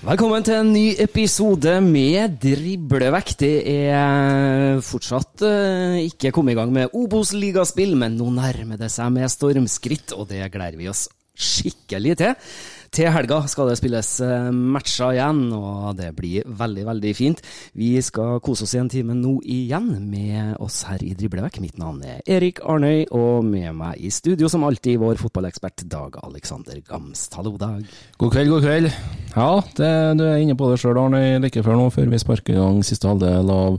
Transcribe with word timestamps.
Velkommen 0.00 0.44
til 0.46 0.54
en 0.56 0.68
ny 0.70 0.84
episode 1.02 1.72
med 1.82 2.36
Driblevekk. 2.40 3.32
Det 3.40 3.54
er 3.66 4.78
fortsatt 4.86 5.42
eh, 5.44 5.96
ikke 6.06 6.30
kommet 6.36 6.54
i 6.54 6.58
gang 6.60 6.70
med 6.72 6.94
Obos-ligaspill, 6.96 7.96
men 7.98 8.14
nå 8.16 8.28
nærmer 8.36 8.78
det 8.80 8.88
seg 8.94 9.10
med 9.16 9.28
stormskritt, 9.34 10.14
og 10.14 10.30
det 10.30 10.46
gleder 10.54 10.78
vi 10.78 10.88
oss 10.92 11.08
skikkelig 11.34 12.16
til. 12.22 12.48
Til 12.90 13.06
helga 13.14 13.36
skal 13.46 13.68
det 13.70 13.76
spilles 13.78 14.08
eh, 14.26 14.48
matcher 14.50 15.12
igjen, 15.14 15.44
og 15.54 15.92
det 15.94 16.08
blir 16.18 16.42
veldig, 16.58 16.82
veldig 16.88 17.12
fint. 17.14 17.42
Vi 17.78 17.92
skal 18.02 18.40
kose 18.42 18.66
oss 18.66 18.74
i 18.74 18.80
en 18.80 18.90
time 18.90 19.14
nå 19.14 19.36
igjen 19.46 19.92
med 20.10 20.56
oss 20.58 20.80
her 20.88 21.04
i 21.06 21.12
Driblevekk. 21.14 21.60
Mitt 21.62 21.78
navn 21.78 22.02
er 22.02 22.18
Erik 22.26 22.58
Arnøy, 22.66 23.04
og 23.14 23.46
med 23.46 23.78
meg 23.78 24.02
i 24.02 24.10
studio 24.10 24.50
som 24.50 24.66
alltid 24.66 24.98
vår 24.98 25.22
fotballekspert 25.22 25.86
Dag 25.86 26.18
Alexander 26.18 26.82
Gamst. 26.82 27.38
Hallo, 27.38 27.54
Dag. 27.62 27.86
God 28.18 28.34
kveld, 28.34 28.50
god 28.56 28.66
kveld. 28.66 28.90
Ja, 29.36 29.50
det, 29.78 29.94
du 30.18 30.26
er 30.26 30.42
inne 30.42 30.58
på 30.58 30.74
det 30.74 30.82
sjøl, 30.82 30.98
Arnøy, 30.98 31.38
Like 31.46 31.62
før 31.62 31.78
nå, 31.78 31.88
før 31.94 32.10
vi 32.10 32.24
sparker 32.26 32.58
i 32.58 32.58
gang 32.58 32.82
siste 32.82 33.06
halvdel 33.06 33.54
av 33.54 33.78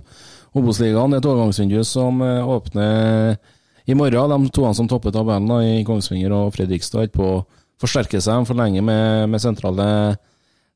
Obos-ligaen. 0.55 1.19
Et 1.19 1.27
overgangsvindu 1.27 1.81
som 1.83 2.23
eh, 2.23 2.47
åpner 2.47 3.35
i 3.91 3.97
morgen. 3.97 4.47
De 4.47 4.55
toene 4.55 4.77
som 4.77 4.88
topper 4.88 5.11
tabellen 5.11 5.51
i 5.67 5.81
Kongsvinger 5.83 6.31
og 6.31 6.55
Fredrikstad, 6.55 7.11
på 7.11 7.41
å 7.81 7.88
forsterke 7.88 8.22
seg 8.22 8.46
for 8.46 8.58
lenge 8.58 8.84
med, 8.86 9.30
med 9.31 9.42
sentrale 9.42 9.88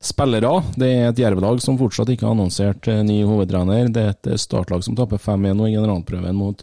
spillere. 0.02 0.50
Det 0.76 0.88
er 0.90 1.08
et 1.10 1.22
Jerv-lag 1.22 1.60
som 1.62 1.78
fortsatt 1.78 2.10
ikke 2.12 2.26
har 2.26 2.34
annonsert 2.34 2.88
eh, 2.90 3.04
ny 3.06 3.22
hovedtrener. 3.24 3.88
Det 3.92 4.02
er 4.02 4.14
et 4.14 4.30
eh, 4.32 4.40
startlag 4.40 4.84
som 4.84 4.96
taper 4.98 5.20
5-1 5.22 5.56
nå 5.56 5.70
i 5.70 5.76
generalprøven 5.76 6.36
mot 6.36 6.62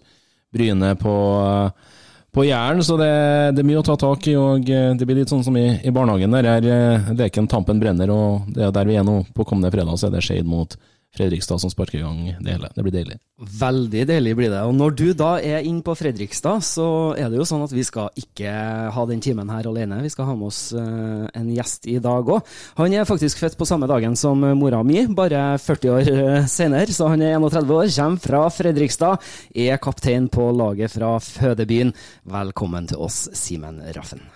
Bryne 0.53 0.93
på 1.01 1.17
eh, 1.47 1.91
på 2.33 2.47
Jæren, 2.47 2.79
så 2.81 2.95
det, 2.97 3.11
det 3.53 3.61
er 3.61 3.65
mye 3.67 3.77
å 3.77 3.85
ta 3.85 3.93
tak 3.93 4.25
i. 4.25 4.31
og 4.33 4.63
Det 4.65 5.05
blir 5.05 5.19
litt 5.19 5.29
sånn 5.29 5.43
som 5.45 5.53
i, 5.53 5.67
i 5.85 5.91
barnehagen. 5.93 6.33
der 6.33 6.47
er 6.49 7.11
Leken 7.13 7.45
Tampen 7.45 7.77
brenner, 7.77 8.09
og 8.09 8.47
det 8.55 8.63
er 8.65 8.71
der 8.73 8.89
vi 8.89 8.95
er 8.97 9.05
nå. 9.05 9.19
På 9.37 9.45
kommende 9.45 9.69
fredag 9.69 9.99
så 10.01 10.07
er 10.07 10.15
det 10.15 10.23
Skeid 10.25 10.49
mot 10.49 10.73
Fredrikstad 11.13 11.61
som 11.61 11.69
sparker 11.69 11.99
i 11.99 12.01
gang 12.01 12.21
det 12.41 12.55
hele. 12.55 12.69
Det 12.73 12.83
blir 12.85 12.95
deilig. 12.95 13.19
Veldig 13.59 14.05
deilig 14.09 14.33
blir 14.37 14.49
det. 14.49 14.63
Og 14.65 14.73
når 14.73 14.95
du 14.97 15.05
da 15.17 15.35
er 15.37 15.65
inn 15.67 15.83
på 15.85 15.93
Fredrikstad, 15.97 16.63
så 16.65 16.87
er 17.13 17.29
det 17.29 17.37
jo 17.37 17.45
sånn 17.45 17.61
at 17.65 17.75
vi 17.75 17.85
skal 17.85 18.09
ikke 18.17 18.49
ha 18.95 19.05
den 19.09 19.21
timen 19.21 19.51
her 19.53 19.69
alene. 19.69 20.01
Vi 20.01 20.09
skal 20.13 20.31
ha 20.31 20.35
med 20.39 20.49
oss 20.49 20.63
eh, 20.73 21.25
en 21.29 21.53
gjest 21.53 21.85
i 21.91 21.99
dag 22.01 22.33
òg. 22.33 22.49
Han 22.81 22.97
er 22.97 23.09
faktisk 23.09 23.43
født 23.43 23.59
på 23.59 23.69
samme 23.69 23.89
dagen 23.91 24.17
som 24.17 24.41
mora 24.57 24.81
mi, 24.87 25.03
bare 25.13 25.45
40 25.61 25.93
år 25.93 26.13
eh, 26.13 26.49
senere, 26.49 26.89
så 26.89 27.11
han 27.13 27.21
er 27.21 27.37
31 27.37 27.77
år, 27.77 27.93
kommer 27.93 28.25
fra 28.25 28.45
Fredrikstad, 28.57 29.33
er 29.53 29.81
kaptein 29.83 30.31
på 30.33 30.49
laget 30.57 30.97
fra 30.97 31.19
fødebyen. 31.21 31.93
Velkommen 32.25 32.89
til 32.89 33.05
oss, 33.05 33.27
Simen 33.37 33.83
Raffen. 33.93 34.32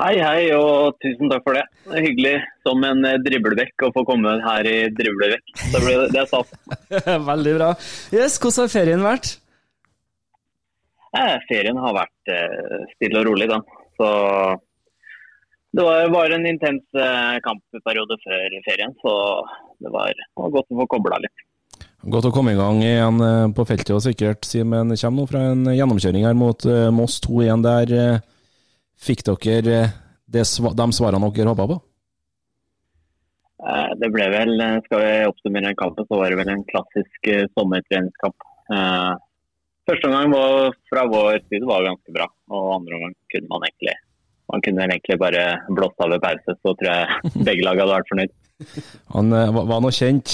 Hei, 0.00 0.14
hei, 0.16 0.44
og 0.56 0.96
tusen 1.02 1.28
takk 1.28 1.42
for 1.44 1.58
det. 1.58 1.66
Det 1.84 1.98
er 1.98 2.04
hyggelig 2.06 2.32
som 2.64 2.84
en 2.88 3.04
eh, 3.04 3.18
driblevekk 3.20 3.84
å 3.84 3.90
få 3.92 4.04
komme 4.08 4.32
her 4.40 4.68
i 4.68 4.76
driblevekk. 4.96 5.50
Det, 5.60 5.82
ble, 5.82 5.96
det 6.14 6.22
er 6.22 6.28
sa. 6.30 6.40
Veldig 7.30 7.52
bra. 7.58 7.68
Yes, 8.16 8.38
hvordan 8.40 8.64
har 8.64 8.72
ferien 8.72 9.04
vært? 9.04 9.34
Eh, 11.20 11.36
ferien 11.50 11.82
har 11.84 11.98
vært 11.98 12.32
eh, 12.32 12.86
stille 12.94 13.20
og 13.20 13.28
rolig, 13.28 13.50
da. 13.50 13.60
Så 14.00 14.08
det 15.76 15.84
var, 15.84 16.08
bare 16.16 16.38
en 16.38 16.48
intens 16.48 16.82
eh, 16.96 17.36
kampperiode 17.44 18.16
før 18.24 18.58
ferien, 18.70 18.96
så 19.04 19.14
det 19.84 19.92
var, 19.92 20.16
det 20.16 20.28
var 20.40 20.56
godt 20.56 20.72
å 20.72 20.80
få 20.80 20.90
kobla 20.96 21.20
litt. 21.26 21.46
Godt 22.08 22.30
å 22.30 22.32
komme 22.32 22.56
i 22.56 22.60
gang 22.62 22.80
igjen 22.80 23.20
eh, 23.28 23.46
på 23.52 23.68
feltet 23.68 23.92
og 23.98 24.00
sikkert, 24.08 24.48
Simen. 24.48 24.96
Kommer 24.96 25.26
nå 25.26 25.28
fra 25.28 25.46
en 25.52 25.68
gjennomkjøring 25.76 26.24
her 26.24 26.40
mot 26.46 26.64
eh, 26.64 26.88
Moss 26.88 27.20
2-1 27.28 27.68
der. 27.68 27.96
Fikk 29.00 29.24
dere 29.24 29.78
eh, 29.78 29.94
de 30.28 30.44
svarene 30.44 31.30
dere 31.32 31.52
håpa 31.52 31.66
på? 31.70 31.78
Eh, 33.60 33.94
det 34.00 34.10
ble 34.12 34.26
vel, 34.32 34.52
eh, 34.60 34.76
skal 34.84 35.02
vi 35.04 35.14
oppsummere 35.30 35.72
kampen, 35.78 36.06
så 36.08 36.20
var 36.20 36.32
det 36.32 36.40
vel 36.42 36.52
en 36.52 36.66
klassisk 36.68 37.32
sommertreningskamp. 37.56 38.46
Første 39.90 40.06
omgang 40.06 40.30
var, 40.30 40.76
fra 40.92 41.02
vår 41.10 41.40
side 41.48 41.66
var 41.66 41.88
ganske 41.88 42.12
bra, 42.14 42.28
og 42.52 42.76
andre 42.76 42.98
omgang 42.98 43.16
kunne 43.32 43.50
man 43.50 43.66
egentlig 43.66 43.96
man 44.50 44.62
kunne 44.66 44.82
egentlig 44.82 45.14
bare 45.14 45.42
blåst 45.70 46.00
av 46.02 46.10
ved 46.10 46.22
pause, 46.24 46.54
så 46.58 46.72
tror 46.74 46.88
jeg 46.88 47.20
begge 47.46 47.62
lag 47.62 47.78
hadde 47.78 47.92
vært 47.94 48.08
fornøyd. 48.10 48.32
Han 49.14 49.34
var, 49.54 49.76
nå 49.78 49.92
kjent. 49.94 50.32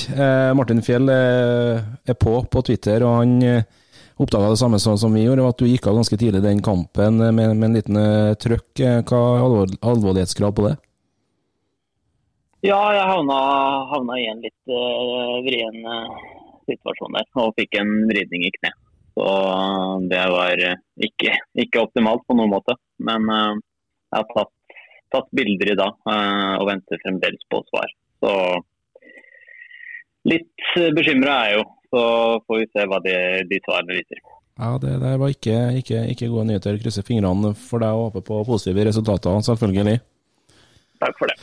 Martin 0.56 0.80
Fjell 0.84 1.12
er 1.12 2.16
på 2.16 2.38
på 2.48 2.62
Twitter, 2.64 3.04
og 3.04 3.18
han 3.20 3.34
oppdaga 4.16 4.50
det 4.50 4.60
samme 4.60 4.78
som, 4.80 5.14
vi 5.14 5.24
gjorde, 5.26 5.44
at 5.48 5.60
du 5.60 5.68
gikk 5.68 5.86
av 5.90 5.98
ganske 5.98 6.16
tidlig 6.20 6.42
den 6.44 6.62
kampen 6.64 7.20
med, 7.20 7.52
med 7.56 7.68
en 7.68 7.76
liten 7.76 7.98
eh, 8.00 8.32
trøkk. 8.40 8.72
Eh, 8.80 9.02
Hva 9.04 9.20
er 9.36 9.44
alvor, 9.44 9.74
alvorlighetsgrad 9.92 10.56
på 10.56 10.66
det? 10.68 10.74
Ja, 12.64 12.80
jeg 12.96 13.04
havna, 13.04 13.36
havna 13.92 14.16
i 14.18 14.24
en 14.30 14.40
litt 14.42 14.72
uh, 14.72 15.36
vrien 15.44 15.76
uh, 15.86 16.16
situasjon 16.66 17.14
der, 17.14 17.28
og 17.38 17.52
fikk 17.60 17.76
en 17.78 17.92
vridning 18.08 18.46
i 18.48 18.52
kne. 18.56 18.72
Så 19.16 19.26
det 20.10 20.24
var 20.32 20.62
ikke, 21.06 21.36
ikke 21.62 21.84
optimalt 21.84 22.24
på 22.26 22.34
noen 22.36 22.50
måte. 22.56 22.74
Men 22.98 23.28
uh, 23.30 23.60
jeg 24.08 24.18
har 24.18 24.26
tatt, 24.32 24.80
tatt 25.14 25.30
bilder 25.36 25.74
i 25.76 25.78
dag 25.78 25.94
uh, 26.08 26.56
og 26.56 26.66
venter 26.72 27.04
fremdeles 27.04 27.46
på 27.52 27.60
svar. 27.68 27.94
Så 28.24 28.34
litt 30.26 30.74
bekymra 30.96 31.36
er 31.44 31.52
jeg 31.52 31.60
jo. 31.60 31.66
Så 31.96 32.06
får 32.44 32.60
vi 32.60 32.66
se 32.74 32.88
hva 32.90 32.98
de, 33.04 33.14
de 33.48 33.60
svarene 33.64 33.96
viser. 33.96 34.24
Ja, 34.56 34.74
det 34.80 34.98
der 35.02 35.16
var 35.20 35.32
ikke, 35.32 35.56
ikke, 35.80 36.02
ikke 36.12 36.28
gode 36.32 36.48
nyheter. 36.50 36.76
Krysser 36.80 37.04
fingrene 37.04 37.52
for 37.60 37.84
deg 37.84 37.92
og 37.92 38.10
håper 38.10 38.24
på 38.24 38.42
positive 38.48 38.84
resultater, 38.88 39.40
selvfølgelig. 39.48 39.98
Takk 41.00 41.18
for 41.18 41.32
det. 41.32 41.36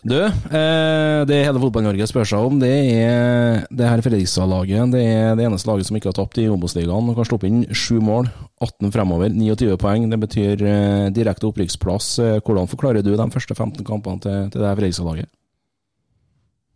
Du, 0.00 0.16
eh, 0.16 1.20
det 1.28 1.42
hele 1.44 1.60
Fotball-Norge 1.60 2.06
spør 2.08 2.28
seg 2.30 2.46
om, 2.46 2.60
det 2.62 2.70
er 2.94 3.66
det 3.68 3.88
her 3.90 4.00
Fredrikstad-laget. 4.00 4.94
Det 4.94 5.02
er 5.02 5.34
det 5.36 5.44
eneste 5.44 5.68
laget 5.68 5.90
som 5.90 5.98
ikke 5.98 6.08
har 6.08 6.16
tapt 6.16 6.40
i 6.40 6.46
Obos-ligaen. 6.48 7.10
Kan 7.18 7.28
sluppe 7.28 7.50
inn 7.50 7.66
sju 7.76 7.98
mål, 8.00 8.30
18 8.64 8.94
fremover, 8.94 9.28
29 9.34 9.76
poeng. 9.82 10.08
Det 10.08 10.20
betyr 10.22 10.64
eh, 10.64 11.10
direkte 11.12 11.50
opprykksplass. 11.50 12.14
Eh, 12.24 12.38
hvordan 12.40 12.70
forklarer 12.70 13.04
du 13.04 13.12
de 13.12 13.28
første 13.34 13.54
15 13.58 13.84
kampene 13.84 14.24
til, 14.24 14.48
til 14.54 14.64
det 14.64 14.72
Fredrikstad-laget? 14.78 15.28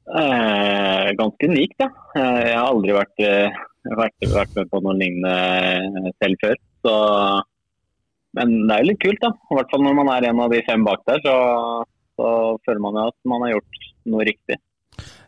Eh, 0.05 1.13
ganske 1.17 1.49
unikt, 1.49 1.79
ja. 1.81 1.89
Eh, 2.17 2.41
jeg 2.51 2.57
har 2.59 2.69
aldri 2.69 2.93
vært, 2.93 3.21
eh, 3.25 3.63
vært, 3.89 4.27
vært, 4.35 4.53
med 4.59 4.71
på 4.71 4.81
noe 4.85 4.97
lignende 5.01 6.13
selv 6.21 6.37
før. 6.43 6.61
Så, 6.85 6.97
men 8.37 8.53
det 8.69 8.75
er 8.75 8.85
jo 8.85 8.91
litt 8.91 9.01
kult, 9.05 9.23
da. 9.23 9.33
I 9.33 9.59
hvert 9.59 9.73
fall 9.73 9.87
når 9.87 9.97
man 10.01 10.13
er 10.13 10.29
en 10.29 10.43
av 10.45 10.53
de 10.53 10.61
fem 10.69 10.85
bak 10.85 11.07
der, 11.09 11.23
så, 11.25 11.37
så 12.21 12.29
føler 12.67 12.85
man 12.85 13.01
jo 13.01 13.07
at 13.09 13.19
man 13.33 13.47
har 13.47 13.55
gjort 13.55 13.89
noe 14.13 14.29
riktig. 14.29 14.61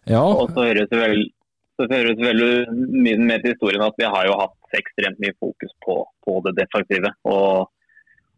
Ja. 0.05 0.21
Og 0.23 0.53
så 0.53 0.69
høres 0.69 0.93
det 0.93 1.01
vel 1.01 1.27
så 1.77 1.85
høres 1.91 2.17
veldig 2.17 2.73
mye 2.73 3.17
med 3.21 3.43
til 3.45 3.53
historien 3.53 3.83
at 3.85 3.99
vi 4.01 4.07
har 4.09 4.25
jo 4.25 4.37
hatt 4.41 4.77
ekstremt 4.79 5.19
mye 5.21 5.35
fokus 5.37 5.75
på, 5.85 5.97
på 6.25 6.37
det 6.47 6.55
defensive. 6.57 7.11
Og, 7.29 7.69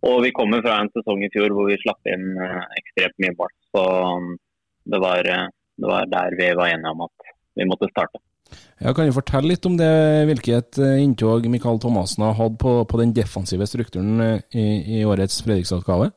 og, 0.03 0.17
vi 0.25 0.33
kommer 0.35 0.63
fra 0.65 0.81
en 0.83 0.91
sesong 0.91 1.23
i 1.23 1.31
fjor 1.31 1.55
hvor 1.55 1.69
vi 1.71 1.77
slapp 1.79 2.11
inn 2.11 2.33
ekstremt 2.81 3.15
mye 3.23 3.37
mål. 3.39 3.53
Så 3.71 3.85
det 4.91 5.01
var 5.05 5.31
det 5.79 5.91
var 5.91 6.09
der 6.11 6.37
vi 6.39 6.49
var 6.59 6.73
enige 6.73 6.95
om 6.95 7.07
at 7.07 7.31
vi 7.59 7.67
måtte 7.69 7.91
starte. 7.91 8.21
Ja, 8.79 8.95
kan 8.95 9.09
du 9.09 9.13
fortelle 9.13 9.51
litt 9.51 9.67
om 9.69 9.77
det, 9.77 9.91
hvilket 10.31 10.79
eh, 10.81 11.01
inntog 11.03 11.47
Mikael 11.51 11.81
Thomassen 11.83 12.25
har 12.25 12.37
hatt 12.39 12.57
på, 12.63 12.75
på, 12.89 13.01
den 13.01 13.13
defensive 13.17 13.67
strukturen 13.69 14.23
eh, 14.25 14.45
i, 14.55 14.67
i 14.99 15.05
årets 15.05 15.43
Fredrikstad-utgave? 15.45 16.13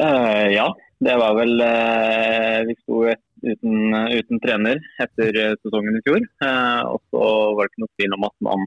Uh, 0.00 0.46
ja, 0.48 0.66
det 1.04 1.16
var 1.20 1.34
vel 1.36 1.60
uh, 1.60 2.60
Vi 2.64 2.76
sto 2.78 3.02
uten, 3.44 3.92
uten, 3.92 4.40
trener 4.40 4.80
etter 5.04 5.36
sesongen 5.60 6.00
i 6.00 6.02
fjor. 6.06 6.24
Uh, 6.42 6.96
og 6.96 7.02
så 7.12 7.26
var 7.56 7.68
det 7.68 7.72
ikke 7.72 7.84
noe 7.84 7.94
tvil 8.00 8.16
om 8.16 8.26
at 8.30 8.36
man 8.48 8.66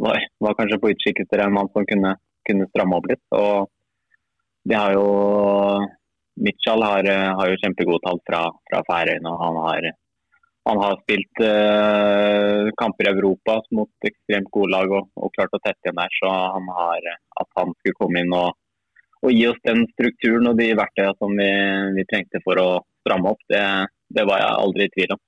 var, 0.00 0.24
var 0.40 0.56
kanskje 0.56 0.80
på 0.80 0.94
utkikk 0.94 1.22
etter 1.24 1.44
en 1.44 1.54
mann 1.54 1.68
som 1.74 1.84
kunne, 1.88 2.16
kunne 2.48 2.68
stramme 2.72 2.96
opp 2.96 3.10
litt. 3.12 3.22
Og 3.36 3.68
de 4.64 4.76
har 4.80 4.96
jo 4.96 5.06
Mitchell 6.40 6.82
har, 6.82 7.04
eh, 7.04 7.32
har, 7.38 7.50
jo 7.50 7.60
kjempegode 7.60 8.02
tall 8.04 8.20
fra, 8.26 8.46
fra 8.70 8.80
Færøyene. 8.88 9.32
Han 9.42 9.58
har, 9.64 9.88
han 10.68 10.82
har 10.84 10.98
spilt 11.02 11.42
uh, 11.44 12.70
kamper 12.80 13.08
i 13.08 13.12
Europa 13.14 13.58
mot 13.76 14.08
ekstremt 14.08 14.50
gode 14.52 14.72
lag 14.74 14.92
og, 14.92 15.08
og, 15.16 15.32
klart 15.36 15.56
å 15.56 15.62
tette 15.62 15.88
igjen 15.88 16.00
der. 16.00 16.18
Så 16.18 16.32
han 16.56 16.68
har, 16.80 17.08
at 17.42 17.48
han 17.60 17.72
skulle 17.78 17.98
komme 18.00 18.24
inn 18.24 18.36
og, 18.36 18.52
og 19.20 19.32
gi 19.34 19.46
oss 19.50 19.64
den 19.68 19.84
strukturen 19.94 20.52
og 20.52 20.60
de 20.60 20.70
verktøyene 20.76 21.16
som 21.18 21.34
vi, 21.36 21.50
vi, 21.96 22.06
trengte 22.08 22.42
for 22.44 22.60
å 22.60 22.68
stramme 23.04 23.34
opp, 23.34 23.42
det, 23.52 23.64
det 24.16 24.28
var 24.28 24.44
jeg 24.44 24.62
aldri 24.64 24.88
i 24.88 24.94
tvil 24.96 25.16
om. 25.16 25.24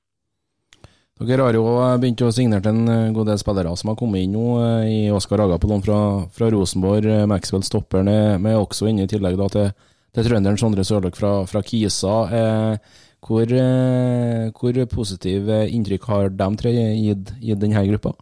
Dere 1.23 1.45
har 1.47 1.55
jo 1.55 1.65
begynt 2.03 2.23
å 2.25 2.33
signere 2.35 2.73
en 2.73 3.13
god 3.15 3.29
del 3.31 3.39
spillere 3.39 3.77
som 3.79 3.93
har 3.93 3.99
kommet 4.01 4.25
inn 4.25 4.33
nå. 4.35 4.47
Eh, 4.65 4.87
i 4.91 5.01
Oskar 5.15 5.45
Agapolon 5.45 5.85
fra, 5.85 5.99
fra 6.35 6.49
Rosenborg, 6.51 7.07
Maxwell 7.31 7.63
Stopperen 7.63 8.11
er 8.11 8.57
også 8.57 8.89
inne 8.91 9.05
i 9.07 9.11
tillegg 9.13 9.37
da, 9.39 9.47
til 9.53 9.69
til 10.13 10.29
trønderen 10.29 10.61
Sondre 10.61 10.85
Sørløk 10.85 11.17
fra, 11.17 11.33
fra 11.49 11.63
Kisa. 11.65 12.17
Eh, 12.39 12.91
hvor, 13.23 13.55
eh, 13.55 14.51
hvor 14.59 14.81
positiv 14.91 15.49
inntrykk 15.49 16.09
har 16.11 16.33
de 16.37 16.49
tre 16.61 16.73
gitt, 16.75 17.33
gitt 17.41 17.61
denne 17.63 17.85
gruppa? 17.93 18.13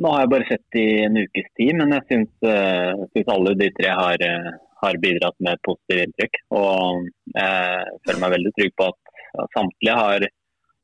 Nå 0.00 0.10
har 0.14 0.24
jeg 0.24 0.32
bare 0.32 0.48
sett 0.48 0.80
i 0.80 0.88
en 1.04 1.18
ukes 1.20 1.48
tid, 1.60 1.74
men 1.76 1.92
jeg 1.92 2.06
syns, 2.08 2.30
syns 3.12 3.32
alle 3.34 3.52
de 3.60 3.68
tre 3.76 3.90
har, 3.92 4.22
uh, 4.24 4.46
har, 4.80 4.98
bidratt 5.02 5.36
med 5.44 5.58
et 5.58 5.66
positivt 5.68 6.06
inntrykk. 6.06 6.38
Og 6.56 7.10
jeg 7.34 7.98
føler 8.06 8.22
meg 8.22 8.34
veldig 8.34 8.52
trygg 8.56 8.72
på 8.80 8.86
at, 8.88 9.12
samtlige 9.52 9.98
har, 9.98 10.24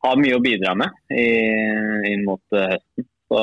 har, 0.05 0.21
mye 0.21 0.37
å 0.37 0.45
bidra 0.45 0.77
med 0.77 1.17
i, 1.17 1.27
inn 2.13 2.27
mot 2.29 2.45
høsten. 2.53 3.09
Så 3.33 3.41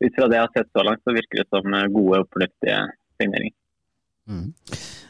ut 0.00 0.16
fra 0.16 0.30
det 0.32 0.40
jeg 0.40 0.46
har 0.46 0.56
sett 0.56 0.72
så 0.72 0.86
langt, 0.88 1.04
så 1.04 1.14
virker 1.14 1.44
det 1.44 1.48
som 1.52 1.78
gode 1.92 2.24
og 2.24 2.32
fornuftige 2.32 2.80
signeringer. 3.20 3.58
Mm. 4.28 4.52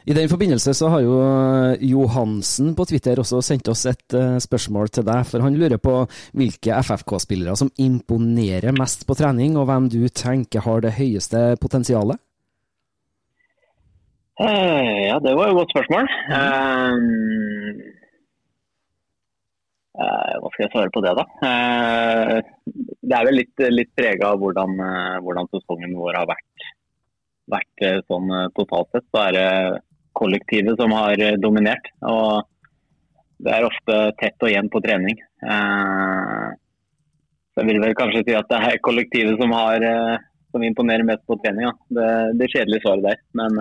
I 0.09 0.15
den 0.15 0.29
forbindelse 0.31 0.73
så 0.75 0.89
har 0.93 1.03
jo 1.03 1.17
eh, 1.21 1.83
Johansen 1.91 2.71
på 2.79 2.87
Twitter 2.89 3.19
også 3.19 3.43
sendt 3.45 3.69
oss 3.69 3.83
et 3.91 4.15
uh, 4.17 4.39
spørsmål 4.41 4.93
til 4.95 5.05
deg. 5.09 5.27
For 5.29 5.45
han 5.45 5.59
lurer 5.59 5.81
på 5.83 5.99
hvilke 6.39 6.79
FFK-spillere 6.87 7.57
som 7.59 7.73
imponerer 7.83 8.77
mest 8.79 9.05
på 9.09 9.19
trening, 9.19 9.59
og 9.59 9.67
hvem 9.69 9.91
du 9.93 10.01
tenker 10.09 10.65
har 10.65 10.85
det 10.85 10.95
høyeste 11.01 11.43
potensialet? 11.61 12.23
Uh, 14.39 15.11
ja, 15.11 15.19
det 15.21 15.35
var 15.35 15.51
jo 15.51 15.57
et 15.57 15.61
godt 15.61 15.77
spørsmål. 15.77 16.11
Mm. 16.31 17.85
Uh, 19.99 20.35
hva 20.39 20.55
skal 20.55 20.63
jeg 20.63 20.73
svare 20.73 20.95
på 20.95 21.03
det, 21.03 21.13
da? 21.19 21.25
det 23.03 23.17
er 23.19 23.25
vel 23.27 23.41
litt, 23.41 23.63
litt 23.75 23.91
prega 23.99 24.31
av 24.31 24.39
hvordan, 24.39 24.77
hvordan 25.25 25.49
sesongen 25.51 25.97
vår 25.99 26.21
har 26.21 26.29
vært 26.31 26.69
vært 27.53 27.85
eh, 27.85 27.99
sånn 28.09 28.31
eh, 28.35 28.49
totalt 28.57 28.89
sett, 28.93 29.07
så 29.13 29.19
er 29.27 29.33
det 29.37 29.49
kollektivet 30.19 30.81
som 30.81 30.91
har 30.97 31.15
eh, 31.23 31.37
dominert. 31.41 31.87
Og 32.09 32.31
det 33.45 33.53
er 33.55 33.69
ofte 33.69 33.95
tett 34.21 34.43
og 34.43 34.51
jevnt 34.51 34.73
på 34.75 34.83
trening. 34.83 35.17
Så 35.39 37.63
jeg 37.63 37.69
vil 37.69 37.83
vel 37.85 37.95
kanskje 37.99 38.25
si 38.27 38.35
at 38.35 38.49
det 38.51 38.59
er 38.67 38.81
kollektivet 38.83 39.39
som, 39.39 39.53
har, 39.55 39.79
som 40.51 40.65
imponerer 40.67 41.07
mest 41.07 41.23
på 41.31 41.37
trening. 41.39 41.71
Det, 41.95 42.09
det 42.41 42.49
kjedelige 42.51 42.83
svaret 42.83 43.07
der. 43.07 43.21
Men 43.39 43.55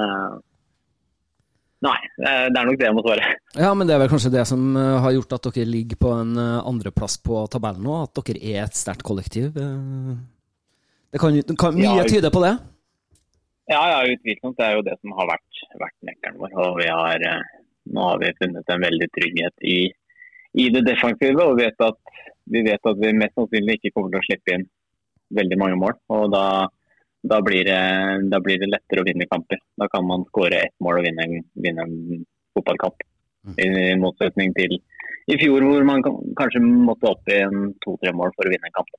nei, 1.85 1.99
det 2.17 2.57
er 2.57 2.65
nok 2.65 2.79
det 2.81 2.87
jeg 2.87 2.95
må 2.97 3.03
svare. 3.05 3.29
Ja, 3.53 3.69
men 3.77 3.85
det 3.85 3.93
er 3.93 4.01
vel 4.01 4.09
kanskje 4.15 4.33
det 4.33 4.47
som 4.49 4.65
har 4.73 5.13
gjort 5.13 5.37
at 5.37 5.45
dere 5.51 5.69
ligger 5.69 6.01
på 6.07 6.15
en 6.23 6.33
andreplass 6.41 7.19
på 7.21 7.43
tabellen 7.53 7.85
nå? 7.85 8.01
At 8.07 8.17
dere 8.17 8.41
er 8.41 8.65
et 8.65 8.81
sterkt 8.81 9.05
kollektiv? 9.05 9.53
Det 9.53 11.21
kan, 11.21 11.37
kan 11.53 11.77
mye 11.77 12.01
ja, 12.01 12.09
tyde 12.09 12.33
på 12.33 12.41
det? 12.47 12.55
Ja, 13.67 13.81
ja, 13.91 13.99
utvilsomt. 14.13 14.55
Det 14.57 14.65
er 14.65 14.77
jo 14.77 14.85
det 14.87 14.95
som 15.01 15.13
har 15.17 15.27
vært, 15.33 15.61
vært 15.81 15.97
nøkkelen 16.07 16.39
vår. 16.39 16.53
Og 16.63 16.77
vi 16.79 16.87
har, 16.87 17.23
eh, 17.29 17.63
nå 17.91 18.05
har 18.09 18.21
vi 18.21 18.35
funnet 18.39 18.71
en 18.71 18.85
veldig 18.87 19.07
trygghet 19.17 19.67
i, 19.75 19.77
i 20.63 20.69
det 20.71 20.85
defensive. 20.87 21.43
Og 21.43 21.59
vet 21.59 21.83
at, 21.83 21.99
vi 22.47 22.63
vet 22.67 22.91
at 22.91 23.01
vi 23.03 23.13
mest 23.17 23.35
sannsynlig 23.35 23.77
ikke 23.77 23.93
kommer 23.97 24.13
til 24.15 24.21
å 24.21 24.27
slippe 24.29 24.55
inn 24.55 24.67
veldig 25.35 25.59
mange 25.59 25.79
mål. 25.83 25.99
Og 26.15 26.31
da, 26.31 26.45
da, 27.27 27.41
blir, 27.43 27.67
det, 27.67 27.81
da 28.31 28.39
blir, 28.43 28.61
det, 28.63 28.71
lettere 28.71 29.03
å 29.03 29.09
vinne 29.09 29.27
kamper. 29.27 29.59
Da 29.75 29.89
kan 29.91 30.07
man 30.07 30.23
skåre 30.31 30.63
ett 30.69 30.75
mål 30.79 31.01
og 31.01 31.09
vinne, 31.09 31.43
vinne 31.59 31.87
en 31.89 32.23
fotballkamp. 32.55 33.03
Mm. 33.47 33.57
I, 33.59 33.67
I 33.91 33.99
motsetning 33.99 34.55
til 34.55 34.79
i 35.27 35.35
fjor 35.41 35.63
hvor 35.67 35.83
man 35.83 36.03
kanskje 36.39 36.63
måtte 36.63 37.09
opp 37.09 37.27
i 37.27 37.41
to-tre 37.83 38.13
mål 38.15 38.31
for 38.35 38.47
å 38.47 38.51
vinne 38.53 38.69
en 38.69 38.77
kamp. 38.79 38.95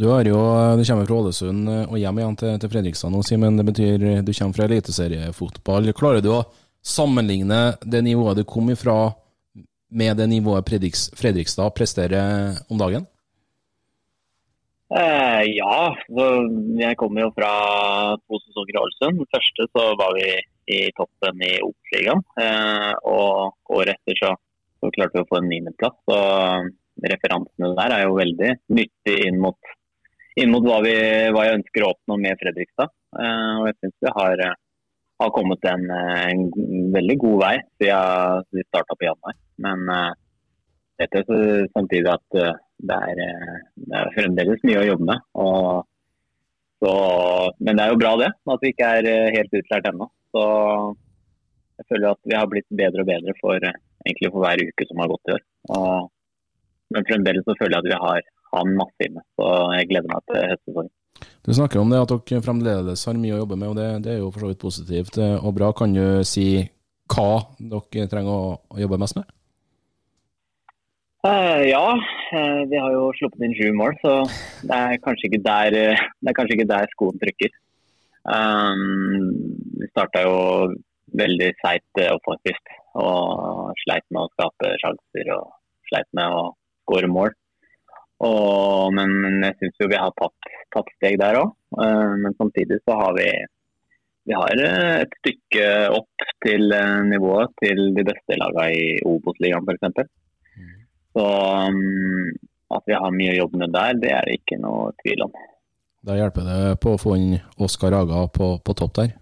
Du, 0.00 0.06
har 0.08 0.24
jo, 0.24 0.38
du 0.76 0.84
kommer 0.84 1.04
fra 1.04 1.14
Ålesund 1.20 1.68
eh, 1.68 1.82
og 1.84 1.98
hjem 2.00 2.18
igjen 2.22 2.36
til, 2.40 2.54
til 2.62 2.70
Fredrikstad 2.72 3.12
nå, 3.12 3.20
Simen. 3.26 3.58
Det 3.60 3.66
betyr 3.68 4.04
du 4.24 4.30
kommer 4.32 4.56
fra 4.56 4.64
eliteseriefotball. 4.64 5.90
Klarer 5.96 6.22
du 6.24 6.30
å 6.32 6.44
sammenligne 6.80 7.74
det 7.84 8.00
nivået 8.06 8.38
du 8.40 8.46
kom 8.48 8.70
ifra 8.72 9.10
med 9.92 10.16
det 10.16 10.28
nivået 10.30 10.64
Fredriks, 10.70 11.10
Fredrikstad 11.20 11.74
presterer 11.76 12.56
om 12.72 12.80
dagen? 12.80 13.04
Eh, 14.88 15.42
ja, 15.52 15.90
jeg 16.80 16.96
kommer 16.98 17.26
jo 17.26 17.34
fra 17.36 17.50
to 18.24 18.40
sesonger 18.46 18.78
i 18.78 18.80
Ålesund. 18.80 19.20
Den 19.20 19.28
første 19.36 19.66
så 19.74 19.84
var 20.00 20.16
vi 20.16 20.30
i 20.78 20.78
toppen 20.96 21.44
i 21.44 21.50
Obos-ligaen. 21.66 22.24
Eh, 22.40 22.94
og 23.04 23.76
året 23.76 23.98
etter 23.98 24.16
så, 24.22 24.32
så, 24.80 24.94
klarte 24.96 25.18
vi 25.18 25.26
å 25.26 25.28
få 25.28 25.42
en 25.42 25.52
niendeplass. 25.52 26.00
Så 26.08 26.18
referansene 27.04 27.74
der 27.76 27.98
er 27.98 28.06
jo 28.06 28.16
veldig 28.16 28.54
nyttig 28.80 29.18
inn 29.28 29.44
mot 29.44 29.76
inn 30.40 30.52
mot 30.52 30.64
hva, 30.64 30.80
vi, 30.84 30.94
hva, 31.34 31.44
jeg 31.46 31.60
ønsker 31.60 31.84
å 31.84 31.92
oppnå 31.94 32.16
med 32.22 32.40
Fredrikstad. 32.40 32.92
Uh, 33.16 33.60
og 33.60 33.68
jeg 33.70 33.76
syns 33.78 34.06
vi 34.06 34.14
har, 34.16 34.42
uh, 34.46 34.56
har 35.20 35.32
kommet 35.36 35.68
en, 35.68 35.86
uh, 35.90 36.24
en, 36.30 36.42
veldig 36.94 37.16
god 37.24 37.38
vei 37.44 37.54
siden 37.80 38.48
vi 38.56 38.66
starta 38.68 38.96
på 38.96 39.08
januar. 39.08 39.36
Men 39.60 39.86
vet 41.00 41.16
jeg 41.16 41.68
samtidig 41.74 42.08
at 42.12 42.24
det 42.32 42.96
er, 42.96 43.20
det, 43.20 43.98
er, 43.98 44.12
fremdeles 44.16 44.64
mye 44.68 44.80
å 44.80 44.88
jobbe 44.88 45.08
med. 45.08 45.22
Så, 46.80 46.92
men 47.60 47.76
det 47.76 47.84
er 47.84 47.92
jo 47.92 48.00
bra 48.00 48.14
det, 48.20 48.30
at 48.54 48.64
vi 48.64 48.72
ikke 48.72 48.90
er 48.98 49.08
helt 49.36 49.56
utlært 49.60 49.88
ennå. 49.90 50.08
Så 50.32 50.44
jeg 51.80 51.88
føler 51.92 52.10
at 52.10 52.20
vi 52.28 52.36
har 52.36 52.48
blitt 52.52 52.68
bedre 52.82 53.04
og 53.04 53.08
bedre 53.08 53.36
for, 53.40 53.68
for 54.20 54.40
hver 54.44 54.64
uke 54.68 54.88
som 54.88 55.00
har 55.04 55.12
gått 55.12 55.30
i 55.30 55.34
år. 55.36 55.44
Og, 55.76 56.10
men 56.96 57.08
fremdeles 57.08 57.48
så 57.48 57.56
føler 57.60 57.76
jeg 57.76 57.84
at 57.84 57.90
vi 57.92 58.02
har 58.04 58.28
han 58.56 58.76
masse 58.78 59.06
inne. 59.06 59.22
Så 59.38 59.50
jeg 59.76 59.90
gleder 59.92 60.12
meg 60.12 60.26
til 60.30 60.48
høstsesongen. 60.52 60.92
Du 61.44 61.50
snakker 61.56 61.80
om 61.80 61.90
det 61.92 62.00
at 62.00 62.12
dere 62.12 62.44
fremdeles 62.44 63.02
har 63.08 63.18
mye 63.20 63.34
å 63.36 63.42
jobbe 63.42 63.58
med, 63.60 63.72
og 63.72 63.76
det, 63.78 63.88
det 64.04 64.14
er 64.14 64.22
jo 64.22 64.30
for 64.32 64.44
så 64.44 64.52
vidt 64.52 64.62
positivt 64.62 65.18
og 65.20 65.52
bra. 65.56 65.72
Kan 65.76 65.96
du 65.96 66.04
si 66.28 66.46
hva 67.10 67.30
dere 67.58 68.08
trenger 68.10 68.32
å, 68.32 68.56
å 68.70 68.80
jobbe 68.80 69.00
mest 69.00 69.18
med? 69.18 69.28
Uh, 71.20 71.60
ja, 71.68 71.86
eh, 72.32 72.62
vi 72.70 72.78
har 72.80 72.94
jo 72.96 73.10
sluppet 73.18 73.42
inn 73.44 73.52
sju 73.52 73.74
mål, 73.76 73.92
så 74.00 74.12
det 74.64 74.76
er 74.76 75.02
kanskje 75.04 75.28
ikke 75.28 75.42
der, 75.44 75.74
eh, 75.76 76.04
det 76.24 76.32
er 76.32 76.36
kanskje 76.38 76.56
ikke 76.56 76.70
der 76.70 76.94
skoen 76.94 77.18
trykker. 77.20 77.50
Um, 78.24 79.26
vi 79.80 79.88
starta 79.90 80.22
jo 80.24 80.38
veldig 81.20 81.50
seigt 81.60 82.00
eh, 82.00 82.12
offensivt 82.14 82.72
og 83.00 83.76
sleit 83.82 84.06
med 84.08 84.22
å 84.22 84.30
skape 84.32 84.72
sjanser 84.82 85.30
og 85.36 85.52
sleit 85.90 86.08
med 86.16 86.36
å 86.40 86.42
skåre 86.84 87.10
mål. 87.12 87.36
Og, 88.26 88.92
men 88.92 89.40
jeg 89.46 89.56
syns 89.56 89.80
jo 89.80 89.88
vi 89.88 89.98
har 90.00 90.12
tatt, 90.18 90.50
tatt 90.74 90.90
steg 90.98 91.16
der 91.22 91.38
òg. 91.40 91.54
men 92.20 92.34
samtidig 92.36 92.80
så 92.84 92.98
har 92.98 93.14
vi 93.16 93.30
vi 94.30 94.36
har 94.36 94.60
eh, 94.62 95.02
et 95.02 95.14
stykke 95.20 95.66
opp 95.96 96.26
til 96.44 96.72
eh, 96.76 96.98
nivået 97.08 97.54
til 97.62 97.88
de 97.96 98.04
beste 98.06 98.36
lagene 98.38 98.66
i 98.76 98.98
Obos-ligaen 99.08 99.66
f.eks. 99.66 100.10
Så 101.10 101.24
um, 101.24 102.28
at 102.70 102.84
vi 102.86 102.94
har 102.94 103.16
mye 103.16 103.32
jobb 103.34 103.56
med 103.58 103.72
der, 103.74 103.96
det 103.98 104.12
er 104.14 104.28
det 104.28 104.36
ikke 104.38 104.60
noe 104.62 104.92
tvil 105.02 105.24
om. 105.26 105.32
Da 106.06 106.14
hjelper 106.14 106.46
det 106.46 106.60
på 106.84 106.94
å 106.94 107.00
få 107.00 107.16
inn 107.18 107.40
Oskar 107.58 107.96
Aga 107.98 108.28
på, 108.30 108.52
på 108.62 108.76
topp 108.78 108.94
der? 109.00 109.16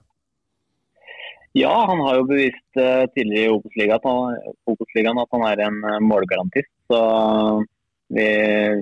Ja, 1.57 1.73
han 1.89 2.03
har 2.05 2.19
jo 2.19 2.27
bevist 2.29 2.77
tidligere 3.15 3.49
i 3.49 3.55
Obos-ligaen 3.57 5.23
at 5.23 5.33
han 5.33 5.47
er 5.49 5.65
en 5.65 5.81
målgarantist. 6.05 6.71
Så 6.93 7.01
vi 8.15 8.29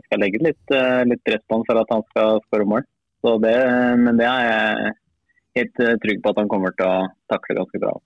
skal 0.06 0.22
legge 0.22 0.42
litt, 0.44 0.74
uh, 0.74 1.02
litt 1.08 1.22
press 1.26 1.44
på 1.46 1.58
han 1.58 1.66
for 1.68 1.82
at 1.82 1.94
han 1.94 2.04
skal 2.12 2.42
skåre 2.46 2.68
mål. 2.74 2.86
Så 3.24 3.36
det, 3.42 3.56
men 4.02 4.20
det 4.20 4.26
er 4.28 4.44
jeg 4.46 4.92
helt 5.56 5.80
trygg 6.02 6.20
på 6.22 6.30
at 6.30 6.42
han 6.42 6.50
kommer 6.52 6.74
til 6.76 6.86
å 6.86 7.08
takle 7.32 7.56
ganske 7.58 7.80
bra. 7.82 7.96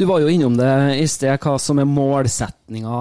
Du 0.00 0.06
var 0.08 0.22
jo 0.22 0.30
innom 0.32 0.54
det 0.56 0.96
i 0.96 1.06
sted, 1.10 1.34
hva 1.42 1.58
som 1.60 1.76
er 1.82 1.84
målsetninga 1.84 3.00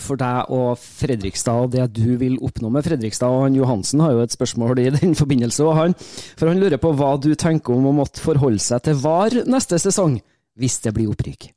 for 0.00 0.16
deg 0.16 0.52
og 0.56 0.78
Fredrikstad, 0.80 1.66
og 1.66 1.74
det 1.74 1.84
du 1.98 2.14
vil 2.16 2.38
oppnå 2.40 2.70
med 2.72 2.86
Fredrikstad. 2.86 3.28
og 3.28 3.42
han 3.44 3.58
Johansen 3.58 4.00
har 4.00 4.14
jo 4.14 4.22
et 4.24 4.32
spørsmål 4.32 4.80
i 4.80 4.86
den 4.94 5.12
forbindelse, 5.18 5.66
og 5.66 5.76
han, 5.76 5.96
for 6.38 6.48
han 6.48 6.62
lurer 6.62 6.80
på 6.80 6.94
hva 6.96 7.10
du 7.20 7.34
tenker 7.34 7.76
om 7.76 7.90
å 7.90 7.96
måtte 8.00 8.24
forholde 8.24 8.62
seg 8.62 8.86
til 8.86 8.96
VAR 9.04 9.36
neste 9.44 9.76
sesong, 9.82 10.16
hvis 10.56 10.78
det 10.86 10.94
blir 10.96 11.12
opprykk? 11.12 11.50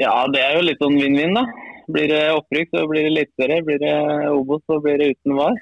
Ja, 0.00 0.14
det 0.32 0.40
er 0.40 0.56
jo 0.56 0.64
litt 0.70 0.80
sånn 0.80 0.96
vinn-vinn, 0.96 1.36
da. 1.36 1.44
Blir 1.88 2.08
det 2.10 2.22
opprykk, 2.36 2.68
så 2.74 2.84
blir 2.90 3.06
det 3.06 3.12
eliteserie. 3.12 3.64
Blir 3.64 3.78
det 3.80 3.94
Obos, 4.32 4.62
så 4.68 4.80
blir 4.84 5.00
det 5.00 5.12
uten 5.14 5.36
VAR. 5.38 5.56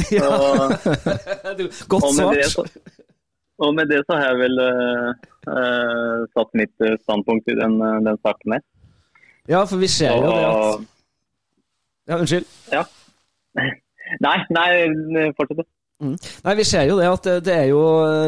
Så, 1.70 1.86
Godt 1.90 2.06
svart. 2.14 2.76
Og 3.60 3.74
med 3.76 3.90
det 3.92 4.00
så 4.06 4.16
har 4.16 4.30
jeg 4.30 4.38
vel 4.40 4.60
uh, 4.64 6.20
satt 6.32 6.54
mitt 6.56 6.86
standpunkt 7.02 7.50
i 7.52 7.56
den, 7.58 7.76
den 8.06 8.16
saken 8.24 8.54
her. 8.56 8.62
Ja, 9.50 9.64
for 9.68 9.82
vi 9.82 9.88
ser 9.90 10.14
jo 10.16 10.30
det 10.30 10.46
at 10.46 10.86
Ja, 12.08 12.16
unnskyld. 12.16 12.46
Ja. 12.72 12.84
Nei, 14.26 14.38
nei, 14.50 14.70
fortsett. 15.38 15.68
Mm. 16.00 16.14
Nei, 16.46 16.54
Vi 16.56 16.64
ser 16.64 16.86
jo 16.88 16.96
det 16.96 17.08
at 17.10 17.26
det, 17.44 17.54
er 17.54 17.66
jo, 17.68 17.82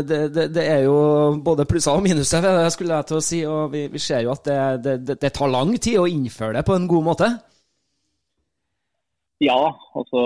det, 0.05 0.19
det, 0.35 0.49
det 0.52 0.64
er 0.69 0.83
jo 0.85 0.97
både 1.45 1.64
plusser 1.69 1.97
og 1.97 2.05
minuser, 2.05 2.45
skulle 2.75 2.99
jeg 2.99 3.09
til 3.09 3.19
å 3.19 3.25
si. 3.25 3.41
Og 3.49 3.73
vi, 3.73 3.87
vi 3.93 4.02
ser 4.02 4.26
jo 4.26 4.35
at 4.35 4.50
det, 4.85 5.33
tar 5.33 5.52
lang 5.52 5.73
tid 5.79 6.00
å 6.02 6.11
innføre 6.11 6.59
det 6.59 6.67
på 6.69 6.76
en 6.76 6.91
god 6.91 7.09
måte. 7.12 7.31
Ja, 9.43 9.59
og 9.99 10.07
så 10.07 10.23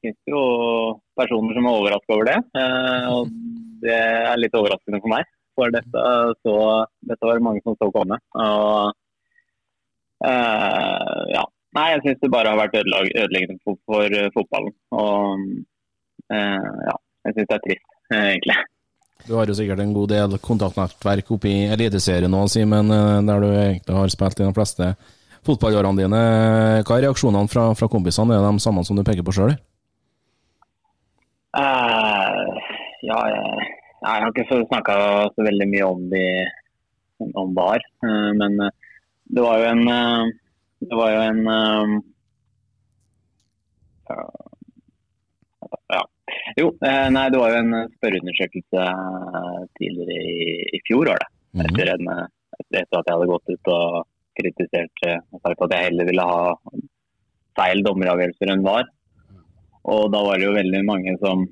finnes 0.00 0.16
det 0.24 0.32
jo 0.32 0.44
personer 1.18 1.56
som 1.56 1.66
er 1.66 1.80
overrasket 1.80 2.14
over 2.14 2.28
det. 2.30 2.36
Eh, 2.56 3.08
og 3.12 3.34
det 3.84 3.96
er 3.98 4.38
litt 4.40 4.56
overraskende 4.56 5.00
for 5.02 5.12
meg. 5.12 5.28
For 5.54 5.74
dette, 5.74 6.04
så, 6.42 6.54
dette 7.04 7.28
var 7.28 7.36
det 7.36 7.44
mange 7.44 7.60
som 7.66 7.76
så 7.78 7.90
komme. 7.94 8.16
Og, 8.42 8.94
uh, 10.24 11.20
ja. 11.30 11.44
Nei, 11.74 11.84
jeg 11.92 12.02
syns 12.04 12.22
det 12.22 12.30
bare 12.32 12.54
har 12.54 12.58
vært 12.58 12.74
ødeleggende 12.80 13.60
for, 13.66 13.78
for 13.86 14.16
fotballen. 14.34 14.74
Og 14.94 15.44
eh, 15.44 15.62
ja, 16.30 16.94
jeg 17.26 17.36
syns 17.36 17.50
det 17.50 17.56
er 17.56 17.66
trist, 17.66 17.90
egentlig. 18.14 18.56
Du 19.24 19.32
har 19.38 19.48
jo 19.48 19.54
sikkert 19.56 19.80
en 19.80 19.94
god 19.96 20.10
del 20.12 20.34
kontaktnettverk 20.44 21.30
oppe 21.32 21.48
i 21.48 21.68
Eliteserien 21.72 22.34
òg, 22.36 22.50
Simen, 22.52 22.90
eh, 22.92 23.20
der 23.24 23.40
du 23.40 23.46
egentlig 23.48 23.96
har 23.96 24.10
spilt 24.12 24.40
i 24.40 24.44
de 24.44 24.52
fleste 24.56 24.88
fotballårene 25.44 26.02
dine. 26.02 26.20
Hva 26.84 26.98
er 26.98 27.06
reaksjonene 27.06 27.48
fra, 27.48 27.70
fra 27.78 27.88
kompisene? 27.88 28.36
Er 28.36 28.44
de 28.44 28.60
samme 28.60 28.84
som 28.84 28.98
du 28.98 29.04
peker 29.04 29.24
på 29.24 29.32
sjøl? 29.32 29.54
Uh, 31.54 32.52
ja, 33.06 33.18
jeg, 33.30 33.66
jeg, 34.02 34.10
har 34.10 34.28
ikke 34.28 34.60
snakka 34.68 34.94
så 35.32 35.46
veldig 35.46 35.68
mye 35.72 35.88
om, 35.88 36.06
de, 36.12 36.24
om 37.32 37.56
VAR. 37.56 37.84
Uh, 38.04 38.32
men 38.36 38.60
uh, 38.60 38.72
det 39.32 39.44
var 39.44 39.62
jo 39.62 39.70
en 39.72 39.84
Det 40.84 40.96
var 41.00 41.14
jo 41.14 41.20
en 41.30 42.02
Ja. 44.04 44.24
Jo, 46.58 46.70
nei, 46.82 47.28
det 47.32 47.38
var 47.40 47.54
jo 47.54 47.60
en 47.62 47.76
spørreundersøkelse 47.94 48.82
tidligere 49.78 50.32
i, 50.34 50.58
i 50.76 50.80
fjor, 50.88 51.08
var 51.12 51.22
det. 51.22 51.30
Mhm. 51.54 51.64
Etter, 51.68 51.92
en, 51.94 52.10
etter 52.58 52.82
at 52.84 53.06
jeg 53.06 53.14
hadde 53.14 53.30
gått 53.30 53.54
ut 53.54 53.72
og 53.72 54.02
kritisert 54.38 55.06
eh, 55.06 55.22
og 55.32 55.42
sagt 55.42 55.64
at 55.66 55.74
jeg 55.74 55.88
heller 55.88 56.08
ville 56.08 56.26
ha 56.26 56.40
feil 57.58 57.82
dommeravgjørelser 57.86 58.52
enn 58.54 58.66
var. 58.66 58.88
Og 59.94 60.08
da 60.12 60.22
var 60.26 60.40
det 60.40 60.48
jo 60.48 60.56
veldig 60.56 60.82
mange 60.88 61.14
som, 61.22 61.44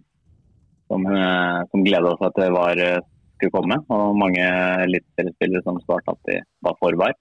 som, 0.90 1.06
eh, 1.06 1.58
som 1.70 1.84
gleda 1.87 2.14
seg 2.20 2.38
til 2.38 2.54
VAR 2.56 2.82
eh, 2.82 3.02
skulle 3.37 3.54
komme. 3.54 3.78
Og 3.92 4.18
mange 4.18 4.46
eliteseriespillere 4.87 5.64
som 5.66 5.80
svarte 5.84 6.16
at 6.16 6.30
de 6.30 6.40
var 6.66 6.78
for 6.80 6.99
VAR. 6.99 7.16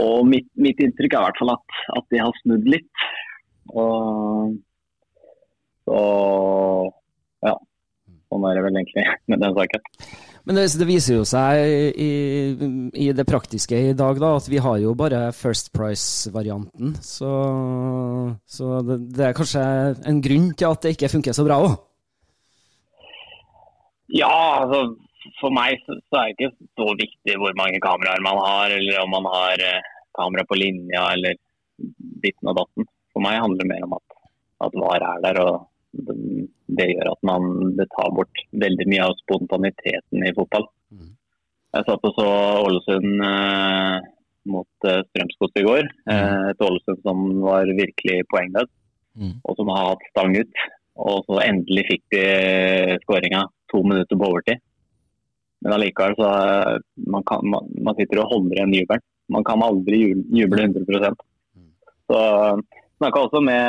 Og 0.00 0.26
mitt, 0.28 0.46
mitt, 0.54 0.78
inntrykk 0.78 1.16
er 1.16 1.22
i 1.22 1.28
hvert 1.28 1.40
fall 1.40 1.54
at, 1.56 1.78
at 1.98 2.12
de 2.14 2.22
har 2.22 2.42
snudd 2.44 2.68
litt. 2.70 3.06
Og 3.74 4.54
så 5.90 6.00
ja. 7.46 7.54
Sånn 8.30 8.44
er 8.46 8.58
det 8.58 8.66
vel 8.66 8.76
egentlig 8.78 9.06
med 9.32 9.42
den 9.42 9.56
saken. 9.56 9.88
Men 10.48 10.56
det, 10.56 10.64
det, 10.80 10.86
viser 10.88 11.18
jo 11.18 11.24
seg 11.28 11.60
i, 12.00 12.12
i, 12.96 13.10
det 13.12 13.26
praktiske 13.28 13.76
i 13.90 13.92
dag 13.96 14.18
da, 14.22 14.30
at 14.38 14.46
vi 14.48 14.62
har 14.62 14.78
jo 14.80 14.94
bare 14.98 15.26
First 15.36 15.68
Price-varianten. 15.76 16.94
Så, 17.04 17.28
så 18.48 18.80
det, 18.86 18.96
det, 19.18 19.26
er 19.26 19.36
kanskje 19.36 19.62
en 20.08 20.22
grunn 20.24 20.48
til 20.56 20.70
at 20.70 20.86
det 20.86 20.94
ikke 20.96 21.12
funker 21.12 21.36
så 21.36 21.44
bra 21.46 21.60
òg? 21.66 21.76
Ja, 24.16 24.32
altså 24.64 24.96
for 25.40 25.52
meg 25.54 25.82
så, 25.84 25.98
så, 26.08 26.22
er 26.22 26.30
det 26.30 26.48
ikke 26.48 26.68
så 26.80 26.88
viktig 26.98 27.36
hvor 27.42 27.52
mange 27.58 27.82
kameraer 27.82 28.24
man 28.24 28.40
har, 28.40 28.72
eller 28.78 29.02
om 29.02 29.12
man 29.18 29.28
har 29.30 29.64
eh, 29.66 29.90
kamera 30.16 30.46
på 30.48 30.58
linja 30.58 31.04
eller 31.14 31.36
ditten 32.24 32.50
og 32.50 32.62
datten. 32.62 32.88
For 33.12 33.24
meg 33.24 33.42
handler 33.42 33.60
det 33.60 33.70
mer 33.74 33.86
om 33.86 33.98
at, 33.98 34.16
at 34.66 34.80
VAR 34.82 35.04
er 35.12 35.26
der. 35.26 35.42
og 35.44 35.66
det 35.90 36.86
gjør 36.92 37.10
at 37.12 37.22
man 37.26 37.74
det 37.78 37.88
tar 37.96 38.12
bort 38.14 38.42
veldig 38.64 38.86
mye 38.90 39.06
av 39.08 39.16
spontaniteten 39.24 40.26
i 40.26 40.34
fotball. 40.36 40.68
Mm. 40.94 41.12
Jeg 41.74 41.86
satt 41.86 42.06
og 42.06 42.16
så 42.18 42.28
Ålesund 42.66 43.24
eh, 43.26 44.08
mot 44.50 44.88
eh, 44.90 45.02
Strømsgodt 45.10 45.60
i 45.60 45.66
går. 45.66 45.90
Mm. 46.06 46.14
Eh, 46.14 46.48
et 46.52 46.64
Ålesund 46.66 47.02
som 47.06 47.24
var 47.44 47.70
virkelig 47.78 48.18
poengdød, 48.32 48.70
mm. 49.18 49.36
og 49.44 49.58
som 49.58 49.72
har 49.74 49.92
hatt 49.92 50.08
stang 50.12 50.34
ut. 50.38 50.66
Og 51.00 51.24
så 51.26 51.38
endelig 51.44 51.86
fikk 51.88 52.02
de 52.12 52.24
skåringa 53.04 53.44
to 53.72 53.82
minutter 53.86 54.18
på 54.18 54.28
overtid. 54.30 54.60
Men 55.60 55.76
allikevel 55.76 56.16
så 56.16 56.28
man, 57.12 57.24
kan, 57.28 57.44
man, 57.44 57.66
man 57.84 57.96
sitter 57.98 58.22
og 58.22 58.30
holder 58.34 58.58
igjen 58.58 58.76
jubelen. 58.80 59.06
Man 59.30 59.46
kan 59.46 59.62
aldri 59.62 60.00
juble 60.34 60.64
100 60.64 61.12
mm. 61.14 61.66
Så 62.10 62.20
snakka 62.98 63.26
også 63.26 63.42
med 63.44 63.60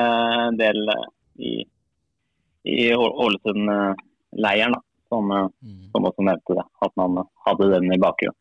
en 0.47 0.57
del 0.59 0.89
eh, 0.89 1.09
i 1.41 1.51
i 2.63 2.93
Ålesund-leiren, 2.95 4.75
som, 5.09 5.31
eh, 5.31 5.47
mm. 5.63 5.89
som, 5.91 6.05
også 6.05 6.27
nevnte 6.27 6.59
det. 6.59 6.67
At 6.85 6.95
man 6.99 7.23
hadde 7.47 7.71
den 7.73 7.93
i 7.93 7.99
bakgrunnen. 8.01 8.37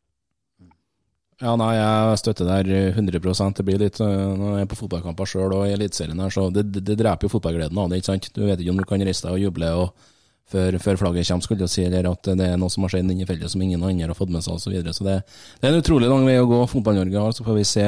Ja, 1.41 1.55
nei, 1.57 1.73
jeg 1.73 2.17
støtter 2.21 2.45
der 2.45 2.67
100% 2.93 3.57
Det 3.57 3.65
blir 3.65 3.79
litt 3.81 3.97
eh, 4.05 4.11
Når 4.37 4.59
jeg 4.59 4.67
er 4.67 4.69
på 4.69 4.77
fotballkamper 4.83 5.25
sjøl 5.25 5.55
og 5.57 5.63
i 5.65 5.73
Eliteserien 5.73 6.21
her, 6.21 6.33
så 6.35 6.51
det, 6.53 6.67
det, 6.69 6.83
det, 6.85 6.99
dreper 7.01 7.27
jo 7.27 7.33
fotballgleden 7.33 7.81
av 7.81 7.89
det, 7.89 8.03
ikke 8.03 8.11
sant. 8.11 8.29
Du 8.37 8.43
vet 8.45 8.61
ikke 8.61 8.75
om 8.75 8.83
du 8.83 8.89
kan 8.89 9.05
reise 9.09 9.25
deg 9.25 9.39
og 9.39 9.45
juble 9.47 9.71
og 9.79 10.09
før, 10.51 10.77
før, 10.83 10.99
flagget 11.01 11.29
kommer, 11.31 11.47
skulle 11.47 11.65
jeg 11.65 11.73
si, 11.73 11.83
eller 11.87 12.11
at 12.11 12.29
det 12.37 12.47
er 12.47 12.61
noe 12.61 12.73
som 12.73 12.85
har 12.85 12.93
skjedd 12.93 13.11
inni 13.13 13.27
feltet 13.29 13.53
som 13.53 13.63
ingen 13.63 13.83
andre 13.87 14.11
har 14.11 14.19
fått 14.19 14.33
med 14.35 14.45
seg 14.45 14.57
osv. 14.57 14.67
Så, 14.67 14.73
videre. 14.75 14.95
så 14.97 15.07
det, 15.07 15.17
det, 15.61 15.65
er 15.65 15.73
en 15.73 15.81
utrolig 15.81 16.11
lang 16.11 16.27
vei 16.29 16.37
å 16.43 16.49
gå 16.51 16.61
Fotball-Norge 16.75 17.25
har, 17.25 17.37
så 17.37 17.47
får 17.47 17.61
vi 17.61 17.67
se 17.71 17.87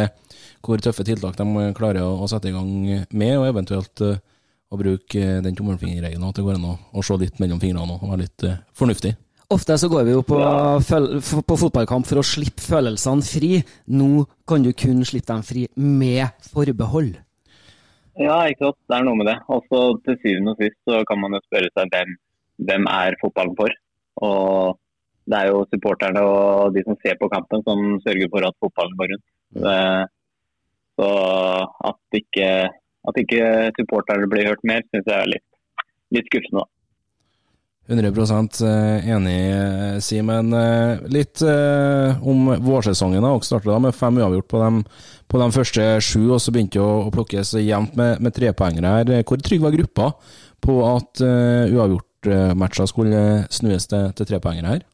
hvor 0.62 0.80
tøffe 0.80 1.04
tiltak 1.04 1.36
de 1.36 1.68
klarer 1.76 2.06
å, 2.06 2.14
å 2.22 2.28
sette 2.30 2.48
i 2.48 2.54
gang 2.54 2.70
med, 3.10 3.34
og 3.34 3.48
eventuelt 3.48 4.04
uh, 4.06 4.14
å 4.72 4.78
bruke 4.80 5.20
eh, 5.20 5.42
den 5.44 5.58
tommelfingerregelen, 5.58 6.24
at 6.28 6.38
det 6.38 6.46
går 6.46 6.56
an 6.56 6.70
å, 6.72 7.04
se 7.04 7.18
litt 7.20 7.42
mellom 7.42 7.60
fingrene 7.60 7.98
og 7.98 8.06
være 8.08 8.24
litt 8.24 8.46
uh, 8.48 8.56
fornuftig. 8.78 9.12
Ofte 9.52 9.76
så 9.76 9.90
går 9.92 10.06
vi 10.08 10.14
jo 10.14 10.22
på, 10.24 10.38
på, 11.44 11.58
fotballkamp 11.60 12.08
for 12.08 12.22
å 12.22 12.24
slippe 12.24 12.64
følelsene 12.64 13.26
fri. 13.26 13.58
Nå 13.92 14.24
kan 14.48 14.64
du 14.64 14.70
kun 14.72 15.02
slippe 15.04 15.28
dem 15.28 15.44
fri 15.44 15.66
med 15.76 16.32
forbehold. 16.54 17.18
Ja, 18.16 18.38
ikke 18.48 18.70
sant. 18.70 18.78
Det 18.88 18.96
er 18.96 19.04
noe 19.04 19.18
med 19.20 19.28
det. 19.28 19.36
Og 19.52 19.66
så 19.68 19.82
til 20.06 20.16
syvende 20.22 20.54
og 20.54 20.62
sist 20.62 20.78
så 20.88 21.02
kan 21.08 21.20
man 21.20 21.36
jo 21.36 21.42
spørre 21.44 21.68
seg 21.76 21.92
hvem, 21.92 22.16
hvem 22.70 22.88
er 22.94 23.18
fotballen 23.20 23.58
for. 23.60 23.76
Og 24.24 24.80
det 25.28 25.38
er 25.38 25.52
jo 25.52 25.62
supporterne 25.70 26.24
og 26.26 26.72
de 26.74 26.82
som 26.86 26.98
ser 27.04 27.20
på 27.20 27.30
kampen 27.32 27.62
som 27.66 27.84
sørger 28.06 28.32
for 28.32 28.48
at 28.48 28.58
fotballen 28.62 28.98
går 28.98 29.12
rundt. 29.14 29.28
Det, 29.62 29.78
Så 31.00 31.10
at 31.88 32.18
ikke, 32.18 32.48
at 33.08 33.18
ikke 33.18 33.72
supporterne 33.78 34.28
blir 34.30 34.50
hørt 34.50 34.62
mer, 34.66 34.84
syns 34.90 35.08
jeg 35.08 35.18
er 35.18 35.32
litt, 35.34 35.48
litt 36.14 36.30
skuffende. 36.30 36.64
da. 36.64 36.68
100 37.90 38.62
enig, 39.10 39.38
eh, 39.50 39.98
Simen. 39.98 40.52
Eh, 40.54 41.00
Litt 41.10 41.42
eh, 41.42 42.22
om 42.22 42.46
vårsesongen. 42.62 43.24
Dere 43.24 43.42
startet 43.42 43.82
med 43.82 43.94
fem 43.94 44.20
uavgjort 44.22 44.48
på 44.48 44.62
de, 44.62 44.84
på 45.26 45.40
de 45.42 45.50
første 45.50 45.88
sju, 46.00 46.30
og 46.30 46.40
så 46.40 46.54
begynte 46.54 46.78
å, 46.80 47.08
å 47.08 47.10
plukkes 47.14 47.56
jevnt 47.58 47.98
med, 47.98 48.22
med 48.22 48.36
trepoengere 48.38 48.94
her. 48.96 49.12
Hvor 49.26 49.42
trygg 49.42 49.66
var 49.66 49.74
gruppa 49.74 50.12
på 50.62 50.78
at 50.86 51.18
uh, 51.26 51.66
uavgjortmatcher 51.74 52.86
skulle 52.86 53.22
snues 53.50 53.88
til, 53.90 54.12
til 54.14 54.28
trepoengere 54.30 54.76
her? 54.76 54.84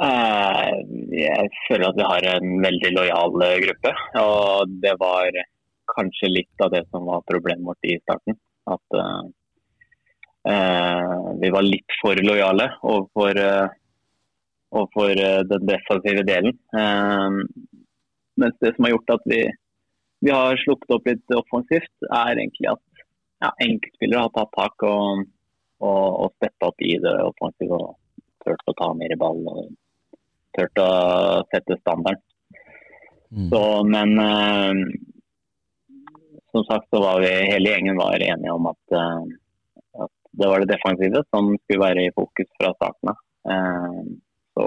Eh, 0.00 0.68
Jeg 1.12 1.50
føler 1.68 1.90
at 1.90 1.98
vi 1.98 2.06
har 2.08 2.28
en 2.32 2.54
veldig 2.64 2.92
lojal 2.96 3.42
eh, 3.44 3.58
gruppe. 3.66 3.92
Og 4.22 4.72
det 4.82 4.94
var 5.00 5.28
kanskje 5.94 6.30
litt 6.30 6.64
av 6.64 6.72
det 6.74 6.82
som 6.90 7.06
var 7.08 7.24
problemet 7.28 7.66
vårt 7.66 7.88
i 7.88 7.98
starten. 8.02 8.38
At 8.70 8.96
uh, 8.98 9.22
uh, 10.48 11.24
vi 11.40 11.50
var 11.54 11.66
litt 11.66 11.98
for 12.00 12.18
lojale 12.26 12.68
overfor, 12.80 13.40
uh, 13.40 13.74
overfor 14.72 15.14
den 15.50 15.68
defensive 15.68 16.24
delen. 16.28 16.56
Mens 18.40 18.56
det 18.64 18.72
som 18.74 18.86
har 18.86 18.94
gjort 18.94 19.14
at 19.18 19.26
vi, 19.28 19.42
vi 20.24 20.32
har 20.32 20.60
slukket 20.62 20.94
opp 20.96 21.10
litt 21.10 21.36
offensivt, 21.36 21.92
er 22.08 22.38
egentlig 22.38 22.70
at 22.72 23.04
ja, 23.42 23.50
enkeltspillere 23.60 24.24
har 24.24 24.32
tatt 24.32 24.54
tak 24.56 24.86
og, 24.88 25.26
og, 25.82 26.06
og 26.24 26.32
steppa 26.38 26.70
opp 26.70 26.84
i 26.86 26.94
det 27.02 27.12
offensive 27.26 27.76
og 27.76 27.98
turt 28.46 28.70
å 28.70 28.76
ta 28.78 28.88
mer 28.96 29.12
ball. 29.20 29.44
og 29.52 29.72
turt 30.56 30.80
å 30.80 30.90
sette 31.52 31.78
standarden. 31.80 32.24
Så, 33.48 33.62
men 33.88 34.10
som 36.52 36.64
sagt 36.64 36.88
så 36.90 37.00
var 37.00 37.20
vi 37.20 37.30
hele 37.52 37.70
gjengen 37.70 37.96
var 37.96 38.20
enige 38.20 38.52
om 38.52 38.66
at, 38.66 38.82
eh, 39.00 39.22
at 40.04 40.12
det 40.32 40.48
var 40.48 40.60
det 40.60 40.72
defensive 40.72 41.24
som 41.30 41.52
skulle 41.62 41.84
være 41.84 42.04
i 42.06 42.14
fokus 42.16 42.50
fra 42.58 42.74
starten 42.76 43.12
av. 43.12 43.22
Eh, 43.52 44.02
så 44.56 44.66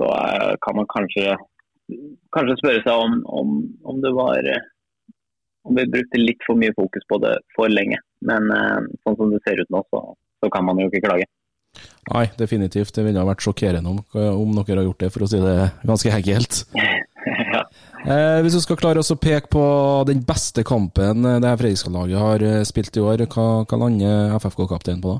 så 0.00 0.06
eh, 0.16 0.52
kan 0.64 0.76
man 0.76 0.86
kanskje, 0.88 1.34
kanskje 2.36 2.60
spørre 2.60 2.84
seg 2.84 3.02
om, 3.06 3.18
om, 3.40 3.56
om 3.84 3.98
det 4.00 4.12
var 4.16 4.46
om 5.68 5.76
vi 5.76 5.84
brukte 5.92 6.20
litt 6.20 6.40
for 6.46 6.56
mye 6.56 6.72
fokus 6.76 7.04
på 7.08 7.18
det 7.20 7.34
for 7.52 7.68
lenge. 7.68 7.98
Men 8.24 8.48
sånn 9.04 9.18
som 9.18 9.28
det 9.28 9.42
ser 9.44 9.60
ut 9.60 9.68
nå, 9.68 9.82
så, 9.92 10.00
så 10.40 10.48
kan 10.52 10.64
man 10.64 10.80
jo 10.80 10.88
ikke 10.88 11.02
klage. 11.04 11.28
Nei, 12.08 12.24
definitivt. 12.40 12.94
Det 12.96 13.04
ville 13.04 13.20
ha 13.20 13.28
vært 13.28 13.44
sjokkerende 13.44 13.92
om, 13.92 14.00
om 14.16 14.56
dere 14.56 14.80
har 14.80 14.88
gjort 14.88 15.04
det, 15.04 15.12
for 15.12 15.26
å 15.26 15.28
si 15.28 15.42
det 15.44 15.58
ganske 15.84 16.14
enkelt. 16.16 16.62
Eh, 18.00 18.38
hvis 18.40 18.54
du 18.56 18.62
skal 18.64 18.78
klare 18.80 19.02
å 19.04 19.16
peke 19.20 19.50
på 19.52 19.62
den 20.08 20.22
beste 20.24 20.62
kampen 20.64 21.20
eh, 21.20 21.36
det 21.42 21.50
her 21.50 21.58
Fredrikstad-laget 21.60 22.16
har 22.22 22.44
eh, 22.48 22.62
spilt 22.64 22.96
i 22.96 23.02
år, 23.04 23.26
hva, 23.28 23.48
hva 23.68 23.78
lander 23.82 24.38
FFK-kapteinen 24.38 25.02
på 25.04 25.12
da? 25.12 25.18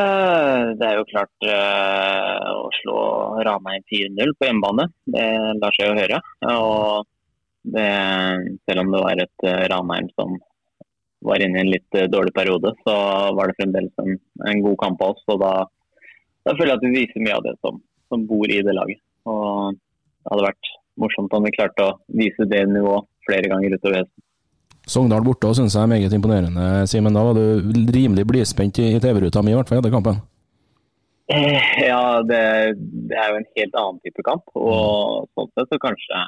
Eh, 0.00 0.62
Det 0.80 0.86
er 0.88 0.96
jo 0.96 1.08
klart 1.10 1.48
å 1.48 2.70
slå 2.78 3.02
Ranheim 3.44 3.84
4-0 3.92 4.32
på 4.38 4.48
hjemmebane. 4.48 4.88
Det 5.12 5.26
lar 5.60 5.76
seg 5.76 5.90
jo 5.90 5.98
høre. 5.98 6.22
Og 6.54 7.04
det, 7.76 7.88
selv 8.64 8.84
om 8.84 8.94
det 8.94 9.02
var 9.04 9.22
et 9.24 9.46
Ranheim 9.74 10.08
som 10.14 10.38
var 11.28 11.44
inne 11.44 11.60
i 11.60 11.64
en 11.66 11.72
litt 11.74 12.00
dårlig 12.12 12.32
periode, 12.36 12.72
så 12.86 12.96
var 13.36 13.50
det 13.50 13.58
fremdeles 13.58 14.04
en, 14.04 14.16
en 14.48 14.64
god 14.64 14.80
kamp 14.86 15.04
av 15.04 15.16
oss. 15.16 15.24
Og 15.28 15.40
da, 15.44 15.52
da 16.48 16.56
føler 16.56 16.72
jeg 16.72 16.80
at 16.80 16.88
vi 16.88 16.96
viser 16.96 17.24
mye 17.26 17.36
av 17.36 17.44
det 17.44 17.56
som, 17.60 17.80
som 18.08 18.24
bor 18.30 18.48
i 18.48 18.60
det 18.64 18.76
laget. 18.76 19.02
Og 19.28 19.76
det 19.76 20.32
hadde 20.32 20.50
vært 20.50 20.74
morsomt 21.00 21.34
om 21.36 21.44
vi 21.46 21.54
klarte 21.54 21.84
å 21.84 21.96
vise 22.20 22.46
det 22.50 22.64
nivået 22.70 23.06
flere 23.28 23.50
ganger 23.52 23.76
utover 23.76 24.02
høsten. 24.02 24.24
Sogndal 24.88 25.24
borte 25.24 25.50
syns 25.52 25.76
jeg 25.76 25.84
er 25.84 25.90
meget 25.90 26.14
imponerende, 26.16 26.86
Simen. 26.88 27.16
Da 27.16 27.22
var 27.26 27.36
du 27.36 27.72
rimelig 27.92 28.24
blidspent 28.28 28.80
i, 28.80 28.94
i 28.96 29.00
TV-ruta 29.02 29.42
mi, 29.44 29.52
i 29.52 29.58
hvert 29.58 29.68
fall 29.68 29.82
etter 29.82 29.92
kampen. 29.92 30.22
Eh, 31.28 31.60
Ja, 31.84 32.22
det, 32.24 32.42
det 33.08 33.16
er 33.20 33.32
jo 33.32 33.40
en 33.40 33.50
helt 33.58 33.74
annen 33.76 34.00
type 34.04 34.24
kamp. 34.24 34.48
Og 34.56 35.28
sånn 35.36 35.50
sett 35.52 35.74
så 35.74 35.80
kanskje, 35.82 36.22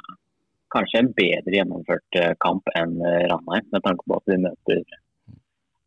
kanskje 0.75 1.01
en 1.01 1.11
bedre 1.17 1.57
gjennomført 1.57 2.19
eh, 2.21 2.35
kamp 2.45 2.69
enn 2.77 2.99
eh, 3.01 3.25
Ranheim, 3.31 3.65
med 3.73 3.85
tanke 3.87 4.05
på 4.05 4.19
at 4.19 4.29
vi 4.29 4.39
møter 4.45 4.83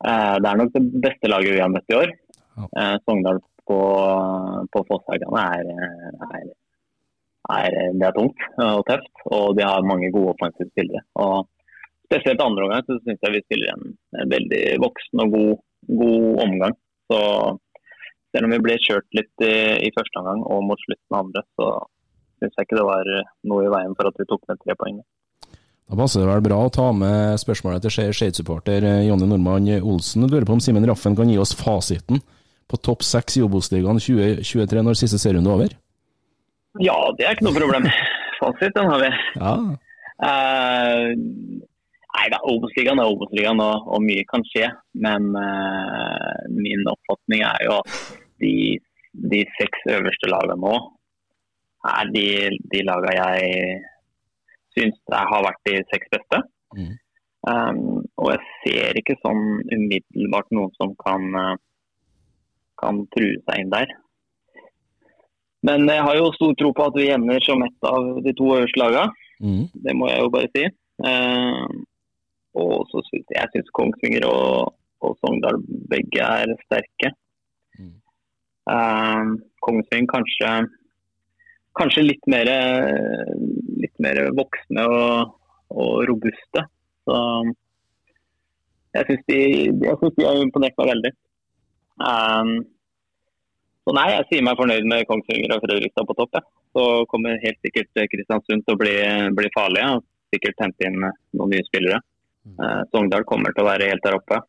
Det 0.04 0.50
er 0.50 0.58
nok 0.58 0.74
det 0.74 0.82
beste 1.06 1.30
laget 1.30 1.54
vi 1.54 1.62
har 1.62 1.70
møtt 1.72 1.94
i 1.94 1.98
år. 2.00 2.10
Ja. 2.58 2.98
Sogndal 3.06 3.38
på, 3.66 3.78
på 4.74 4.82
Fosshaugane 4.90 5.46
er, 5.56 5.70
er, 6.26 6.50
er 7.52 7.74
Det 8.00 8.06
er 8.08 8.14
tungt 8.16 8.46
og 8.62 8.84
tøft, 8.88 9.12
og 9.26 9.56
de 9.58 9.66
har 9.66 9.88
mange 9.88 10.10
gode 10.14 10.32
offensive 10.32 10.70
spillere. 10.70 11.02
Og 11.20 11.46
spesielt 12.08 12.40
andre 12.40 12.64
omgang 12.64 12.86
så 12.86 12.98
syns 13.02 13.20
jeg 13.20 13.34
vi 13.34 13.42
spiller 13.44 13.74
en, 13.74 13.96
veldig 14.30 14.64
voksen 14.84 15.24
og 15.24 15.34
god, 15.36 15.54
god 16.02 16.44
omgang. 16.46 16.76
Så 17.12 17.20
selv 18.34 18.48
om 18.48 18.54
vi 18.54 18.62
ble 18.64 18.78
kjørt 18.82 19.18
litt 19.18 19.44
i, 19.44 19.56
i 19.88 19.92
første 19.96 20.22
omgang 20.22 20.44
og 20.48 20.64
mot 20.70 20.80
slutten 20.86 21.16
av 21.16 21.26
andre, 21.26 21.44
så 21.58 21.68
syns 22.40 22.56
jeg 22.56 22.68
ikke 22.68 22.80
det 22.80 22.88
var 22.88 23.12
noe 23.50 23.66
i 23.66 23.74
veien 23.76 23.98
for 23.98 24.10
at 24.10 24.18
vi 24.20 24.28
tok 24.30 24.48
med 24.48 24.62
tre 24.62 24.78
poeng. 24.80 25.02
Da 25.84 25.98
passer 26.00 26.22
det 26.22 26.30
vel 26.30 26.44
bra 26.46 26.62
å 26.64 26.72
ta 26.72 26.86
med 26.96 27.36
spørsmålet 27.42 27.84
til 27.84 27.92
Skeid-supporter 28.16 28.86
eh, 28.88 29.02
Jonny 29.04 29.28
Normann 29.28 29.68
Olsen. 29.84 30.24
Du 30.24 30.32
lurer 30.32 30.46
på 30.48 30.56
om 30.56 30.62
Simen 30.64 30.86
Raffen 30.88 31.16
kan 31.18 31.28
gi 31.28 31.36
oss 31.40 31.52
fasiten 31.58 32.22
på 32.70 32.80
topp 32.80 33.04
seks 33.04 33.36
i 33.36 33.44
Obos-ligaen 33.44 34.00
2023 34.00 34.84
når 34.86 34.96
siste 34.96 35.20
serierunde 35.20 35.52
er 35.52 35.58
over? 35.58 35.74
Ja, 36.82 36.96
det 37.18 37.26
er 37.26 37.36
ikke 37.36 37.46
noe 37.46 37.58
problem. 37.58 37.86
Fasit, 38.40 38.74
den 38.74 38.90
har 38.90 39.02
vi. 39.02 39.10
Ja. 39.38 39.54
Uh, 40.24 41.08
nei 42.14 42.26
da, 42.32 42.40
Obos-ligaen 42.50 43.02
er 43.02 43.12
Obos-ligaen, 43.12 43.62
og, 43.62 43.86
og 43.94 44.02
mye 44.02 44.24
kan 44.30 44.42
skje. 44.50 44.70
Men 45.06 45.30
uh, 45.38 46.34
min 46.54 46.82
oppfatning 46.90 47.46
er 47.46 47.62
jo 47.68 47.78
at 47.82 47.94
de, 48.42 48.54
de 49.30 49.44
seks 49.58 49.86
øverste 49.94 50.30
lagene 50.30 50.58
nå 50.62 50.74
er 51.84 52.10
de, 52.14 52.28
de 52.72 52.82
lagene 52.86 53.14
jeg 53.18 53.80
syns 54.74 55.00
har 55.12 55.44
vært 55.44 55.68
de 55.68 55.80
seks 55.92 56.10
beste. 56.12 56.40
Mm. 56.74 56.94
Um, 57.44 57.80
og 58.16 58.30
jeg 58.32 58.40
ser 58.62 58.98
ikke 58.98 59.18
sånn 59.20 59.42
umiddelbart 59.68 60.48
noen 60.56 60.72
som 60.78 60.94
kan, 61.02 61.26
eh, 61.36 61.56
kan 62.80 63.02
true 63.12 63.36
seg 63.44 63.60
inn 63.60 63.74
der. 63.74 63.92
Men 65.64 65.88
jeg 65.88 66.04
har 66.04 66.18
jo 66.18 66.32
stor 66.36 66.52
tro 66.60 66.70
på 66.76 66.86
at 66.90 66.96
vi 66.98 67.10
ender 67.14 67.40
som 67.44 67.62
ett 67.64 67.88
av 67.88 68.20
de 68.24 68.32
to 68.36 68.50
øverste 68.58 68.80
lagene. 68.80 69.08
Mm. 69.40 69.64
Det 69.86 69.94
må 69.96 70.08
jeg 70.10 70.20
jo 70.20 70.32
bare 70.34 70.50
si. 70.52 70.64
Eh, 71.08 71.62
og 72.60 72.90
så 72.90 73.02
syns 73.08 73.32
jeg 73.34 73.52
synes 73.52 73.72
Kongsvinger 73.76 74.26
og, 74.28 74.74
og 75.02 75.16
Sogndal 75.22 75.58
begge 75.90 76.26
er 76.26 76.52
sterke. 76.66 77.14
Mm. 77.80 77.96
Eh, 78.74 79.32
Kongsvinger 79.64 80.10
kanskje, 80.12 80.52
kanskje 81.80 82.06
litt 82.10 82.30
mer, 82.30 82.52
litt 83.80 83.96
mer 84.04 84.20
voksne 84.36 84.84
og, 84.84 85.34
og 85.72 86.04
robuste. 86.12 86.66
Så 87.08 87.18
jeg 88.94 89.08
syns 89.08 89.26
de, 89.32 89.40
de 89.80 90.28
har 90.28 90.44
imponert 90.44 90.76
meg 90.76 90.92
veldig. 90.92 91.16
Eh, 92.04 92.54
så 93.84 93.92
nei, 93.92 94.06
jeg 94.14 94.26
sier 94.30 94.44
meg 94.46 94.56
fornøyd 94.56 94.86
med 94.88 95.04
Kongsvinger 95.08 95.52
og 95.56 95.64
Fredrikstad 95.66 96.08
på 96.08 96.16
topp. 96.16 96.38
Ja. 96.38 96.42
Så 96.74 96.84
kommer 97.10 97.36
helt 97.42 97.60
sikkert 97.64 97.92
Kristiansund 98.10 98.64
til 98.64 98.74
å 98.74 98.80
bli, 98.80 98.96
bli 99.36 99.50
farlige 99.54 99.90
og 99.98 100.06
sikkert 100.32 100.62
hente 100.64 100.88
inn 100.88 100.98
noen 101.02 101.52
nye 101.52 101.66
spillere. 101.68 102.00
Eh, 102.44 102.80
Sogndal 102.92 103.24
kommer 103.28 103.54
til 103.54 103.64
å 103.64 103.68
være 103.68 103.90
helt 103.92 104.04
der 104.04 104.16
oppe. 104.18 104.40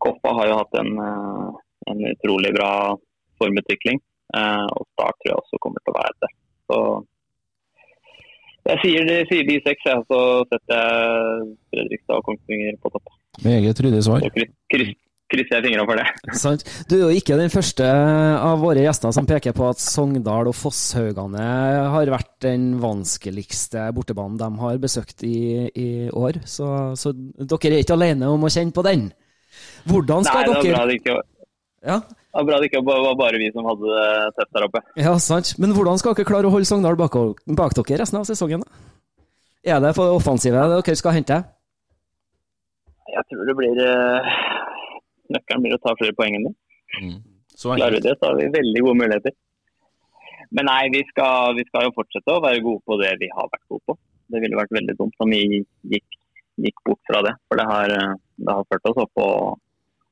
Koppa 0.00 0.34
har 0.38 0.50
jo 0.50 0.58
hatt 0.60 0.76
en, 0.80 0.92
eh, 1.06 1.48
en 1.92 2.04
utrolig 2.12 2.52
bra 2.56 2.72
formutvikling. 3.40 4.00
Eh, 4.34 4.66
og 4.74 4.86
Start 4.92 5.16
tror 5.20 5.32
jeg 5.32 5.40
også 5.42 5.62
kommer 5.62 5.82
til 5.84 5.94
å 5.94 5.98
være 5.98 6.14
der. 6.24 6.34
Så 6.70 6.78
jeg 8.70 8.78
sier 8.84 9.06
de, 9.08 9.16
sier 9.30 9.46
de 9.48 9.56
seks, 9.64 9.86
ja, 9.88 9.96
så 10.06 10.20
setter 10.50 10.82
jeg 10.82 11.46
Fredrikstad 11.72 12.18
og 12.20 12.26
Kongsvinger 12.28 12.76
på 12.82 12.92
topp. 12.94 13.14
Meget 13.42 13.80
ryddig 13.82 14.02
svar. 14.06 14.26
Kryss, 14.70 14.98
krysser 15.30 15.58
jeg 15.58 15.66
fingrene 15.68 15.86
for 15.88 16.00
det. 16.00 16.06
Sant. 16.44 16.64
Du 16.90 16.96
er 16.98 17.04
jo 17.06 17.20
ikke 17.20 17.38
den 17.40 17.52
første 17.52 17.86
av 17.86 18.60
våre 18.62 18.84
gjester 18.84 19.14
som 19.14 19.28
peker 19.28 19.54
på 19.56 19.68
at 19.70 19.82
Sogndal 19.82 20.50
og 20.50 20.56
Fosshaugane 20.58 21.48
har 21.94 22.12
vært 22.12 22.32
den 22.46 22.72
vanskeligste 22.82 23.88
bortebanen 23.96 24.38
de 24.40 24.50
har 24.62 24.80
besøkt 24.82 25.24
i, 25.26 25.68
i 25.70 25.90
år. 26.10 26.42
Så, 26.48 26.68
så 26.98 27.14
dere 27.14 27.76
er 27.76 27.82
ikke 27.84 27.98
alene 27.98 28.30
om 28.30 28.46
å 28.46 28.52
kjenne 28.52 28.74
på 28.74 28.86
den. 28.86 29.10
Hvordan 29.88 30.26
Nei, 30.26 30.30
skal 30.30 30.50
bra 30.50 30.62
dere 30.62 30.88
det 30.90 30.98
ikke 31.00 31.20
ja, 31.80 31.96
det 32.04 32.36
var 32.36 32.44
bra 32.44 32.56
det 32.60 32.68
ikke 32.68 32.82
var 32.84 33.14
bare 33.16 33.38
vi 33.40 33.48
som 33.54 33.64
hadde 33.66 33.88
det 33.88 34.34
tett 34.36 34.50
der 34.54 34.66
oppe. 34.66 34.82
ja, 35.00 35.14
sant. 35.18 35.54
Men 35.58 35.72
hvordan 35.74 35.98
skal 35.98 36.14
dere 36.14 36.28
klare 36.28 36.50
å 36.50 36.52
holde 36.52 36.68
Sogndal 36.68 36.98
bak, 37.00 37.16
bak 37.58 37.74
dere 37.78 38.02
resten 38.02 38.20
av 38.20 38.28
sesongen? 38.28 38.62
da? 38.62 38.86
Er 39.74 39.80
det 39.82 39.94
for 39.96 40.14
offensive 40.16 40.60
dere 40.70 40.96
skal 40.96 41.16
hente? 41.16 41.40
Jeg 43.10 43.26
tror 43.32 43.48
det 43.48 43.56
blir 43.58 43.80
eh, 43.82 44.28
Nøkkelen 45.34 45.64
blir 45.64 45.76
å 45.76 45.82
ta 45.82 45.94
flere 45.98 46.16
poeng 46.18 46.36
enn 46.36 46.48
det. 46.48 46.54
Så 47.54 47.74
Klarer 47.76 47.98
vi 47.98 48.04
det, 48.06 48.16
så 48.18 48.30
har 48.30 48.38
vi 48.38 48.50
veldig 48.54 48.82
gode 48.86 49.00
muligheter. 49.02 49.34
men 50.56 50.66
nei, 50.66 50.88
vi 50.94 51.02
skal, 51.10 51.54
vi 51.58 51.64
skal, 51.68 51.86
jo 51.86 51.96
fortsette 51.98 52.34
å 52.34 52.42
være 52.42 52.62
gode 52.64 52.82
på 52.86 52.96
det 53.02 53.12
vi 53.20 53.28
har 53.34 53.50
vært 53.52 53.66
gode 53.68 53.84
på. 53.86 53.96
Det 54.30 54.40
ville 54.42 54.58
vært 54.58 54.74
veldig 54.74 54.96
dumt 54.98 55.24
om 55.24 55.34
vi 55.34 55.42
gikk, 55.92 56.18
gikk 56.64 56.80
bort 56.86 57.02
fra 57.10 57.20
det. 57.26 57.34
For 57.48 57.60
det 57.60 57.66
har, 57.68 57.94
det 58.46 58.56
har 58.56 58.68
ført 58.70 58.88
oss 58.90 59.02
opp 59.04 59.12
på, 59.18 59.28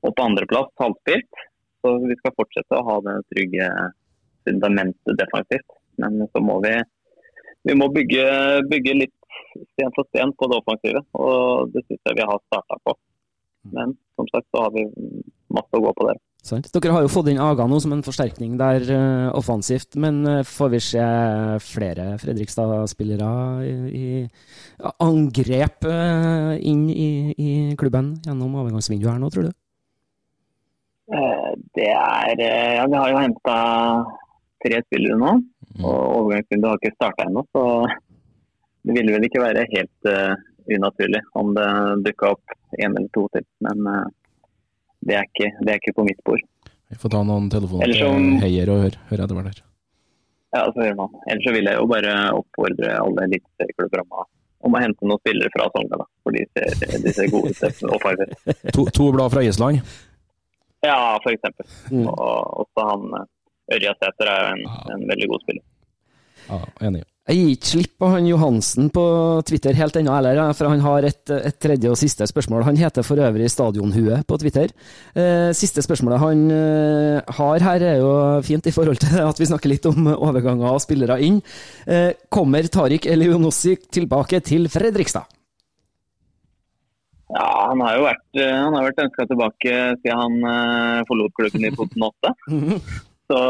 opp 0.06 0.16
på 0.18 0.26
andreplass, 0.26 0.70
halvspilt. 0.82 1.42
Så 1.82 1.94
vi 2.04 2.16
skal 2.18 2.34
fortsette 2.36 2.78
å 2.78 2.86
ha 2.86 2.98
det 3.06 3.16
trygge 3.32 3.68
fundamentet 4.46 5.18
defensivt. 5.18 5.78
Men 6.02 6.20
så 6.30 6.42
må 6.42 6.58
vi, 6.64 6.74
vi 7.66 7.78
må 7.78 7.90
bygge, 7.94 8.26
bygge 8.70 8.96
litt 9.02 9.14
sten 9.72 9.94
for 9.96 10.06
sten 10.10 10.34
på 10.38 10.50
det 10.50 10.58
offensive. 10.62 11.04
Og 11.18 11.74
det 11.74 11.84
syns 11.86 12.10
jeg 12.10 12.20
vi 12.20 12.26
har 12.30 12.42
starta 12.46 12.78
på. 12.86 12.94
Men 13.74 13.94
som 14.18 14.28
sagt 14.32 14.48
så 14.52 14.64
har 14.66 14.74
vi 14.74 14.86
masse 15.54 15.76
å 15.76 15.84
gå 15.84 15.92
på 15.96 16.08
der. 16.08 16.18
Sant. 16.48 16.68
Dere 16.70 16.94
har 16.94 17.02
jo 17.02 17.10
fått 17.10 17.28
inn 17.32 17.40
Aga 17.42 17.66
nå 17.68 17.80
som 17.82 17.92
en 17.92 18.04
forsterkning 18.06 18.54
der 18.60 18.84
uh, 18.88 19.28
offensivt, 19.36 19.96
men 20.00 20.20
uh, 20.24 20.44
får 20.46 20.70
vi 20.74 20.80
se 20.86 21.06
flere 21.66 22.12
Fredrikstad-spillere 22.22 23.30
i, 23.66 23.72
i 23.98 24.92
angrep 25.02 25.88
uh, 25.88 26.54
inn 26.56 26.86
i, 26.92 27.10
i, 27.34 27.50
klubben 27.80 28.14
gjennom 28.24 28.54
overgangsvinduet 28.62 29.12
her 29.12 29.22
nå, 29.22 29.32
tror 29.34 29.50
du? 29.50 29.56
det 31.72 31.86
er 31.88 32.40
Ja, 32.76 32.82
vi 32.84 32.96
har 33.00 33.10
jo 33.14 33.20
henta 33.22 33.54
tre 34.60 34.80
spillere 34.84 35.16
nå, 35.16 35.30
mm. 35.40 35.80
og 35.80 36.00
overgangsvinduet 36.18 36.68
har 36.68 36.80
ikke 36.82 36.98
starta 36.98 37.24
ennå, 37.24 37.44
så 37.56 37.62
det 38.84 38.96
ville 38.98 39.14
vel 39.14 39.24
ikke 39.24 39.40
være 39.40 39.64
helt 39.72 40.10
unaturlig 40.76 41.22
om 41.38 41.54
det 41.56 41.68
dukka 42.06 42.34
opp 42.36 42.56
én 42.78 42.92
eller 42.92 43.08
to 43.14 43.26
til. 43.34 43.46
Men 43.64 43.86
det 45.06 45.16
er 45.16 45.28
ikke, 45.28 45.50
det 45.62 45.72
er 45.72 45.80
ikke 45.80 45.96
på 45.96 46.06
mitt 46.08 46.20
bord. 46.26 46.44
Vi 46.88 46.96
får 47.00 47.12
ta 47.12 47.22
noen 47.26 47.48
telefoner 47.52 47.92
til 47.92 48.38
Heier 48.42 48.70
og 48.72 48.84
høre 48.86 49.00
hør 49.10 49.24
etter 49.24 49.38
hvert. 49.38 49.62
Ja, 50.56 50.64
så 50.72 50.80
hører 50.80 50.96
man. 50.96 51.16
Ellers 51.28 51.44
så 51.44 51.52
vil 51.52 51.68
jeg 51.68 51.76
jo 51.76 51.88
bare 51.90 52.12
oppfordre 52.32 52.92
alle 52.96 53.24
eliteserieklubber 53.28 54.04
om, 54.06 54.22
om 54.64 54.76
å 54.76 54.80
hente 54.80 55.08
noen 55.08 55.20
spillere 55.20 55.52
fra 55.52 55.66
Sogndal. 55.74 56.06
For 56.24 56.36
de 56.36 56.46
ser, 56.56 57.00
de 57.04 57.12
ser 57.12 57.28
gode 57.32 57.52
ut 57.52 57.82
og 57.90 57.98
farger. 58.04 58.32
to, 58.76 58.86
to 58.96 59.10
blad 59.12 59.34
fra 59.34 59.44
Island? 59.44 59.82
Ja, 60.86 61.18
eksempel. 61.18 61.68
Mm. 61.90 62.06
Og 62.14 62.64
også 62.64 62.86
han 62.88 63.28
Ørjasæter 63.74 64.30
er 64.32 64.38
jo 64.40 64.52
en, 64.54 64.62
en, 64.94 65.04
veldig 65.10 65.28
god 65.28 65.42
spiller. 65.44 65.64
Ja, 66.48 66.58
enig. 66.88 67.02
Jeg 67.28 67.36
gir 67.36 67.48
ikke 67.52 67.68
slipp 67.68 67.90
på 68.00 68.08
han 68.08 68.24
Johansen 68.24 68.86
på 68.88 69.02
Twitter 69.44 69.76
helt 69.76 69.96
ennå 70.00 70.14
heller, 70.16 70.38
for 70.56 70.72
han 70.72 70.80
har 70.80 71.04
et, 71.04 71.20
et, 71.28 71.58
tredje 71.60 71.90
og 71.92 71.98
siste 72.00 72.24
spørsmål. 72.30 72.64
Han 72.64 72.78
heter 72.80 73.04
for 73.04 73.20
øvrig 73.20 73.50
Stadionhue 73.52 74.22
på 74.24 74.38
Twitter. 74.40 74.72
Eh, 75.12 75.50
siste 75.52 75.84
spørsmålet 75.84 76.22
han 76.22 76.46
eh, 76.56 77.34
har 77.36 77.66
her, 77.66 77.84
er 77.84 78.00
jo 78.00 78.12
fint 78.48 78.64
i 78.64 78.72
forhold 78.72 79.02
til 79.04 79.20
at 79.20 79.40
vi 79.42 79.48
snakker 79.50 79.74
litt 79.74 79.88
om 79.90 80.08
overganger 80.14 80.72
og 80.72 80.80
spillere 80.80 81.18
inn. 81.26 81.42
Eh, 81.84 82.14
kommer 82.32 82.64
Tariq 82.64 83.10
Elionossi 83.12 83.76
tilbake 83.92 84.40
til 84.48 84.64
Fredrikstad? 84.72 85.28
Ja, 87.28 87.44
han 87.68 87.84
har 87.84 87.98
jo 87.98 88.08
vært, 88.08 88.26
eh, 88.40 88.56
han 88.56 88.72
har 88.72 88.88
vært 88.88 89.04
ønska 89.04 89.28
tilbake 89.28 89.72
siden 90.00 90.16
han 90.16 90.36
uh, 90.48 91.04
forlot 91.10 91.36
klubben 91.36 91.68
i 91.68 91.74
2008. 91.76 92.32
Så 93.28 93.40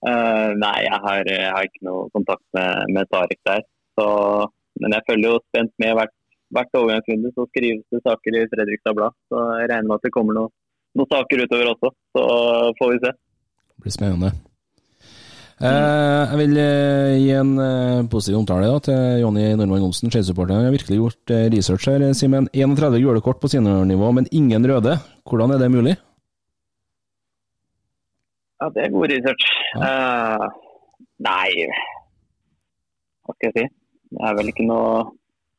Uh, 0.00 0.56
nei, 0.56 0.78
jeg 0.86 0.98
har, 1.04 1.28
jeg 1.28 1.50
har, 1.52 1.66
ikke 1.68 1.84
noe 1.84 2.08
kontakt 2.14 2.44
med, 2.56 2.94
med 2.96 3.10
Tariq 3.12 3.40
der. 3.48 3.66
Så, 3.98 4.06
men 4.80 4.96
jeg 4.96 5.06
følger 5.10 5.34
jo 5.34 5.42
spent 5.50 5.74
med 5.82 5.96
hvert, 5.98 6.14
hvert 6.56 6.80
overgangsrunde. 6.80 7.32
Så 7.36 7.46
skrives 7.50 7.84
det 7.92 8.02
saker 8.06 8.38
i 8.38 8.46
Fredrikstad 8.54 8.96
Blad. 8.96 9.16
Så 9.28 9.44
jeg 9.60 9.72
regner 9.72 9.90
med 9.90 9.98
at 9.98 10.08
det 10.08 10.14
kommer 10.14 10.38
noen 10.38 10.54
noe 10.98 11.10
saker 11.10 11.44
utover 11.44 11.74
også. 11.74 11.92
Så 12.16 12.22
får 12.78 12.94
vi 12.94 13.02
se. 13.04 13.12
Det 13.12 13.84
blir 13.84 13.94
spennende. 13.94 14.32
Eh, 15.60 16.22
jeg 16.30 16.38
vil 16.40 16.54
eh, 16.56 17.18
gi 17.20 17.32
en 17.36 17.50
eh, 17.60 18.04
positiv 18.08 18.38
omtale 18.38 18.68
da, 18.70 18.78
til 18.86 19.20
Jonny 19.20 19.50
Normann 19.60 19.84
Olsen, 19.90 20.12
Chase-supporteren. 20.12 20.64
Har 20.64 20.72
virkelig 20.72 20.96
gjort 21.02 21.34
eh, 21.36 21.48
research 21.52 21.90
her, 21.90 22.04
Simen. 22.16 22.48
31 22.56 22.96
gule 23.04 23.20
kort 23.24 23.42
på 23.42 23.50
seniornivå, 23.52 24.12
men 24.16 24.28
ingen 24.32 24.64
røde. 24.64 24.96
Hvordan 25.28 25.52
er 25.52 25.60
det 25.60 25.72
mulig? 25.74 25.98
Ja, 28.60 28.68
det 28.74 28.84
er 28.84 28.92
god 28.92 29.12
research. 29.12 29.46
Uh, 29.80 30.44
nei, 31.24 31.48
hva 33.24 33.36
skal 33.36 33.48
jeg 33.48 33.56
si. 33.56 33.66
Det 34.10 34.22
er 34.26 34.36
vel 34.36 34.50
ikke 34.50 34.66
noe 34.66 34.92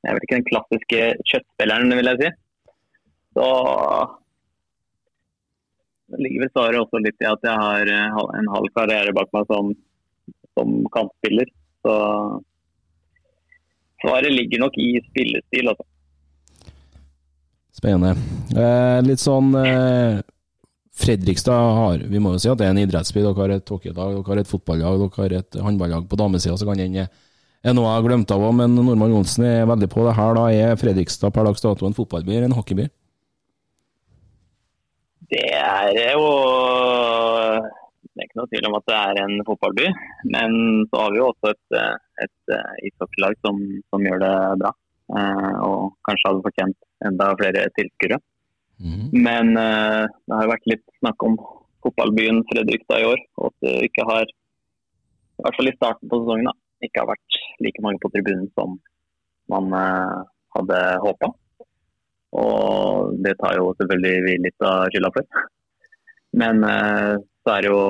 Jeg 0.01 0.09
er 0.09 0.17
vel 0.17 0.25
ikke 0.25 0.37
den 0.39 0.49
klassiske 0.49 1.01
kjøttspilleren, 1.29 1.93
vil 1.97 2.09
jeg 2.09 2.19
si. 2.21 2.29
Så 3.37 3.47
det 6.11 6.19
ligger 6.25 6.43
vel 6.43 6.51
svaret 6.51 6.81
også 6.81 6.99
litt 6.99 7.23
i 7.23 7.29
at 7.29 7.45
jeg 7.47 7.59
har 7.63 7.91
eh, 7.93 8.17
en 8.39 8.49
halv 8.51 8.71
karriere 8.75 9.13
bak 9.15 9.29
meg 9.35 9.45
som, 9.47 9.69
som 10.57 10.73
kantspiller. 10.91 11.47
Så 11.85 11.93
svaret 14.03 14.33
ligger 14.33 14.65
nok 14.65 14.75
i 14.81 14.89
spillestil, 15.05 15.71
altså. 15.71 15.87
Spennende. 17.77 18.17
Eh, 18.51 18.99
litt 19.07 19.23
sånn 19.23 19.53
eh, 19.61 20.19
Fredrikstad 21.01 21.73
har 21.77 22.05
Vi 22.11 22.19
må 22.21 22.35
jo 22.35 22.41
si 22.41 22.49
at 22.51 22.59
det 22.59 22.67
er 22.67 22.75
en 22.75 22.81
idrettsby. 22.81 23.23
Dere 23.23 23.39
har 23.39 23.55
et 23.55 23.73
hockeylag, 23.73 24.15
dere 24.17 24.33
har 24.33 24.41
et 24.41 24.49
fotballag, 24.49 25.01
dere 25.01 25.23
har 25.23 25.35
et 25.39 25.59
håndballag 25.65 26.07
på 26.09 26.19
damesida. 26.19 26.57
Så 26.59 26.67
kan 26.69 26.81
hende 26.81 27.07
er 27.61 27.75
noe 27.77 27.85
jeg 27.85 27.99
har 27.99 28.07
glemt 28.07 28.31
av 28.33 28.41
òg, 28.41 28.55
men 28.57 28.73
Normann 28.73 29.13
Johnsen 29.13 29.45
er 29.45 29.67
veldig 29.69 29.89
på 29.93 30.05
det 30.07 30.15
her. 30.17 30.37
Da 30.37 30.47
er 30.49 30.79
Fredrikstad 30.81 31.33
per 31.33 31.45
dags 31.45 31.61
dato 31.61 31.85
en 31.85 31.97
fotballby 31.97 32.33
eller 32.33 32.49
en 32.49 32.57
hockeyby? 32.57 32.87
Det 35.31 35.45
er 35.55 36.15
jo 36.17 36.25
Det 38.11 38.19
er 38.19 38.27
ikke 38.27 38.39
noe 38.41 38.49
tvil 38.51 38.67
om 38.67 38.77
at 38.79 38.87
det 38.89 38.97
er 38.97 39.21
en 39.23 39.35
fotballby. 39.47 39.91
Men 40.33 40.57
så 40.89 41.03
har 41.05 41.13
vi 41.13 41.21
jo 41.21 41.29
også 41.31 41.53
et, 41.53 41.81
et 42.25 42.55
ishockeylag 42.89 43.37
som, 43.45 43.61
som 43.93 44.09
gjør 44.09 44.25
det 44.25 44.33
bra. 44.63 44.73
Eh, 45.11 45.55
og 45.67 45.95
kanskje 46.07 46.29
hadde 46.29 46.45
fortjent 46.45 46.77
enda 47.07 47.31
flere 47.39 47.65
tilskuere. 47.77 48.19
Mm. 48.81 49.09
Men 49.13 49.51
uh, 49.57 50.05
det 50.09 50.37
har 50.37 50.49
vært 50.49 50.69
litt 50.71 50.85
snakk 50.99 51.25
om 51.27 51.37
fotballbyen 51.85 52.41
Fredrikstad 52.49 53.03
i 53.03 53.09
år. 53.11 53.21
Og 53.39 53.51
at 53.51 53.67
det 53.67 53.75
ikke 53.89 54.07
har, 54.09 54.25
i 54.25 55.45
hvert 55.45 55.59
fall 55.59 55.71
i 55.71 55.75
starten 55.77 56.11
på 56.11 56.21
sesongen, 56.23 56.49
da, 56.49 56.55
ikke 56.85 57.03
har 57.03 57.11
vært 57.11 57.39
like 57.61 57.85
mange 57.85 58.01
på 58.01 58.09
tribunen 58.13 58.49
som 58.57 58.77
man 59.53 59.73
uh, 59.75 60.21
hadde 60.57 60.81
håpa. 61.05 61.31
Og 62.41 63.17
det 63.25 63.35
tar 63.41 63.57
jo 63.59 63.73
selvfølgelig 63.77 64.23
vi 64.27 64.37
litt 64.47 64.65
av 64.65 64.87
skylda 64.93 65.11
for. 65.17 65.43
Men 66.41 66.63
uh, 66.65 67.19
så 67.43 67.57
er 67.57 67.65
det 67.65 67.73
jo 67.73 67.83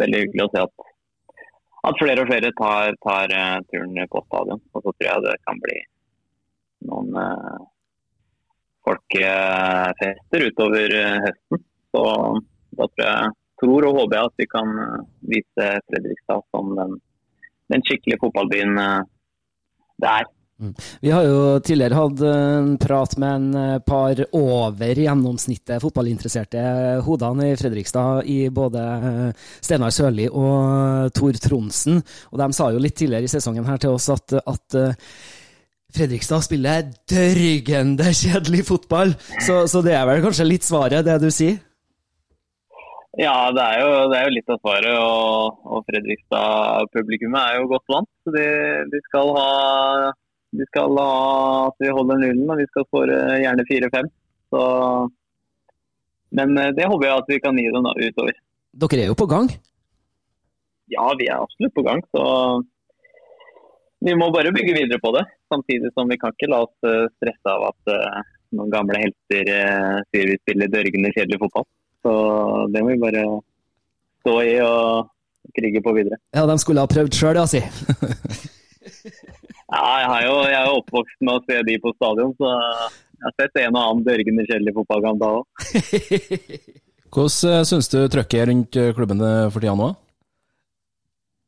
veldig 0.00 0.24
hyggelig 0.24 0.46
å 0.46 0.52
se 0.54 0.64
at, 0.64 0.88
at 1.90 2.00
flere 2.00 2.24
og 2.24 2.30
flere 2.30 2.54
tar, 2.58 2.96
tar 3.04 3.36
turen 3.70 4.02
på 4.10 4.24
stadion. 4.26 4.62
Og 4.72 4.80
så 4.80 4.88
tror 4.88 5.08
jeg 5.08 5.26
det 5.28 5.36
kan 5.46 5.62
bli 5.62 5.78
noen 6.88 7.14
folkefester 8.86 10.48
utover 10.48 10.98
eh, 10.98 11.22
høsten. 11.26 11.64
Så 11.92 12.04
da 12.78 12.88
tror 12.88 13.06
jeg 13.06 13.32
tror 13.62 13.88
og 13.88 13.98
håper 14.00 14.18
jeg 14.18 14.30
at 14.30 14.42
vi 14.42 14.50
kan 14.50 14.76
eh, 14.84 15.08
vise 15.34 15.72
Fredrikstad 15.88 16.46
som 16.50 16.76
den, 16.78 16.94
den 17.72 17.84
skikkelige 17.86 18.22
fotballbyen 18.22 18.78
eh, 18.82 19.02
det 20.02 20.14
er. 20.20 20.30
Mm. 20.62 20.72
Vi 21.02 21.10
har 21.10 21.26
jo 21.26 21.38
tidligere 21.64 21.98
hatt 21.98 22.20
en 22.28 22.72
prat 22.78 23.14
med 23.18 23.32
en 23.34 23.80
par 23.82 24.20
over 24.38 25.00
gjennomsnittet 25.04 25.82
fotballinteresserte 25.82 26.62
hodene 27.06 27.48
i 27.50 27.56
Fredrikstad, 27.58 28.28
i 28.30 28.46
både 28.54 28.82
Steinar 29.58 29.94
Sørli 29.94 30.28
og 30.28 31.10
Tor 31.18 31.38
Tronsen. 31.42 31.98
Og 32.30 32.38
de 32.38 32.48
sa 32.54 32.70
jo 32.70 32.82
litt 32.82 32.98
tidligere 33.00 33.26
i 33.26 33.32
sesongen 33.32 33.66
her 33.66 33.82
til 33.82 33.96
oss 33.96 34.06
at, 34.14 34.36
at 34.38 34.78
Fredrikstad 35.92 36.44
spiller 36.46 36.88
dørgende 37.10 38.12
kjedelig 38.16 38.64
fotball, 38.68 39.12
så, 39.44 39.66
så, 39.68 39.82
det 39.84 39.92
er 39.98 40.06
vel 40.08 40.24
kanskje 40.24 40.48
litt 40.48 40.64
svaret, 40.64 41.04
det 41.04 41.18
du 41.20 41.28
sier? 41.32 41.60
Ja, 43.20 43.52
det 43.52 43.60
er 43.60 43.82
jo, 43.82 43.88
det 44.08 44.16
er 44.16 44.24
jo 44.24 44.34
litt 44.38 44.52
av 44.52 44.60
svaret. 44.62 44.94
Og, 44.96 45.64
og 45.68 45.82
Fredrikstad-publikummet 45.90 47.42
er 47.44 47.58
jo 47.60 47.68
godt 47.74 47.92
vant. 47.92 48.08
Så 48.24 48.32
de, 48.32 48.46
de, 48.88 49.00
skal 49.10 49.34
ha 49.36 49.48
de 50.56 50.68
skal 50.70 50.96
ha 50.96 51.10
at 51.66 51.84
vi 51.84 51.92
holder 51.92 52.22
nullen, 52.22 52.48
og 52.54 52.62
vi 52.62 52.68
skal 52.70 52.86
skåre 52.88 53.18
gjerne 53.42 53.66
4-5. 53.68 54.08
Men 56.40 56.56
eh, 56.56 56.72
det 56.76 56.88
håper 56.88 57.08
jeg 57.08 57.20
at 57.20 57.30
vi 57.30 57.40
kan 57.44 57.60
gi 57.60 57.68
dem 57.72 57.84
da, 57.84 57.92
utover. 57.96 58.40
Dere 58.82 59.04
er 59.04 59.12
jo 59.12 59.18
på 59.20 59.28
gang? 59.28 59.50
Ja, 60.92 61.06
vi 61.20 61.28
er 61.28 61.40
absolutt 61.40 61.76
på 61.76 61.84
gang. 61.84 62.00
Så 62.16 62.22
vi 64.04 64.14
må 64.18 64.28
bare 64.34 64.52
bygge 64.54 64.74
videre 64.74 64.98
på 65.02 65.12
det. 65.16 65.24
Samtidig 65.52 65.92
som 65.94 66.10
vi 66.10 66.18
kan 66.20 66.34
ikke 66.34 66.50
la 66.50 66.62
oss 66.64 66.88
eh, 66.88 67.06
stresse 67.20 67.54
av 67.54 67.68
at 67.70 67.92
uh, 67.94 68.18
noen 68.56 68.72
gamle 68.72 68.98
helter 68.98 69.50
uh, 69.52 69.98
sier 70.10 70.32
vi 70.32 70.38
spiller 70.40 70.72
dørgende 70.72 71.12
kjedelig 71.14 71.38
fotball. 71.44 71.66
Så 72.02 72.12
det 72.74 72.82
må 72.82 72.94
vi 72.94 73.02
bare 73.02 73.24
stå 74.22 74.34
i 74.42 74.56
og 74.64 75.12
krige 75.54 75.82
på 75.84 75.94
videre. 75.94 76.18
Ja, 76.34 76.46
de 76.50 76.58
skulle 76.62 76.82
ha 76.82 76.90
prøvd 76.90 77.14
sjøl, 77.14 77.38
ja, 77.38 77.46
si. 77.46 77.62
ja, 79.74 79.86
jeg, 80.02 80.26
jo, 80.26 80.36
jeg 80.50 80.58
er 80.58 80.66
jo 80.66 80.78
oppvokst 80.80 81.18
med 81.22 81.38
å 81.38 81.44
se 81.46 81.62
de 81.68 81.78
på 81.82 81.94
stadion, 81.96 82.34
så 82.38 82.52
jeg 82.52 83.26
har 83.28 83.36
sett 83.38 83.60
en 83.62 83.76
og 83.76 83.82
annen 83.82 84.06
dørgende 84.06 84.46
kjedelig 84.48 84.76
fotballkamp 84.80 85.22
da 85.22 85.34
òg. 85.38 85.66
Hvordan 87.12 87.66
syns 87.68 87.90
du 87.92 87.98
trøkket 88.10 88.48
rundt 88.48 88.78
klubben 88.96 89.22
for 89.52 89.60
tida 89.60 89.76
nå? 89.78 89.92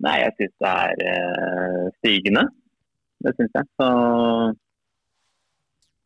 Nei, 0.04 0.18
jeg 0.20 0.34
syns 0.38 0.54
det 0.60 0.70
er 0.70 1.02
eh, 1.10 1.82
stigende. 2.00 2.44
Det 3.24 3.32
syns 3.38 3.54
jeg. 3.56 3.68
Så 3.80 3.88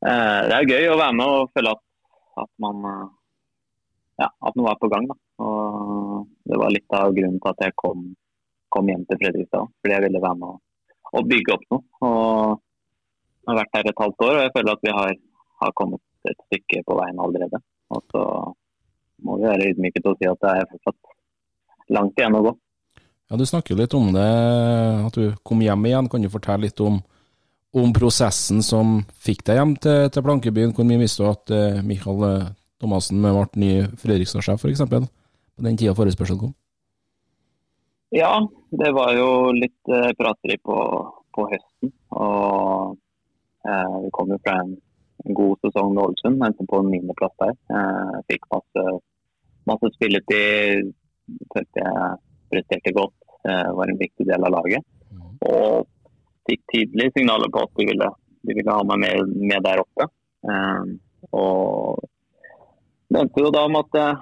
eh, 0.06 0.42
det 0.50 0.58
er 0.58 0.70
gøy 0.70 0.90
å 0.92 0.98
være 1.00 1.16
med 1.18 1.32
og 1.38 1.50
føle 1.56 1.72
at, 1.74 1.82
at 2.44 2.52
man 2.62 2.87
eh, 2.92 3.08
ja, 4.22 4.28
at 4.28 4.58
noe 4.58 4.70
er 4.70 4.78
på 4.82 4.90
gang. 4.92 5.08
Da. 5.11 5.18
Og 5.46 6.28
det 6.50 6.61
var 6.62 6.74
litt 6.74 6.96
av 6.98 7.14
grunnen 7.16 7.40
til 7.42 7.52
at 7.52 7.66
jeg 7.66 7.76
kom, 7.82 8.06
kom 8.74 8.92
hjem 8.92 9.04
til 9.08 9.20
Fredrikstad. 9.22 9.74
Fordi 9.80 9.96
jeg 9.96 10.06
ville 10.06 10.22
være 10.22 10.40
med 10.42 10.52
å, 10.52 10.61
å 11.18 11.24
bygge 11.32 11.56
opp 11.56 11.66
noe. 11.74 11.82
Og 12.04 12.54
jeg 12.58 13.50
har 13.50 13.61
vært 13.62 13.76
her 13.78 13.90
et 13.90 14.04
halvt 14.04 14.24
år, 14.28 14.34
og 14.37 14.42
jeg 14.44 14.54
føler 14.58 14.74
at 14.74 14.87
vi 14.87 14.94
har, 15.00 15.18
har 15.64 15.76
kommet 15.80 16.30
et 16.30 16.40
stykke 16.46 16.84
på 16.87 16.96
veien 16.98 17.22
allerede. 17.24 17.62
Og 17.94 18.02
så 18.12 18.24
må 19.24 19.38
vi 19.40 19.48
være 19.48 19.70
ydmyke 19.72 20.02
til 20.02 20.12
å 20.12 20.18
si 20.18 20.30
at 20.30 20.42
det 20.44 20.54
er 20.54 20.72
fortsatt 20.74 21.14
langt 21.96 22.20
igjen 22.20 22.37
å 22.38 22.42
gå. 22.46 22.52
Ja, 23.28 23.36
Du 23.36 23.44
snakker 23.46 23.76
litt 23.76 23.92
om 23.94 24.12
det, 24.14 24.28
at 25.06 25.16
du 25.16 25.34
kom 25.44 25.60
hjem 25.60 25.84
igjen. 25.84 26.08
Kan 26.08 26.22
du 26.24 26.30
fortelle 26.32 26.64
litt 26.64 26.80
om, 26.80 27.02
om 27.76 27.90
prosessen 27.92 28.62
som 28.64 29.02
fikk 29.20 29.42
deg 29.44 29.58
hjem 29.60 29.74
til, 29.84 30.06
til 30.14 30.24
Plankebyen? 30.24 30.72
Hvor 30.76 30.86
mye 30.88 31.02
visste 31.02 31.26
du 31.26 31.28
at 31.28 31.52
uh, 31.52 31.82
Michael 31.84 32.24
eh, 32.24 32.46
Thomassen 32.80 33.20
ble 33.20 33.44
ny 33.60 33.72
Fredrikstad-sjef, 34.00 34.64
f.eks.? 34.64 34.80
På 34.88 35.66
den 35.66 35.76
tida 35.76 35.92
forespørselen 35.98 36.40
kom? 36.40 36.54
Ja, 38.16 38.32
det 38.72 38.94
var 38.96 39.12
jo 39.12 39.28
litt 39.52 39.92
uh, 39.92 40.08
prateri 40.16 40.56
på, 40.64 40.76
på 41.36 41.44
høsten. 41.50 41.92
Og 42.16 42.94
uh, 42.96 43.96
vi 44.06 44.12
kom 44.16 44.32
jo 44.32 44.38
fra 44.40 44.54
en, 44.62 44.72
en 45.26 45.36
god 45.36 45.60
sesong 45.66 45.92
med 45.92 46.06
Ålesund, 46.06 46.40
endte 46.48 46.64
på 46.70 46.80
en 46.80 46.88
niendeplass 46.94 47.36
der. 47.44 47.52
Uh, 47.68 48.16
fikk 48.32 48.48
masse, 48.54 48.86
masse 49.68 49.92
spilletid. 49.98 50.94
Følte 51.52 51.84
jeg 51.84 52.16
presterte 52.52 52.94
godt. 52.96 53.16
Eh, 53.48 53.70
var 53.78 53.90
en 53.90 54.00
viktig 54.00 54.26
del 54.28 54.44
av 54.44 54.54
laget. 54.56 54.84
Og 55.48 55.87
fikk 56.48 56.64
tydelige 56.72 57.14
signaler 57.16 57.50
på 57.52 57.64
at 57.64 57.74
de 57.78 57.87
ville, 57.90 58.08
de 58.48 58.56
ville 58.56 58.74
ha 58.74 58.87
meg 58.88 59.02
med, 59.04 59.34
med 59.52 59.64
der 59.66 59.82
oppe. 59.84 60.08
Eh, 60.48 60.82
og 61.37 62.08
det 63.08 63.22
endte 63.22 63.44
jo 63.44 63.52
da 63.54 63.64
om 63.68 63.78
at 63.80 63.96
jeg 63.96 64.16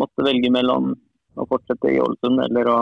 måtte 0.00 0.26
velge 0.26 0.50
mellom 0.54 0.92
å 1.40 1.46
fortsette 1.50 1.90
i 1.90 2.00
Ålesund 2.02 2.42
eller 2.44 2.70
å, 2.70 2.78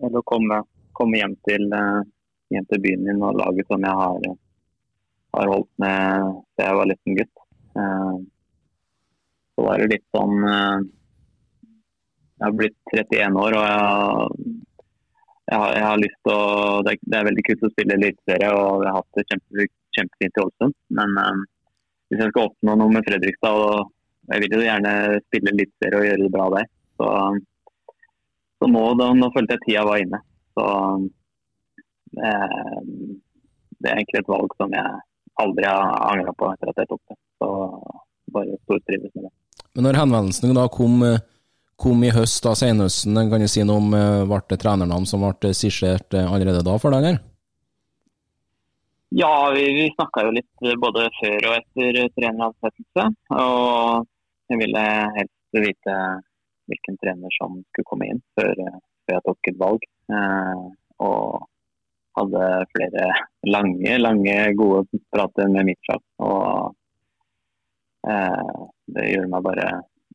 eller 0.00 0.20
å 0.20 0.28
komme, 0.28 0.62
komme 0.96 1.20
hjem, 1.20 1.36
til, 1.48 1.66
eh, 1.76 2.00
hjem 2.54 2.68
til 2.70 2.82
byen 2.86 3.04
min 3.08 3.24
og 3.26 3.40
laget 3.40 3.68
som 3.68 3.84
jeg 3.84 4.00
har, 4.02 4.30
har 5.36 5.52
holdt 5.54 5.72
med 5.82 6.30
da 6.56 6.68
jeg 6.68 6.78
var 6.80 6.90
liten 6.92 7.18
gutt. 7.20 7.44
Eh, 7.80 8.16
så 9.54 9.66
var 9.66 9.82
det 9.82 9.90
litt 9.92 10.06
sånn 10.16 10.48
eh, 10.48 10.88
Jeg 12.40 12.46
har 12.46 12.56
blitt 12.56 12.92
31 12.96 13.36
år 13.36 13.54
og 13.60 13.64
jeg, 15.50 15.58
har, 15.60 15.72
jeg 15.76 15.84
har 15.84 16.00
lyst 16.00 16.20
til 16.24 16.32
å 16.32 16.44
det 16.86 16.94
er, 16.94 17.00
det 17.04 17.18
er 17.18 17.26
veldig 17.28 17.44
kult 17.48 17.64
å 17.66 17.70
spille 17.74 17.96
eliteserie 17.98 18.50
og 18.56 18.84
jeg 18.84 18.88
har 18.88 18.96
hatt 18.96 19.18
det 19.18 19.24
kjempe, 19.28 19.66
kjempefint 19.98 20.38
i 20.38 20.44
Ålesund. 20.44 20.76
Men 20.98 21.16
eh, 21.20 21.40
hvis 22.08 22.22
jeg 22.24 22.32
skal 22.32 22.48
oppnå 22.48 22.76
noe 22.80 22.94
med 22.94 23.04
Fredrikstad 23.08 23.64
og 23.66 23.90
jeg 24.30 24.44
vil 24.44 24.56
jo 24.56 24.62
gjerne 24.64 24.92
spille 25.26 25.52
eliteserie 25.54 26.00
og 26.00 26.06
gjøre 26.06 26.24
det 26.24 26.32
bra 26.34 26.46
der. 26.54 26.68
Så, 27.00 27.08
så 28.60 28.70
nå, 28.70 28.84
da, 29.00 29.10
nå 29.16 29.30
følte 29.34 29.56
jeg 29.56 29.64
tida 29.66 29.84
var 29.88 30.02
inne. 30.04 30.20
Så 30.56 30.66
eh, 32.24 32.86
det 33.80 33.90
er 33.90 33.98
egentlig 33.98 34.22
et 34.22 34.32
valg 34.32 34.56
som 34.60 34.76
jeg 34.76 35.02
aldri 35.40 35.66
har 35.66 36.06
angra 36.08 36.34
på 36.36 36.48
etter 36.54 36.72
at 36.72 36.82
jeg 36.82 36.90
tok 36.92 37.02
det. 37.10 37.18
Så 37.40 37.50
bare 38.34 38.58
stortrives 38.64 39.12
med 39.16 39.28
det. 39.28 39.34
Men 39.74 39.86
når 39.86 40.00
henvendelsen 40.02 40.56
da 40.56 40.66
kom, 40.72 41.02
eh, 41.06 41.22
kom 41.80 42.04
i 42.04 42.12
høst, 42.14 42.42
da 42.44 42.52
senhøsten, 42.58 43.16
kan 43.30 43.42
du 43.42 43.48
si 43.50 43.64
noe 43.64 43.80
om 43.80 43.96
eh, 43.96 44.22
ble 44.28 44.40
det 44.52 44.60
trenernavn 44.62 45.08
som 45.08 45.24
ble 45.24 45.52
skissert 45.56 46.16
eh, 46.16 46.28
allerede 46.28 46.64
da 46.66 46.76
for 46.80 46.94
deg, 46.94 47.04
eller? 47.04 47.20
Ja, 49.10 49.50
vi, 49.50 49.64
vi 49.74 49.86
snakka 49.96 50.22
jo 50.26 50.34
litt 50.36 50.66
både 50.78 51.08
før 51.16 51.48
og 51.48 51.54
etter 51.56 51.96
treneransettelse. 52.14 53.06
Og 53.34 54.06
jeg 54.52 54.60
ville 54.60 54.84
helst 55.16 55.58
vite 55.64 55.96
hvilken 56.70 56.98
trener 57.02 57.34
som 57.34 57.56
skulle 57.72 57.88
komme 57.88 58.06
inn 58.12 58.20
før, 58.38 58.52
før 58.54 59.16
jeg 59.16 59.24
tok 59.26 59.50
et 59.50 59.58
valg. 59.64 59.88
Eh, 60.14 60.62
og 61.02 61.48
hadde 62.20 62.46
flere 62.74 63.08
lange, 63.48 63.98
lange, 63.98 64.36
gode 64.58 65.02
prater 65.14 65.50
med 65.50 65.72
Mitchell. 65.72 66.02
Og 66.22 66.74
eh, 68.06 68.64
det 68.94 69.10
gjorde 69.10 69.32
meg 69.34 69.46
bare 69.48 69.68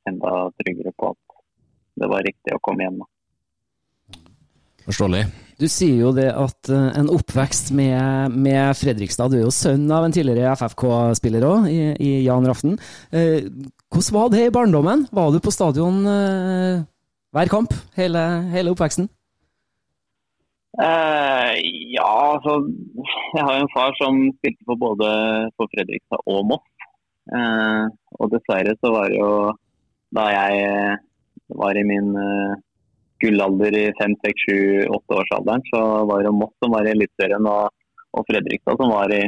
enda 0.08 0.34
tryggere 0.62 0.94
på 0.96 1.12
at 1.12 1.25
det 1.96 2.12
var 2.12 2.26
riktig 2.28 2.56
å 2.56 2.62
komme 2.64 2.88
hjem. 2.88 3.02
Forståelig. 4.86 5.26
Du 5.56 5.66
sier 5.72 6.02
jo 6.04 6.12
det 6.16 6.28
at 6.36 6.70
uh, 6.70 6.92
en 7.00 7.10
oppvekst 7.14 7.72
med, 7.76 8.34
med, 8.36 8.76
Fredrikstad 8.76 9.32
Du 9.32 9.38
er 9.40 9.46
jo 9.46 9.54
sønn 9.56 9.88
av 9.94 10.04
en 10.06 10.14
tidligere 10.14 10.52
FFK-spiller 10.60 11.46
òg, 11.48 11.70
i, 11.72 11.80
i, 11.96 12.12
Jan 12.26 12.46
Raften. 12.46 12.76
Eh, 13.16 13.48
hvordan 13.88 14.18
var 14.18 14.34
det 14.34 14.44
i 14.46 14.54
barndommen? 14.54 15.06
Var 15.16 15.32
du 15.32 15.40
på 15.40 15.54
stadion 15.56 16.04
eh, 16.12 16.84
hver 17.36 17.52
kamp 17.52 17.74
hele, 18.00 18.26
hele 18.54 18.76
oppveksten? 18.76 19.10
ja, 20.76 22.08
altså 22.36 22.58
Jeg 23.32 23.44
har 23.48 23.54
jo 23.56 23.64
en 23.64 23.72
far 23.72 23.94
som 23.96 24.18
spilte 24.42 24.66
for 24.68 24.76
både 24.76 25.08
på 25.56 25.70
Fredrikstad 25.72 26.20
og 26.28 26.42
Moss. 26.50 26.66
og 28.20 28.34
dessverre 28.34 28.74
så 28.82 28.92
var 28.92 29.08
det 29.08 29.22
jo 29.22 29.30
da 30.20 30.26
jeg 30.34 30.98
var 31.54 31.78
i 31.78 31.84
min 31.86 32.14
gullalder 33.20 33.78
i 33.78 33.86
5, 34.02 34.16
6, 34.26 34.46
7, 34.52 34.88
8-årsalderen, 34.98 35.64
så 35.72 35.82
var 36.10 36.24
det 36.24 36.36
Moss 36.36 36.54
som 36.64 36.74
var 36.76 36.88
i 36.88 36.94
Eliteserien 36.94 37.50
og, 37.50 37.74
og, 38.12 38.24
Fredrikstad 38.30 38.80
som 38.82 38.92
var 38.92 39.14
i, 39.16 39.24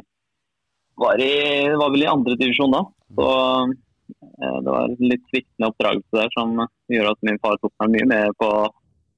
var 1.00 1.22
i 1.24 1.34
var 1.82 1.94
vel 1.94 2.06
i 2.06 2.12
andre 2.12 2.38
divisjon 2.40 2.74
da. 2.76 2.84
Så 3.18 3.28
eh, 3.64 4.58
det 4.66 4.74
var 4.74 4.96
litt 5.12 5.24
sviktende 5.32 5.72
oppdragelse 5.72 6.20
der 6.20 6.34
som 6.36 6.58
gjør 6.92 7.14
at 7.14 7.30
min 7.30 7.40
far 7.44 7.60
tok 7.62 7.74
meg 7.84 7.96
mye 7.96 8.10
med 8.14 8.40
på, 8.42 8.52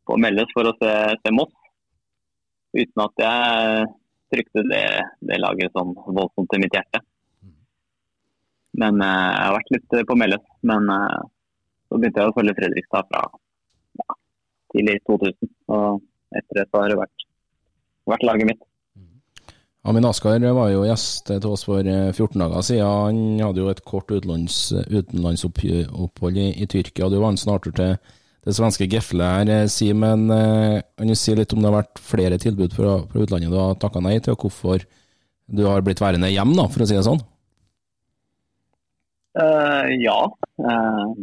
på 0.10 0.20
Melles 0.22 0.54
for 0.56 0.70
å 0.70 0.76
se, 0.82 0.94
se, 1.24 1.34
Moss. 1.36 1.56
Uten 2.78 3.06
at 3.08 3.24
jeg 3.26 3.88
trykte 4.30 4.68
det, 4.70 4.86
det 5.26 5.42
laget 5.42 5.74
sånn 5.74 5.96
voldsomt 6.06 6.52
til 6.54 6.62
mitt 6.62 6.76
hjerte. 6.78 7.02
Men 8.78 9.02
eh, 9.02 9.28
jeg 9.34 9.46
har 9.48 9.58
vært 9.58 9.76
litt 9.76 10.00
på 10.12 10.20
Melles. 10.20 10.46
Men 10.70 10.94
eh, 10.94 11.20
så 11.90 11.98
begynte 11.98 12.22
jeg 12.22 12.32
å 12.32 12.38
følge 12.38 12.56
Fredrikstad 12.58 13.10
fra 13.10 13.26
ja, 14.00 14.18
tidlig 14.74 15.00
2000. 15.10 15.54
Og 15.74 16.02
etter 16.38 16.62
det 16.62 16.68
så 16.70 16.84
har 16.84 16.92
det 16.92 17.00
vært, 17.00 17.26
vært 18.14 18.28
laget 18.30 18.52
mitt. 18.52 18.66
Amin 19.90 20.06
Askar 20.06 20.44
var 20.44 20.70
jo 20.74 20.84
gjest 20.84 21.30
til 21.30 21.50
oss 21.50 21.64
for 21.66 21.88
14 21.88 22.22
eh, 22.28 22.40
dager 22.44 22.66
siden. 22.68 22.86
Han 22.86 23.44
hadde 23.48 23.64
jo 23.64 23.72
et 23.72 23.84
kort 23.88 24.12
utenlands, 24.12 24.58
utenlandsopphold 24.92 26.38
i, 26.38 26.50
i, 26.60 26.68
Tyrkia. 26.70 27.08
Du 27.10 27.18
var 27.22 27.32
en 27.32 27.40
snartur 27.40 27.74
til 27.78 27.96
det 28.46 28.56
svenske 28.56 28.90
Gefle 28.92 29.26
her, 29.26 29.50
eh, 29.56 29.70
Simen. 29.72 30.28
Eh, 30.36 30.82
kan 31.00 31.10
du 31.10 31.16
si 31.18 31.34
litt 31.36 31.56
om 31.56 31.64
det 31.64 31.72
har 31.72 31.80
vært 31.80 32.04
flere 32.04 32.40
tilbud 32.42 32.76
fra, 32.76 33.00
fra 33.08 33.24
utlandet 33.24 33.56
du 33.56 33.58
har 33.58 33.80
takka 33.80 34.04
nei 34.04 34.18
til, 34.20 34.36
og 34.36 34.46
hvorfor 34.46 34.84
du 35.50 35.66
har 35.66 35.82
blitt 35.86 36.04
værende 36.04 36.30
hjem, 36.30 36.54
da, 36.60 36.68
for 36.70 36.84
å 36.84 36.90
si 36.90 37.00
det 37.00 37.08
sånn? 37.08 37.24
Uh, 39.40 39.88
ja. 40.02 40.20
Uh, 40.60 41.14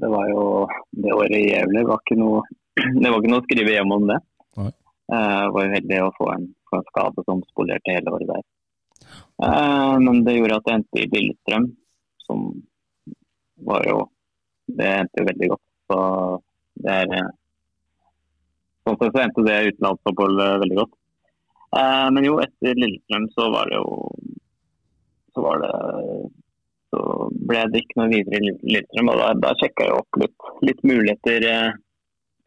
det 0.00 0.08
var 0.12 0.28
jo 0.30 0.42
det 0.90 1.14
året 1.14 1.36
i 1.36 1.48
Gävle 1.50 1.84
var 1.88 2.02
ikke 2.02 2.18
noe 2.20 2.42
det 3.02 3.10
var 3.10 3.18
ikke 3.18 3.32
noe 3.32 3.42
å 3.42 3.46
skrive 3.46 3.74
hjem 3.74 3.94
om 3.96 4.06
det. 4.10 4.18
Jeg 5.08 5.48
var 5.48 5.54
var 5.56 5.70
uheldig 5.72 5.98
å 6.04 6.14
få 6.18 6.26
en, 6.34 6.42
få 6.68 6.78
en, 6.78 6.88
skade 6.90 7.22
som 7.24 7.38
spolerte 7.48 7.94
hele 7.96 8.12
året 8.12 8.28
der. 8.28 8.42
Uh, 9.40 9.96
men 10.04 10.20
det 10.26 10.34
gjorde 10.36 10.58
at 10.58 10.68
jeg 10.68 10.80
endte 10.80 11.00
i 11.00 11.08
Lillestrøm, 11.14 11.68
som 12.26 12.46
var 13.68 13.86
jo 13.88 14.02
Det 14.68 14.84
endte 14.84 15.22
jo 15.22 15.28
veldig 15.30 15.48
godt. 15.54 15.64
Så 15.88 15.98
det 16.84 16.96
er 17.02 17.12
eh, 17.16 17.30
Sånn 18.84 18.98
sett 19.00 19.14
så 19.14 19.22
endte 19.22 19.44
det 19.46 19.54
utenlandsoppholdet 19.70 20.60
veldig 20.62 20.76
godt. 20.76 20.92
Men 22.12 22.26
jo, 22.26 22.34
etter 22.44 22.76
Lillestrøm 22.76 23.24
så 23.32 23.46
var 23.54 23.72
det 23.72 23.80
jo 23.80 23.94
Så 25.32 25.44
var 25.46 25.64
det 25.64 25.72
så 26.88 27.02
ble 27.48 27.66
det 27.72 27.82
ikke 27.84 28.00
noe 28.00 28.12
videre 28.12 28.40
i 28.40 28.46
Lillestrøm. 28.48 29.12
og 29.12 29.20
Da, 29.20 29.28
da 29.44 29.52
sjekka 29.60 29.88
jeg 29.88 29.98
opp 29.98 30.20
litt, 30.22 30.48
litt 30.64 30.82
muligheter 30.88 31.46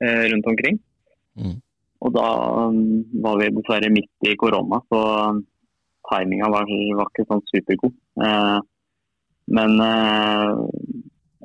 Eh, 0.03 0.23
rundt 0.31 0.47
omkring. 0.47 0.79
Mm. 1.37 1.57
Og 2.01 2.13
da 2.15 2.27
um, 2.65 2.77
var 3.21 3.37
vi 3.37 3.49
dessverre 3.53 3.91
midt 3.93 4.25
i 4.25 4.37
korona, 4.43 4.79
så 4.89 5.01
timinga 6.09 6.49
var, 6.49 6.65
var, 6.97 7.11
ikke 7.11 7.27
sånn 7.29 7.43
supergod. 7.51 7.93
Eh, 8.25 8.57
men 9.57 9.75
eh, 9.85 10.47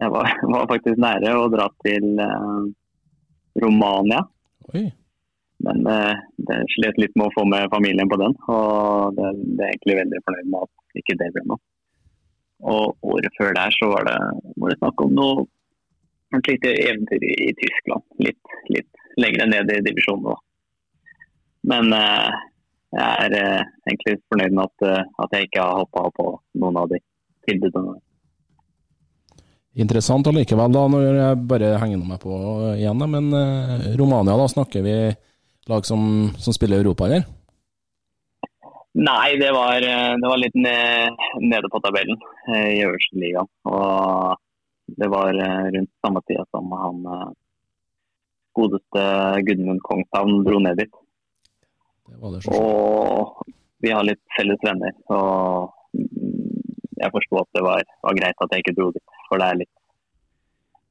jeg 0.00 0.14
var, 0.14 0.32
var, 0.54 0.70
faktisk 0.72 1.02
nære 1.04 1.34
å 1.36 1.50
dra 1.52 1.68
til 1.84 2.22
eh, 2.24 2.62
Romania. 3.60 4.22
Oi. 4.72 4.86
Men 5.68 5.84
eh, 5.92 6.24
det 6.48 6.62
slet 6.78 7.02
litt 7.02 7.12
med 7.12 7.28
å 7.28 7.34
få 7.36 7.44
med 7.52 7.68
familien 7.72 8.08
på 8.08 8.20
den, 8.24 8.40
og 8.48 9.20
det, 9.20 9.34
det 9.52 9.66
er 9.66 9.74
egentlig 9.74 10.00
veldig 10.00 10.24
fornøyd 10.24 10.52
med 10.54 10.64
at 10.64 11.02
ikke 11.02 11.20
det 11.20 11.32
ble 11.36 11.44
noe. 11.52 11.64
Og 12.64 12.96
året 13.04 13.34
før 13.36 13.52
der 13.56 13.74
så 13.74 13.90
var 13.92 14.06
det, 14.08 14.16
var 14.56 14.72
det 14.72 14.78
snakk 14.80 15.04
om 15.04 15.12
noe 15.16 15.44
et 16.36 16.48
lite 16.50 16.72
eventyr 16.88 17.22
i, 17.22 17.52
Tyskland. 17.60 18.02
Litt, 18.24 18.56
litt 18.72 19.04
lenger 19.20 19.48
ned 19.52 19.70
i 19.72 19.82
divisjonen. 19.86 20.40
Men 21.66 21.92
eh, 21.94 22.40
jeg 22.96 23.28
er 23.28 23.36
eh, 23.38 23.68
egentlig 23.88 24.18
fornøyd 24.30 24.56
med 24.56 24.64
at, 24.66 24.88
eh, 24.88 25.14
at 25.24 25.36
jeg 25.36 25.48
ikke 25.48 25.62
har 25.62 25.84
hoppa 25.84 26.08
på 26.16 26.26
noen 26.62 26.80
av 26.82 26.90
de 26.92 27.00
tilbudene. 27.48 27.96
Interessant 29.76 30.28
allikevel, 30.30 30.72
da, 30.72 30.86
når 30.88 31.06
jeg 31.20 31.40
bare 31.50 31.74
henger 31.82 32.04
meg 32.08 32.20
på 32.22 32.36
igjen. 32.76 33.02
da, 33.02 33.08
Men 33.12 33.32
eh, 33.36 33.88
Romania, 34.00 34.36
da 34.38 34.46
snakker 34.48 34.84
vi 34.86 34.96
lag 35.66 35.88
som, 35.88 36.30
som 36.38 36.54
spiller 36.54 36.80
Europa, 36.80 37.08
eller? 37.08 37.26
Nei, 38.96 39.36
det 39.36 39.52
var, 39.52 39.76
eh, 39.76 40.14
det 40.20 40.28
var 40.28 40.38
litt 40.40 40.54
ned, 40.54 41.24
nede 41.44 41.68
på 41.68 41.80
tabellen 41.84 42.16
eh, 42.48 42.68
i 42.78 42.84
øverste 42.86 43.18
liga. 43.20 43.42
Og 43.68 44.38
det 44.96 45.08
var 45.12 45.36
eh, 45.36 45.66
rundt 45.74 45.92
samme 46.00 46.22
tida 46.24 46.46
som 46.48 46.72
han 46.72 47.02
godeste 48.56 49.02
Gudmund 49.44 49.82
Kongshavn 49.84 50.40
dro 50.46 50.62
ned 50.64 50.80
dit. 50.80 50.96
Det 52.08 52.16
var 52.22 52.38
det. 52.38 52.40
Og 52.56 53.52
vi 53.84 53.92
har 53.92 54.08
litt 54.08 54.22
felles 54.38 54.64
venner. 54.64 54.96
Og 55.12 55.68
mm, 55.92 56.48
jeg 57.02 57.14
forsto 57.18 57.42
at 57.42 57.52
det 57.52 57.68
var, 57.68 57.84
var 58.08 58.16
greit 58.22 58.40
at 58.40 58.56
jeg 58.56 58.64
ikke 58.64 58.78
dro 58.80 58.90
dit. 58.96 59.16
For 59.28 59.42
det 59.42 59.50
er 59.50 59.62
litt 59.64 59.74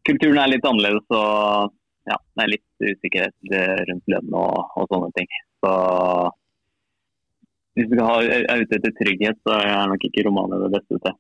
Kulturen 0.06 0.38
er 0.38 0.52
litt 0.52 0.66
annerledes 0.70 1.08
og 1.18 1.72
ja, 2.06 2.20
det 2.38 2.44
er 2.44 2.50
litt 2.52 2.84
usikkerhet 2.86 3.54
rundt 3.90 4.12
lønn 4.14 4.36
og, 4.38 4.76
og 4.78 4.92
sånne 4.92 5.08
ting. 5.16 5.32
Så 5.66 5.72
hvis 7.76 7.92
du 7.92 8.00
er 8.00 8.64
ute 8.64 8.78
etter 8.78 8.94
trygghet, 8.96 9.42
så 9.44 9.60
er 9.60 9.92
nok 9.92 10.08
ikke 10.08 10.24
Romania 10.28 10.62
det 10.64 10.72
beste 10.78 11.00
til 11.04 11.16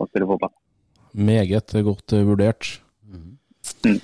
å 0.00 0.08
spille 0.10 0.28
fotball. 0.30 0.52
Meget 1.30 1.74
godt 1.86 2.14
eh, 2.14 2.26
vurdert. 2.26 2.68
Mm. 3.10 3.96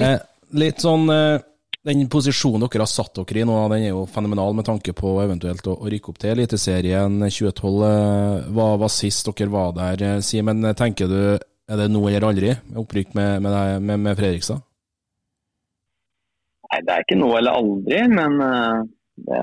Eh, 0.00 0.18
litt 0.56 0.82
sånn 0.82 1.10
eh, 1.12 1.42
Den 1.82 2.04
posisjonen 2.10 2.62
dere 2.62 2.84
har 2.84 2.90
satt 2.90 3.18
dere 3.18 3.42
i 3.42 3.46
nå, 3.46 3.56
den 3.72 3.86
er 3.88 3.90
jo 3.90 4.04
fenomenal 4.06 4.54
med 4.54 4.66
tanke 4.68 4.94
på 4.96 5.16
eventuelt 5.24 5.66
å, 5.66 5.76
rykke 5.90 6.12
opp 6.12 6.20
til 6.22 6.34
Eliteserien 6.36 7.18
2012. 7.26 7.86
Eh, 7.88 8.50
hva 8.54 8.68
var 8.82 8.92
sist 8.94 9.30
dere 9.30 9.50
var 9.52 9.74
der, 9.78 10.20
Simen? 10.22 10.62
Tenker 10.78 11.10
du 11.10 11.22
er 11.72 11.78
det 11.78 11.88
nå 11.90 12.02
eller 12.08 12.26
aldri 12.26 12.50
opprykk 12.78 13.14
med, 13.18 13.42
med, 13.44 13.82
med, 13.82 14.00
med 14.08 14.18
Fredrikstad? 14.18 14.62
Nei, 16.72 16.80
det 16.86 16.94
er 16.94 17.04
ikke 17.04 17.20
nå 17.20 17.28
eller 17.38 17.58
aldri, 17.60 18.00
men 18.10 18.38
det 19.26 19.42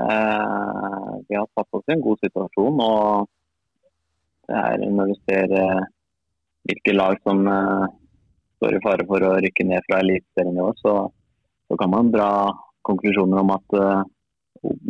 vi 1.30 1.38
har 1.38 1.48
satt 1.54 1.78
oss 1.78 1.88
i 1.88 1.96
en 1.96 2.04
god 2.04 2.22
situasjon. 2.26 2.82
Og 2.86 3.30
det 4.50 4.60
er 4.60 4.86
når 4.98 5.12
du 5.12 5.18
ser 5.30 5.56
eh, 5.60 5.82
hvilke 6.70 6.96
lag 6.96 7.20
som 7.26 7.44
eh, 7.48 7.86
står 8.60 8.78
i 8.78 8.84
fare 8.86 9.06
for 9.10 9.26
å 9.26 9.36
rykke 9.44 9.68
ned 9.68 9.86
fra 9.88 10.02
Eliteserien 10.04 10.58
i 10.58 10.63
år, 10.65 10.78
så, 10.84 10.96
så 11.70 11.80
kan 11.80 11.94
man 11.94 12.12
dra 12.13 12.30
konklusjoner 12.88 13.44
om 13.44 13.54
at 13.56 13.78
eh, 13.80 14.02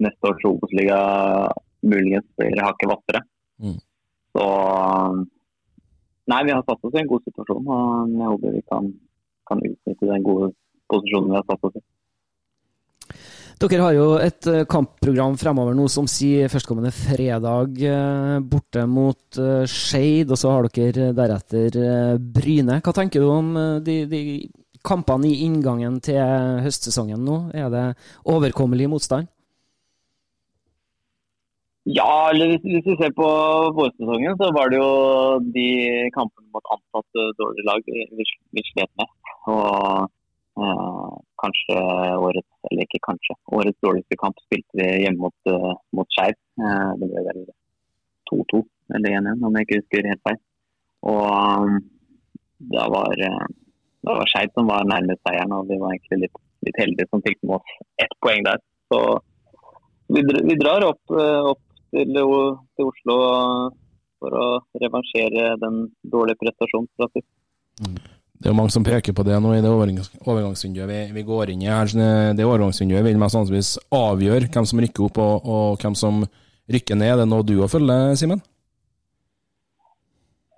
neste 0.05 0.31
års 0.31 0.47
Obos-liga 0.49 1.01
muligens 1.85 2.27
blir 2.39 2.63
hakket 2.65 2.89
hvattere. 2.91 3.25
Mm. 3.59 3.77
Så 4.33 4.47
Nei, 6.29 6.43
vi 6.45 6.53
har 6.53 6.61
satt 6.61 6.83
oss 6.85 6.93
i 6.93 6.99
en 7.01 7.07
god 7.09 7.23
situasjon, 7.25 7.69
og 7.73 8.11
jeg 8.13 8.27
håper 8.31 8.51
vi 8.53 8.59
kan, 8.69 8.89
kan 9.49 9.61
utnytte 9.65 10.09
den 10.11 10.25
gode 10.27 10.51
posisjonen 10.91 11.31
vi 11.31 11.39
har 11.39 11.47
satt 11.47 11.63
oss 11.65 11.79
i. 11.79 11.81
Dere 13.59 13.83
har 13.83 13.91
jo 13.91 14.03
et 14.23 14.47
eh, 14.47 14.61
kampprogram 14.71 15.33
fremover 15.35 15.75
nå 15.75 15.89
som 15.91 16.05
sier 16.07 16.47
førstkommende 16.47 16.93
fredag 16.95 17.81
eh, 17.83 18.37
borte 18.39 18.85
mot 18.87 19.35
eh, 19.35 19.65
Skeid, 19.67 20.29
og 20.31 20.39
så 20.39 20.53
har 20.53 20.69
dere 20.77 21.09
deretter 21.17 21.75
Bryne. 22.23 22.77
Hva 22.85 22.93
tenker 22.95 23.19
du 23.19 23.27
om 23.33 23.49
de, 23.83 23.97
de 24.07 24.21
kampene 24.87 25.27
i 25.27 25.41
inngangen 25.43 25.97
til 25.99 26.21
høstsesongen 26.63 27.19
nå? 27.27 27.41
Er 27.51 27.67
det 27.73 27.83
overkommelig 28.31 28.87
motstand? 28.93 29.27
Ja, 31.89 32.29
eller 32.31 32.53
hvis, 32.53 32.85
du 32.85 32.95
ser 32.95 33.11
på 33.17 33.27
vårsesongen, 33.75 34.39
så 34.39 34.53
var 34.55 34.71
det 34.71 34.79
jo 34.79 34.89
de 35.51 35.67
kampene 36.15 36.47
mot 36.53 36.71
ansatte 36.77 37.27
dårlige 37.41 37.67
lag 37.67 37.83
vi, 37.91 38.07
vi, 38.55 38.63
slet 38.71 38.91
med. 38.99 39.11
Og 39.51 40.07
kanskje 41.39 41.77
årets, 42.19 42.49
eller 42.69 42.85
ikke 42.85 43.01
kanskje, 43.07 43.35
årets 43.55 43.79
dårligste 43.85 44.17
kamp 44.19 44.39
spilte 44.45 44.79
vi 44.79 44.87
hjemme 45.03 45.27
mot, 45.27 45.37
uh, 45.51 45.73
mot 45.95 46.09
Skeiv. 46.15 46.37
Eh, 46.59 46.91
det 46.99 47.09
ble 47.11 47.23
vel 47.29 47.41
2-2 48.31 48.61
eller 48.97 49.15
1-1, 49.21 49.45
om 49.45 49.55
jeg 49.57 49.67
ikke 49.67 49.79
husker 49.81 50.11
helt 50.11 50.25
feil. 50.27 50.39
Og 51.09 51.23
um, 51.63 51.79
da 52.75 52.85
var, 52.91 53.23
uh, 53.31 53.47
var 54.09 54.31
Skeiv 54.31 54.53
som 54.57 54.69
var 54.71 54.87
nærmest 54.89 55.23
seieren, 55.23 55.55
og 55.55 55.69
vi 55.71 55.79
var 55.81 55.95
egentlig 55.95 56.25
litt, 56.25 56.43
litt 56.67 56.83
heldige 56.83 57.09
som 57.09 57.23
fikk 57.25 57.39
med 57.43 57.59
oss 57.59 57.75
ett 58.03 58.15
poeng 58.25 58.45
der. 58.47 58.61
Så 58.91 59.01
vi, 60.09 60.25
vi 60.25 60.55
drar 60.59 60.83
opp, 60.87 61.03
eh, 61.13 61.49
opp 61.53 61.61
til, 61.93 62.15
til 62.17 62.87
Oslo 62.89 63.17
for 64.19 64.35
å 64.35 64.47
revansjere 64.81 65.53
den 65.61 65.83
dårlige 66.03 66.41
prestasjonen 66.41 66.89
fra 66.97 67.07
sist. 67.13 67.29
Det 68.39 68.47
er 68.47 68.53
jo 68.53 68.55
mange 68.55 68.71
som 68.71 68.85
peker 68.87 69.11
på 69.11 69.23
det 69.27 69.35
nå 69.43 69.49
i 69.57 69.59
det 69.61 69.67
overgangs 69.67 70.07
overgangsvinduet 70.23 70.87
vi, 70.87 70.99
vi 71.17 71.23
går 71.27 71.49
inn 71.51 71.61
i 71.65 71.67
her. 71.67 71.85
Det- 71.91 72.37
Det 72.37 72.45
overgangsvinduet 72.47 73.03
vil 73.03 73.17
mest 73.19 73.35
sannsynligvis 73.35 73.77
avgjøre 73.91 74.47
hvem 74.53 74.65
som 74.65 74.79
rykker 74.79 75.03
opp 75.09 75.17
og, 75.17 75.45
og 75.45 75.77
hvem 75.83 75.95
som 75.95 76.23
rykker 76.71 76.95
ned. 76.95 77.11
Er 77.11 77.17
det 77.17 77.27
noe 77.27 77.43
du 77.43 77.59
har 77.59 77.67
følger, 77.67 78.15
Simen? 78.15 78.39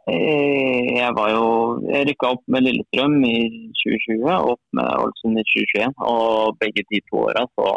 Eh, 0.07 0.97
Jeg 1.01 1.13
var 1.17 1.29
jo 1.33 1.45
Jeg 1.91 2.07
rykka 2.09 2.29
opp 2.35 2.43
med 2.47 2.63
Lillestrøm 2.65 3.17
i 3.25 3.35
2020 3.81 4.29
og 4.29 4.51
opp 4.53 4.61
med 4.77 4.85
Ålesund 5.01 5.39
i 5.41 5.43
2021. 5.49 5.93
Og 6.05 6.57
begge 6.61 6.83
de 6.91 7.01
to 7.09 7.17
åra 7.25 7.45
så, 7.57 7.67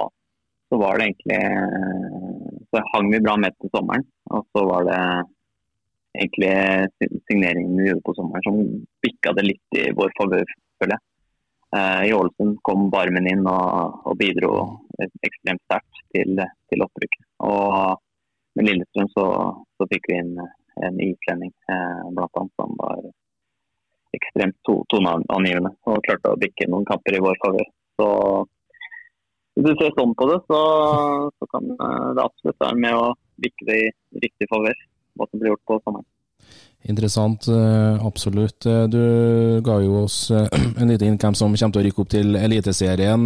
så 0.68 0.78
var 0.80 0.98
det 0.98 1.08
egentlig 1.08 1.40
Så 2.74 2.82
hang 2.92 3.10
vi 3.12 3.20
bra 3.24 3.36
med 3.40 3.52
til 3.60 3.70
sommeren. 3.74 4.04
Og 4.30 4.44
så 4.52 4.64
var 4.68 4.84
det 4.88 5.00
egentlig 6.14 6.52
si- 6.98 7.20
signeringen 7.30 7.76
vi 7.78 7.88
gjorde 7.88 8.06
på 8.06 8.14
sommeren 8.14 8.46
som 8.46 8.60
bikka 9.04 9.34
det 9.38 9.46
litt 9.48 9.78
i 9.80 9.90
vår 9.98 10.14
favør, 10.18 10.54
føler 10.80 10.96
jeg. 10.96 11.04
Eh, 11.74 12.02
I 12.08 12.14
Ålesund 12.14 12.58
kom 12.62 12.88
Barmen 12.90 13.26
inn 13.30 13.46
og, 13.50 14.00
og 14.06 14.18
bidro 14.20 14.54
ekstremt 15.26 15.62
sterkt 15.66 16.02
til, 16.14 16.38
til 16.70 16.84
opprykket. 16.86 17.24
Og 17.42 17.98
med 18.54 18.68
Lillestrøm 18.68 19.10
så, 19.16 19.26
så 19.74 19.88
fikk 19.90 20.06
vi 20.10 20.20
inn 20.22 20.36
en 20.38 21.02
islending 21.02 21.52
eh, 21.70 22.00
annet 22.06 22.54
som 22.58 22.74
var 22.78 23.02
ekstremt 24.14 24.56
to, 24.66 24.80
toneangivende 24.92 25.72
og 25.90 26.02
klarte 26.06 26.30
å 26.30 26.38
bikke 26.38 26.68
noen 26.70 26.86
kamper 26.86 27.18
i 27.18 27.22
vår 27.24 27.40
favør. 27.42 27.70
Så 27.98 28.08
hvis 29.54 29.66
du 29.66 29.72
ser 29.78 29.94
sånn 29.98 30.14
på 30.18 30.26
det, 30.30 30.40
så, 30.50 30.60
så 31.38 31.50
kan 31.50 31.70
eh, 31.74 32.08
det 32.14 32.22
absolutt 32.22 32.62
være 32.62 32.80
med 32.86 32.98
å 32.98 33.12
bikke 33.42 33.68
det 33.68 33.80
i 33.82 33.92
riktig 34.22 34.50
favør, 34.50 34.78
hva 35.14 35.28
som 35.30 35.40
blir 35.40 35.54
gjort 35.54 35.66
på 35.70 35.80
sommeren. 35.82 36.08
Interessant, 36.84 37.48
eh, 37.48 38.06
absolutt. 38.06 38.66
Eh, 38.66 38.86
Du 38.88 39.60
ga 39.64 39.80
jo 39.80 40.04
oss 40.04 40.30
eh, 40.30 40.48
en 40.80 40.88
liten 40.88 41.16
hvem 41.16 41.34
som 41.34 41.54
kommer 41.54 41.72
til 41.72 41.80
å 41.80 41.84
rykke 41.86 42.02
opp 42.02 42.10
til 42.12 42.36
Eliteserien. 42.36 43.24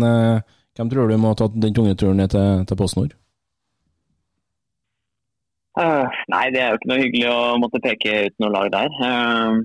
Hvem 0.78 0.90
tror 0.90 1.08
du 1.08 1.16
må 1.18 1.32
ha 1.32 1.38
tatt 1.38 1.56
den 1.58 1.74
tunge 1.74 1.96
turen 1.98 2.22
ned 2.22 2.30
til, 2.30 2.62
til 2.68 2.78
PostNord? 2.78 3.16
Uh, 5.78 6.06
nei, 6.30 6.46
det 6.50 6.60
er 6.62 6.72
jo 6.72 6.78
ikke 6.78 6.90
noe 6.90 7.02
hyggelig 7.02 7.26
å 7.30 7.40
måtte 7.62 7.80
peke 7.82 8.14
ut 8.26 8.36
noe 8.42 8.50
lag 8.50 8.70
der. 8.74 8.94
Uh, 8.98 9.58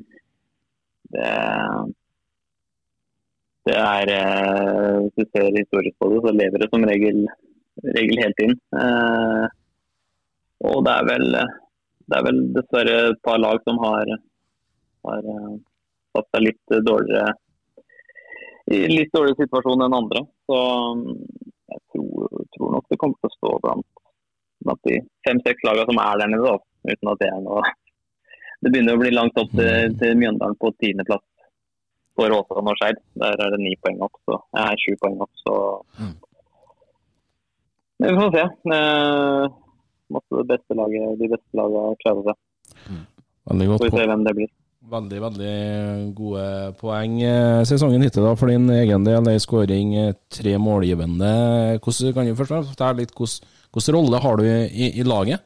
det, 1.14 1.30
det 3.70 3.78
er 3.78 4.12
uh, 4.14 5.00
Hvis 5.06 5.16
du 5.18 5.24
ser 5.38 5.58
historisk 5.58 5.98
på 6.02 6.12
det, 6.12 6.20
så 6.26 6.34
lever 6.38 6.62
det 6.62 6.70
som 6.74 6.86
regel, 6.90 7.26
regel 7.98 8.22
helt 8.26 8.46
inn. 8.46 8.58
Og 10.64 10.86
det 10.86 10.94
er 10.94 11.10
vel 11.10 11.38
det 12.10 12.18
er 12.18 12.26
vel 12.28 12.42
dessverre 12.56 12.98
et 13.12 13.22
par 13.26 13.40
lag 13.42 13.62
som 13.68 13.80
har, 13.84 14.12
har 15.08 15.32
eh, 15.36 15.56
satt 16.16 16.30
seg 16.36 16.46
litt 16.50 16.78
dårligere 16.86 17.34
i 18.72 18.86
litt 18.88 19.12
dårligere 19.12 19.44
situasjon 19.44 19.84
enn 19.84 19.96
andre. 19.98 20.22
Så 20.48 20.60
mm, 20.96 21.08
jeg 21.74 21.82
tror, 21.94 22.44
tror 22.56 22.76
nok 22.78 22.86
det 22.92 23.00
kommer 23.02 23.20
til 23.20 23.32
å 23.32 23.38
stå 23.38 23.54
blant 23.66 24.04
blant 24.64 24.80
de 24.88 25.00
fem-seks 25.28 25.66
lagene 25.68 25.88
som 25.90 26.00
er 26.00 26.20
der 26.22 26.32
nede, 26.32 26.52
da, 26.52 26.92
uten 26.92 27.12
at 27.12 27.22
det 27.22 27.30
er 27.30 27.42
noe 27.44 27.64
Det 28.64 28.72
begynner 28.72 28.96
å 28.96 29.02
bli 29.02 29.10
langt 29.12 29.40
opp 29.42 29.50
til, 29.52 29.96
til 30.00 30.14
Mjøndalen 30.16 30.56
på 30.60 30.72
tiendeplass 30.80 31.26
for 32.16 32.32
Åsane 32.32 32.72
og 32.72 32.78
Skeid. 32.80 33.02
Der 33.20 33.42
er 33.44 33.52
det 33.52 33.60
ni 33.60 33.74
poeng 33.84 33.98
opp, 34.06 34.16
så 34.24 34.38
jeg 34.54 34.64
er 34.64 34.80
sju 34.80 34.94
poeng 35.02 35.18
opp, 35.26 35.34
så 35.42 35.56
Vi 38.04 38.14
får 38.20 38.32
se. 38.38 38.46
Måtte 40.14 40.42
det 40.42 40.50
beste 40.52 40.78
laget, 40.78 41.16
de 41.20 41.30
beste 41.32 41.58
lagene 41.58 41.96
klare 42.04 42.28
seg. 42.28 43.00
Veldig 43.50 43.70
godt. 43.72 43.82
Får 43.84 43.90
vi 43.90 44.02
se 44.02 44.12
hvem 44.12 44.28
det 44.28 44.36
blir. 44.38 44.52
Veldig, 44.94 45.20
veldig 45.24 45.54
gode 46.18 46.44
poeng. 46.82 47.16
Eh, 47.24 47.62
Sesongen 47.66 48.04
hittil 48.04 48.26
da, 48.28 48.34
for 48.36 48.52
din 48.52 48.68
egen 48.76 49.06
del, 49.08 49.30
ei 49.32 49.40
skåring, 49.40 49.96
eh, 49.96 50.18
tre 50.28 50.58
målgivende. 50.60 51.32
Hvordan, 51.80 52.14
kan 52.14 52.28
du 52.28 52.36
først 52.36 52.74
fortelle 52.74 53.00
litt 53.00 53.14
hvordan, 53.16 53.48
hvordan 53.72 53.96
rolle 53.96 54.22
har 54.26 54.38
du 54.38 54.44
i, 54.46 54.92
i 55.00 55.08
laget? 55.08 55.46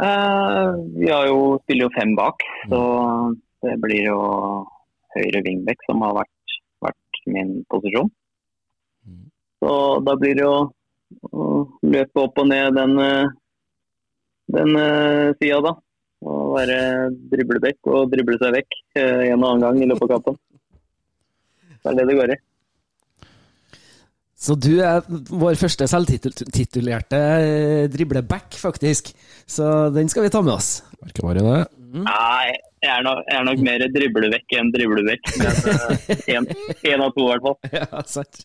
Eh, 0.00 0.66
vi 0.96 1.12
har 1.12 1.28
jo, 1.28 1.58
spiller 1.66 1.86
jo 1.86 1.94
fem 1.98 2.16
bak, 2.16 2.42
så 2.70 2.80
det 3.66 3.76
blir 3.82 4.08
jo 4.08 4.18
høyre 5.18 5.44
wingback 5.44 5.84
som 5.84 6.00
har 6.06 6.16
vært, 6.22 6.58
vært 6.86 7.22
min 7.26 7.58
posisjon. 7.68 8.10
Så 9.58 9.70
da 10.06 10.14
blir 10.16 10.36
det 10.38 10.44
jo 10.46 10.56
og 11.32 11.78
løpe 11.86 12.24
opp 12.24 12.40
og 12.42 12.48
ned 12.50 12.74
den, 12.76 12.96
eh, 13.02 13.30
den 14.56 14.74
uh, 14.76 15.36
sida, 15.38 15.60
da. 15.64 15.74
Og 16.28 16.56
være 16.56 16.78
driblebekk 17.30 17.88
og 17.94 18.12
drible 18.12 18.38
seg 18.40 18.56
vekk 18.58 18.76
uh, 18.98 19.24
en 19.28 19.42
og 19.42 19.48
annen 19.52 19.64
gang 19.66 19.80
i 19.82 19.88
løpet 19.90 20.06
av 20.08 20.14
kampen. 20.16 20.38
Det 21.78 21.92
er 21.92 21.98
det 22.00 22.06
det 22.10 22.18
går 22.18 22.34
i. 22.34 22.38
Så 24.38 24.54
du 24.54 24.76
er 24.86 25.02
vår 25.08 25.56
første 25.58 25.88
selvtitulerte 25.90 27.18
dribleback, 27.90 28.54
faktisk. 28.54 29.10
Så 29.50 29.90
den 29.90 30.10
skal 30.10 30.28
vi 30.28 30.30
ta 30.30 30.44
med 30.46 30.54
oss. 30.54 30.70
Merkevare, 31.02 31.42
det. 31.42 31.64
Mm. 31.88 32.04
Nei, 32.06 32.52
jeg 32.84 32.92
er, 32.92 33.02
nok, 33.02 33.24
jeg 33.26 33.40
er 33.40 33.46
nok 33.48 33.62
mer 33.66 33.84
driblevekk 33.96 34.58
enn 34.60 34.70
driblevekk. 34.74 35.32
Men 36.28 36.46
én 36.86 37.02
av 37.02 37.10
to, 37.16 37.26
i 37.26 37.30
hvert 37.32 37.48
fall. 37.48 37.58
Ja, 37.80 38.04
sant. 38.06 38.44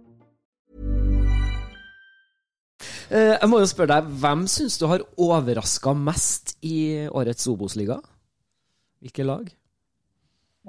Jeg 3.11 3.49
må 3.51 3.59
jo 3.59 3.67
spørre 3.67 3.99
deg, 3.99 4.11
hvem 4.21 4.45
syns 4.47 4.77
du 4.79 4.85
har 4.87 5.03
overraska 5.19 5.91
mest 5.97 6.55
i 6.63 7.07
årets 7.11 7.49
Obos-liga? 7.51 7.99
Hvilke 9.01 9.25
lag? 9.25 9.49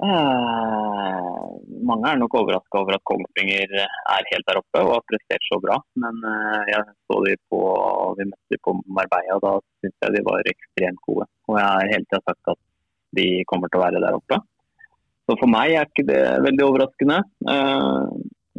Eh, 0.01 1.49
mange 1.85 2.09
er 2.09 2.17
nok 2.17 2.33
overraska 2.39 2.79
over 2.79 2.95
at 2.97 3.03
Kongsvinger 3.05 3.75
er 3.77 4.29
helt 4.31 4.47
der 4.47 4.57
oppe 4.57 4.81
og 4.81 4.95
har 4.95 5.03
prestert 5.09 5.45
så 5.45 5.59
bra. 5.61 5.77
Men 6.01 6.17
eh, 6.29 6.71
jeg 6.71 6.87
så 7.05 7.19
de 7.27 7.35
på, 7.51 7.59
vi 8.17 8.29
møtte 8.31 8.61
på 8.65 8.75
Marbella, 8.97 9.37
da 9.43 9.53
syns 9.83 10.07
jeg 10.07 10.15
de 10.17 10.23
var 10.25 10.49
ekstremt 10.53 11.03
gode. 11.05 11.29
Og 11.49 11.59
jeg 11.59 11.67
har 11.69 11.91
hele 11.93 12.07
tida 12.07 12.23
sagt 12.25 12.55
at 12.55 12.61
de 13.19 13.27
kommer 13.49 13.69
til 13.69 13.81
å 13.81 13.85
være 13.85 14.01
der 14.01 14.17
oppe. 14.17 14.41
Så 15.23 15.37
for 15.39 15.47
meg 15.51 15.75
er 15.77 15.87
ikke 15.87 16.07
det 16.09 16.23
veldig 16.47 16.65
overraskende. 16.65 17.21
Eh, 17.53 18.01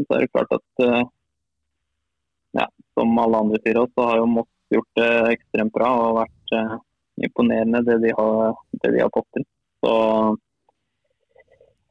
så 0.04 0.10
er 0.14 0.24
det 0.24 0.32
klart 0.32 0.54
at 0.54 0.86
eh, 0.86 1.02
som 2.94 3.18
alle 3.20 3.40
andre 3.44 3.60
sier 3.62 3.80
også, 3.80 3.94
så 3.98 4.08
har 4.08 4.20
jo 4.20 4.30
Moss 4.30 4.50
gjort 4.74 5.00
det 5.00 5.10
ekstremt 5.34 5.74
bra 5.74 5.90
og 6.06 6.18
vært 6.20 6.54
eh, 6.56 6.74
imponerende 7.26 7.82
det 7.86 7.98
de 8.06 8.14
har, 8.16 8.56
det 8.82 8.92
de 8.94 9.02
har 9.02 9.12
fått 9.14 9.28
til. 9.36 9.46
Så 9.84 9.92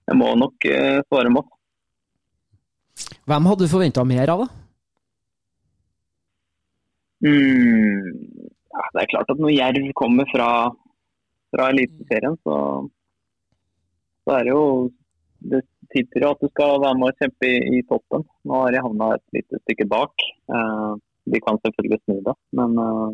jeg 0.09 0.19
må 0.19 0.33
nok 0.39 0.67
eh, 0.69 0.99
svare 1.07 1.33
Moss. 1.33 1.51
Hvem 3.29 3.47
hadde 3.49 3.65
du 3.65 3.71
forventa 3.71 4.03
mer 4.07 4.31
av, 4.33 4.43
da? 4.43 4.63
Mm, 7.23 8.09
ja, 8.67 8.87
det 8.95 9.03
er 9.03 9.11
klart 9.13 9.29
at 9.31 9.39
når 9.39 9.53
Jerv 9.55 9.85
kommer 9.95 10.27
fra, 10.27 10.49
fra 11.55 11.69
Eliteserien, 11.71 12.35
så, 12.43 12.57
så 14.23 14.35
er 14.35 14.43
det 14.43 14.51
jo 14.51 14.65
det 15.53 15.61
jo 16.01 16.31
at 16.31 16.41
du 16.41 16.49
skal 16.51 16.81
være 16.83 16.97
med 16.99 17.11
og 17.11 17.19
kjempe 17.21 17.49
i, 17.49 17.57
i 17.77 17.81
toppen. 17.89 18.25
Nå 18.47 18.61
har 18.63 18.73
de 18.73 18.81
havna 18.85 19.09
et 19.17 19.25
lite 19.37 19.59
stykke 19.63 19.87
bak. 19.91 20.25
Uh, 20.49 20.95
de 21.29 21.39
kan 21.43 21.59
selvfølgelig 21.61 22.01
snu 22.03 22.17
det, 22.25 22.35
men 22.59 22.75
uh, 22.79 23.13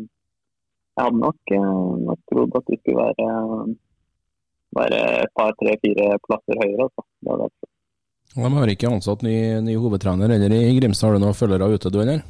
jeg 0.96 1.06
hadde 1.06 1.22
nok, 1.22 1.54
uh, 1.56 1.92
nok, 2.08 2.20
trodd 2.32 2.56
at 2.58 2.72
de 2.72 2.78
skulle 2.80 3.04
være, 3.04 3.28
være 4.80 5.04
et 5.26 5.36
par, 5.38 5.54
tre, 5.60 5.76
fire 5.84 6.08
plasser 6.26 6.64
høyere. 6.64 6.88
Altså. 6.88 7.06
Det 7.20 7.38
det. 7.44 7.70
De 8.34 8.50
har 8.56 8.74
ikke 8.74 8.90
ansatt 8.90 9.22
ny, 9.26 9.36
ny 9.66 9.78
hovedtrener 9.78 10.36
eller 10.36 10.52
i 10.54 10.76
Grimstad. 10.78 11.10
Har 11.10 11.18
du 11.18 11.24
noen 11.24 11.38
følgere 11.38 11.70
ute, 11.74 11.90
du, 11.90 12.00
eller? 12.02 12.22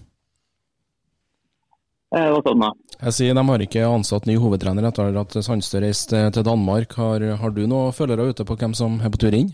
du? 2.11 2.71
Jeg 3.01 3.15
sier 3.15 3.37
de 3.39 3.43
har 3.47 3.63
ikke 3.63 3.87
ansatt 3.87 4.25
ny 4.27 4.35
hovedtrener 4.41 4.89
etter 4.89 5.15
at 5.21 5.37
Sandstø 5.47 5.79
reiste 5.85 6.25
til 6.35 6.47
Danmark. 6.47 6.97
Har, 6.99 7.23
har 7.39 7.53
du 7.55 7.67
noen 7.71 7.95
følgere 7.95 8.33
ute 8.33 8.47
på 8.49 8.57
hvem 8.59 8.75
som 8.75 8.99
er 8.99 9.13
på 9.13 9.21
tur 9.23 9.37
inn? 9.37 9.53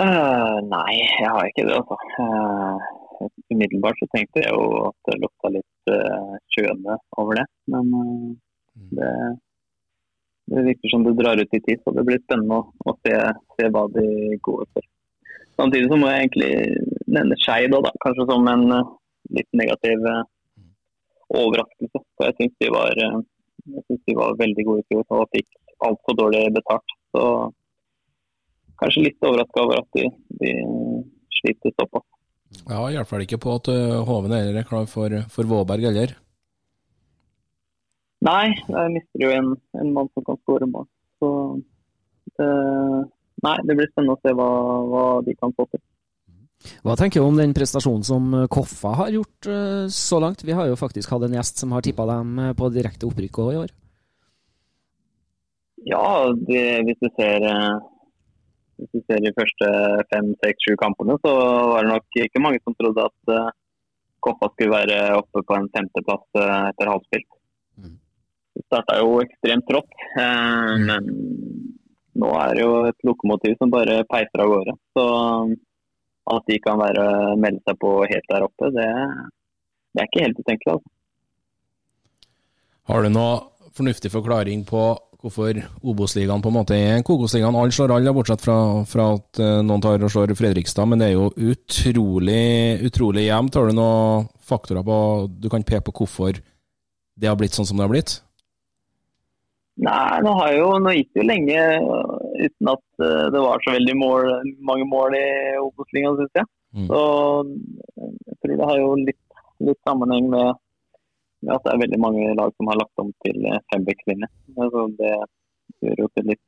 Uh, 0.00 0.56
nei, 0.64 0.92
jeg 1.20 1.28
har 1.28 1.46
ikke 1.48 1.66
det. 1.68 1.76
altså. 1.76 1.96
Uh, 2.16 3.28
umiddelbart 3.52 3.98
så 4.00 4.08
tenkte 4.14 4.40
jeg 4.40 4.54
jo 4.54 4.86
at 4.88 5.08
det 5.08 5.18
lukta 5.20 5.50
litt 5.52 5.92
uh, 5.92 6.32
kjøne 6.56 6.96
over 7.20 7.40
det. 7.40 7.44
Men 7.74 7.90
uh, 7.92 8.30
det, 8.96 9.12
det, 10.54 10.64
virker 10.70 10.94
som 10.94 11.04
det 11.04 11.14
drar 11.20 11.42
ut 11.42 11.58
i 11.58 11.60
tid, 11.60 11.82
så 11.84 11.92
det 11.96 12.06
blir 12.08 12.22
spennende 12.24 12.62
å, 12.62 12.66
å 12.88 12.96
se, 13.04 13.20
se, 13.58 13.68
hva 13.74 13.84
de 13.92 14.08
går 14.48 14.64
for. 14.72 14.88
Samtidig 15.60 15.92
så 15.92 16.00
må 16.00 16.08
jeg 16.08 16.24
egentlig 16.24 16.52
nevne 17.12 17.36
Skeid 17.44 17.76
òg, 17.76 17.90
kanskje 18.00 18.30
som 18.30 18.48
en 18.48 18.64
litt 19.36 19.50
negativ 19.60 20.08
overraskelse. 21.28 22.00
For 22.16 22.30
jeg 22.30 22.38
syns 22.38 22.56
de, 22.64 22.70
de, 23.92 24.16
var 24.16 24.40
veldig 24.40 24.64
gode 24.68 24.80
i 24.80 24.88
fjor 24.88 25.18
og 25.18 25.28
fikk 25.36 25.52
altfor 25.84 26.16
dårlig 26.16 26.46
betalt. 26.56 26.96
Så 27.12 27.26
kanskje 28.82 29.06
litt 29.06 29.28
overraska 29.28 29.62
over 29.62 29.82
at 29.82 29.98
de, 29.98 30.08
de 30.42 30.52
sliter 31.38 31.74
såpass. 31.78 32.06
Ja, 32.68 32.82
hjelper 32.92 33.20
det 33.20 33.28
ikke 33.28 33.42
på 33.42 33.54
at 33.56 33.70
uh, 33.72 34.02
Hoven 34.06 34.34
er 34.36 34.66
klar 34.68 34.84
for, 34.90 35.14
for 35.32 35.48
Våberg 35.48 35.88
heller? 35.88 36.16
Nei, 38.22 38.52
jeg 38.54 38.90
mister 38.94 39.24
jo 39.24 39.30
en, 39.34 39.54
en 39.80 39.94
mann 39.96 40.10
som 40.12 40.26
kan 40.26 40.38
skåre 40.44 40.68
mål. 40.70 40.86
Så 41.18 41.30
det, 42.38 42.50
nei, 43.42 43.56
det 43.66 43.78
blir 43.78 43.90
spennende 43.90 44.14
å 44.14 44.20
se 44.22 44.34
hva, 44.38 44.50
hva, 44.92 45.06
de 45.26 45.34
kan 45.38 45.54
få 45.56 45.66
til. 45.72 45.82
Hva 46.86 46.94
tenker 46.98 47.18
du 47.18 47.26
om 47.26 47.40
den 47.40 47.54
prestasjonen 47.56 48.04
som 48.06 48.28
Koffa 48.52 48.92
har 49.00 49.14
gjort 49.16 49.48
uh, 49.50 49.86
så 49.90 50.20
langt? 50.22 50.44
Vi 50.46 50.54
har 50.54 50.70
jo 50.70 50.78
faktisk 50.78 51.10
hatt 51.10 51.26
en 51.26 51.34
gjest 51.34 51.64
som 51.64 51.74
har 51.74 51.82
tippa 51.82 52.06
dem 52.06 52.36
eh, 52.38 52.52
på 52.58 52.70
direkte 52.70 53.08
opprykk 53.08 53.40
i 53.42 53.62
år. 53.64 53.72
Ja, 55.90 56.30
det, 56.46 56.62
hvis 56.86 57.00
du 57.02 57.08
ser 57.18 57.42
hvis 58.82 58.90
du 58.98 59.02
ser 59.06 59.20
de 59.22 59.32
første 59.36 59.68
fem, 60.10 60.32
seks, 60.42 60.66
sju 60.66 60.78
kampene, 60.80 61.18
så 61.22 61.32
var 61.70 61.84
det 61.84 61.92
nok 61.92 62.22
ikke 62.24 62.42
mange 62.42 62.62
som 62.62 62.74
trodde 62.78 63.04
at 63.06 63.34
uh, 63.34 63.50
Koppa 64.22 64.48
skulle 64.52 64.74
være 64.74 64.98
oppe 65.18 65.42
på 65.46 65.58
en 65.58 65.68
femteplass 65.74 66.24
uh, 66.38 66.70
etter 66.70 66.90
halvspilt. 66.90 67.28
Mm. 67.78 67.96
Det 68.56 68.64
starta 68.66 68.98
jo 69.00 69.20
ekstremt 69.22 69.66
trått, 69.70 69.94
uh, 70.16 70.74
mm. 70.78 70.88
men 70.88 71.12
nå 72.22 72.32
er 72.38 72.56
det 72.56 72.64
jo 72.64 72.72
et 72.90 73.06
lokomotiv 73.08 73.54
som 73.58 73.72
bare 73.72 74.02
peiser 74.10 74.42
av 74.44 74.50
gårde. 74.52 74.74
Så 74.96 75.06
at 76.32 76.50
de 76.50 76.58
kan 76.62 76.78
være, 76.78 77.06
melde 77.42 77.62
seg 77.66 77.78
på 77.82 77.94
helt 78.06 78.28
der 78.30 78.44
oppe, 78.46 78.68
det, 78.74 78.90
det 79.92 80.02
er 80.02 80.10
ikke 80.10 80.26
helt 80.26 80.42
utenkelig. 80.42 80.76
Altså. 80.76 80.92
Har 82.90 83.02
du 83.02 83.14
noe 83.14 83.32
fornuftig 83.72 84.12
forklaring 84.12 84.66
på 84.68 84.84
hvorfor 85.22 85.60
Obos-ligaen 85.86 86.42
på 86.42 86.50
en 86.50 86.56
måte 86.56 86.76
er 86.76 87.04
Kokosligaen. 87.06 87.56
Alle 87.58 87.74
slår 87.74 87.94
alle, 87.96 88.14
bortsett 88.14 88.42
fra, 88.42 88.56
fra, 88.88 89.12
at 89.18 89.40
eh, 89.42 89.60
noen 89.64 89.84
tar 89.84 90.02
og 90.02 90.12
slår 90.12 90.34
Fredrikstad. 90.38 90.88
Men 90.90 91.02
det 91.02 91.10
er 91.10 91.14
jo 91.16 91.30
utrolig, 91.52 92.82
utrolig 92.88 93.28
jevnt. 93.28 93.58
Har 93.58 93.70
du 93.70 93.78
noen 93.78 94.28
faktorer 94.42 94.84
på 94.86 94.98
du 95.38 95.48
kan 95.52 95.64
peke 95.66 95.86
på 95.88 96.02
hvorfor 96.02 96.38
det 96.38 97.30
har 97.30 97.38
blitt 97.38 97.54
sånn 97.54 97.68
som 97.68 97.78
det 97.78 97.86
har 97.86 97.92
blitt? 97.92 98.18
Nei, 99.82 100.20
nå 100.24 100.32
har 100.36 100.52
jo, 100.52 100.66
nå 100.84 100.92
gikk 100.92 101.14
det 101.14 101.22
jo 101.22 101.28
lenge 101.30 101.60
uten 102.42 102.72
at 102.74 103.04
eh, 103.06 103.28
det 103.32 103.44
var 103.44 103.62
så 103.64 103.76
veldig 103.76 103.94
mål, 103.98 104.28
mange 104.66 104.88
mål 104.90 105.16
i 105.16 105.28
Obos-ligaen, 105.62 106.18
syns 106.18 106.42
jeg. 106.42 106.50
Mm. 106.72 106.88
Så 106.90 107.00
jeg 108.02 108.36
tror 108.42 108.58
det 108.58 108.68
har 108.72 108.82
jo 108.82 108.92
litt, 109.00 109.22
litt 109.70 109.80
sammenheng 109.88 110.28
med, 110.32 110.60
at 111.50 111.64
det 111.64 111.72
er 111.72 111.82
veldig 111.82 111.98
mange 112.02 112.32
lag 112.38 112.54
som 112.54 112.70
har 112.70 112.78
lagt 112.78 113.02
om 113.02 113.10
til 113.24 113.46
eh, 113.50 113.62
fembackslinje. 113.72 114.28
Altså 114.54 114.86
det 114.98 115.12
gjør 115.82 116.04
jo 116.04 116.08
til 116.14 116.28
litt, 116.30 116.42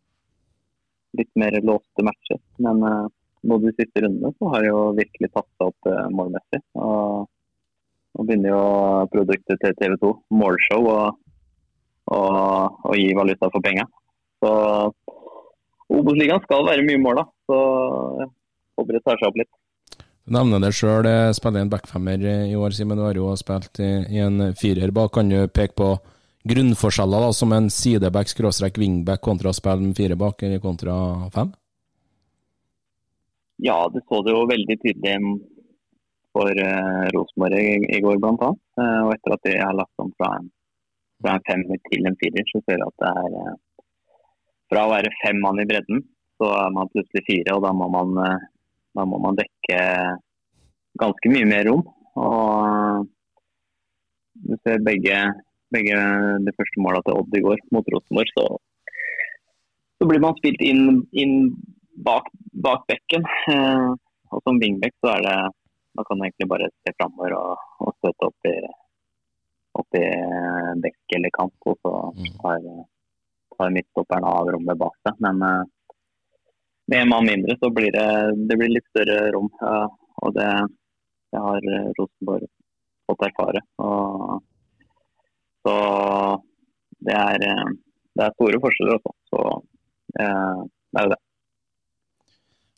litt 1.18 1.30
mer 1.40 1.56
låste 1.66 2.06
matcher. 2.06 2.40
Men 2.62 2.82
uh, 2.86 3.06
nå 3.44 3.58
de 3.64 3.72
siste 3.74 4.04
rundene 4.04 4.30
så 4.36 4.52
har 4.52 4.62
det 4.62 4.70
jo 4.70 4.82
virkelig 4.98 5.30
tatt 5.32 5.48
seg 5.56 5.72
opp 5.72 5.90
uh, 5.90 6.06
målmessig. 6.14 6.62
Og 6.78 7.26
nå 8.14 8.28
begynner 8.28 8.54
jo 8.54 8.62
produktet 9.10 9.58
til 9.62 9.74
TV 9.80 9.96
2, 10.04 10.12
målshow, 10.38 10.86
og 12.14 12.94
gi 12.94 13.08
valuta 13.18 13.48
for 13.50 13.64
penga. 13.64 13.88
Så 14.38 14.52
Obos-ligaen 15.90 16.42
skal 16.44 16.66
være 16.68 16.86
mye 16.86 17.00
mål, 17.02 17.18
da. 17.18 17.24
Så 17.50 17.58
jeg 18.20 18.28
håper 18.78 18.96
det 18.96 19.02
tar 19.02 19.18
seg 19.18 19.32
opp 19.32 19.40
litt. 19.42 19.50
Du 20.24 20.32
nevner 20.32 20.62
det 20.62 20.72
sjøl, 20.72 21.04
spiller 21.36 21.60
en 21.60 21.70
backfemmer 21.72 22.22
i 22.48 22.56
år, 22.56 22.72
Simen. 22.72 22.96
Du 22.96 23.04
har 23.04 23.18
jo 23.18 23.28
spilt 23.36 23.80
i, 23.84 23.90
i 24.16 24.22
en 24.24 24.54
firer 24.56 24.92
bak. 24.94 25.12
Kan 25.12 25.28
du 25.28 25.42
peke 25.52 25.76
på 25.76 25.90
grunnforskjeller 26.48 27.26
da, 27.26 27.32
som 27.36 27.52
en 27.52 27.68
sideback 27.72 28.32
skråstrek 28.32 28.80
wingback 28.80 29.20
kontra 29.24 29.52
å 29.52 29.56
spille 29.56 29.84
med 29.84 29.96
fire 29.96 30.16
bak 30.16 30.42
eller 30.44 30.62
kontra 30.64 30.94
fem? 31.34 31.52
Ja, 33.64 33.76
det 33.92 34.02
så 34.08 34.22
det 34.24 34.32
jo 34.34 34.46
veldig 34.48 34.76
tydelig 34.82 35.18
for 36.34 36.50
uh, 36.50 37.04
Rosenborg 37.14 37.60
i, 37.60 37.76
i 37.96 38.00
går, 38.02 38.18
bl.a. 38.24 38.50
Uh, 38.80 39.00
og 39.06 39.12
etter 39.14 39.36
at 39.36 39.44
de 39.46 39.54
har 39.60 39.76
lagt 39.78 40.02
om 40.02 40.10
fra 40.18 40.32
en, 40.40 40.48
fra 41.22 41.36
en 41.36 41.44
femmer 41.46 41.80
til 41.86 42.08
en 42.08 42.18
firer, 42.18 42.48
så 42.50 42.60
ser 42.64 42.80
jeg 42.80 42.88
at 42.88 43.04
det 43.04 43.12
er 43.22 43.36
uh, 43.38 43.54
Fra 44.72 44.86
å 44.88 44.90
være 44.90 45.12
fem 45.20 45.38
mann 45.44 45.60
i 45.62 45.68
bredden, 45.68 46.00
så 46.40 46.48
er 46.64 46.72
man 46.74 46.90
plutselig 46.90 47.22
fire, 47.28 47.54
og 47.54 47.62
da 47.62 47.70
må 47.76 47.86
man, 47.92 48.16
da 48.96 49.04
må 49.06 49.20
man 49.22 49.36
dekke 49.38 49.53
ganske 51.00 51.32
mye 51.32 51.48
mer 51.48 51.64
rom. 51.68 51.82
Og 52.20 53.08
du 54.44 54.54
ser 54.62 54.82
begge, 54.86 55.18
begge 55.74 55.98
de 56.46 56.54
første 56.58 56.82
måla 56.82 57.02
til 57.06 57.18
Odd 57.20 57.38
i 57.38 57.42
går 57.44 57.62
mot 57.74 57.90
Rosenborg, 57.94 58.30
så, 58.36 58.46
så 59.98 60.08
blir 60.10 60.22
man 60.22 60.36
spilt 60.38 60.62
inn, 60.62 61.02
inn 61.12 61.36
bak, 62.06 62.30
bak 62.66 62.86
bekken. 62.90 63.26
Eh, 63.50 63.90
og 64.34 64.42
som 64.42 64.58
wingback 64.62 64.96
så 65.00 65.14
er 65.16 65.28
det 65.28 65.36
Da 65.94 66.02
kan 66.02 66.18
du 66.18 66.24
egentlig 66.26 66.48
bare 66.50 66.66
se 66.82 66.90
framover 66.98 67.36
og, 67.38 67.58
og 67.86 67.92
støte 68.00 68.26
opp 68.26 68.46
i, 68.50 68.54
opp 69.78 69.94
i 69.94 70.06
bekk 70.82 71.14
eller 71.14 71.30
kant. 71.36 71.54
Og 71.70 71.76
så 71.86 71.92
tar, 72.40 72.64
tar 73.54 73.70
midtstopperen 73.76 74.26
av 74.26 74.50
rommet 74.50 74.80
bak 74.80 74.96
seg. 75.06 75.20
Men 75.22 75.38
eh, 75.46 75.60
med 76.90 77.00
en 77.00 77.12
mann 77.12 77.28
mindre 77.28 77.56
så 77.60 77.70
blir 77.72 77.92
det, 77.94 78.08
det 78.48 78.56
blir 78.60 78.72
litt 78.72 78.88
større 78.92 79.30
rom. 79.34 79.48
Og 80.24 80.34
det, 80.36 80.50
det 81.32 81.40
har 81.46 81.68
Rosenborg 81.98 82.48
fått 83.08 83.24
erfare. 83.28 83.62
Og, 83.84 84.42
så 85.64 85.76
det 87.04 87.16
er, 87.16 87.44
eh, 87.48 87.74
det 88.16 88.26
er 88.26 88.36
store 88.36 88.60
forskjeller 88.62 88.98
også. 88.98 89.14
Så 89.32 89.42
eh, 90.20 90.62
det 90.64 91.00
er 91.00 91.08
jo 91.08 91.12
det. 91.14 91.20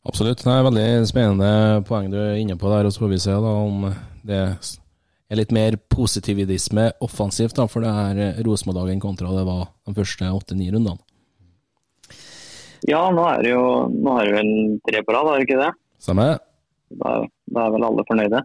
Absolutt. 0.07 0.43
Det 0.47 0.55
er 0.55 0.67
veldig 0.69 0.89
spennende 1.11 1.53
poeng 1.87 2.11
du 2.13 2.19
er 2.21 2.39
inne 2.39 2.59
på 2.59 2.71
der. 2.71 2.87
og 2.87 2.95
Så 2.95 3.03
får 3.03 3.15
vi 3.15 3.23
se 3.23 3.35
da 3.35 3.55
om 3.67 3.89
det 4.27 4.43
er 4.47 5.41
litt 5.41 5.55
mer 5.55 5.79
positivisme 5.91 6.93
offensivt 7.03 7.59
da, 7.59 7.67
for 7.67 7.83
det 7.83 7.91
er 7.91 8.43
Rosenborg-dagen 8.47 9.03
kontra 9.03 9.35
det 9.35 9.47
var 9.49 9.67
de 9.87 9.97
første 9.97 10.31
åtte-ni 10.31 10.71
rundene. 10.71 11.03
Ja, 12.87 13.07
nå 13.11 13.25
er 13.27 13.43
det 13.43 13.55
jo 13.55 13.65
nå 13.91 14.19
er 14.21 14.29
det 14.29 14.37
vel 14.37 14.53
tre 14.87 15.03
på 15.07 15.17
rad, 15.17 15.31
er 15.33 15.41
det 15.41 15.49
ikke 15.49 15.63
det? 15.63 15.73
Samme. 16.03 16.29
Da, 17.03 17.17
da 17.51 17.65
er 17.65 17.75
vel 17.75 17.89
alle 17.89 18.07
fornøyde. 18.07 18.45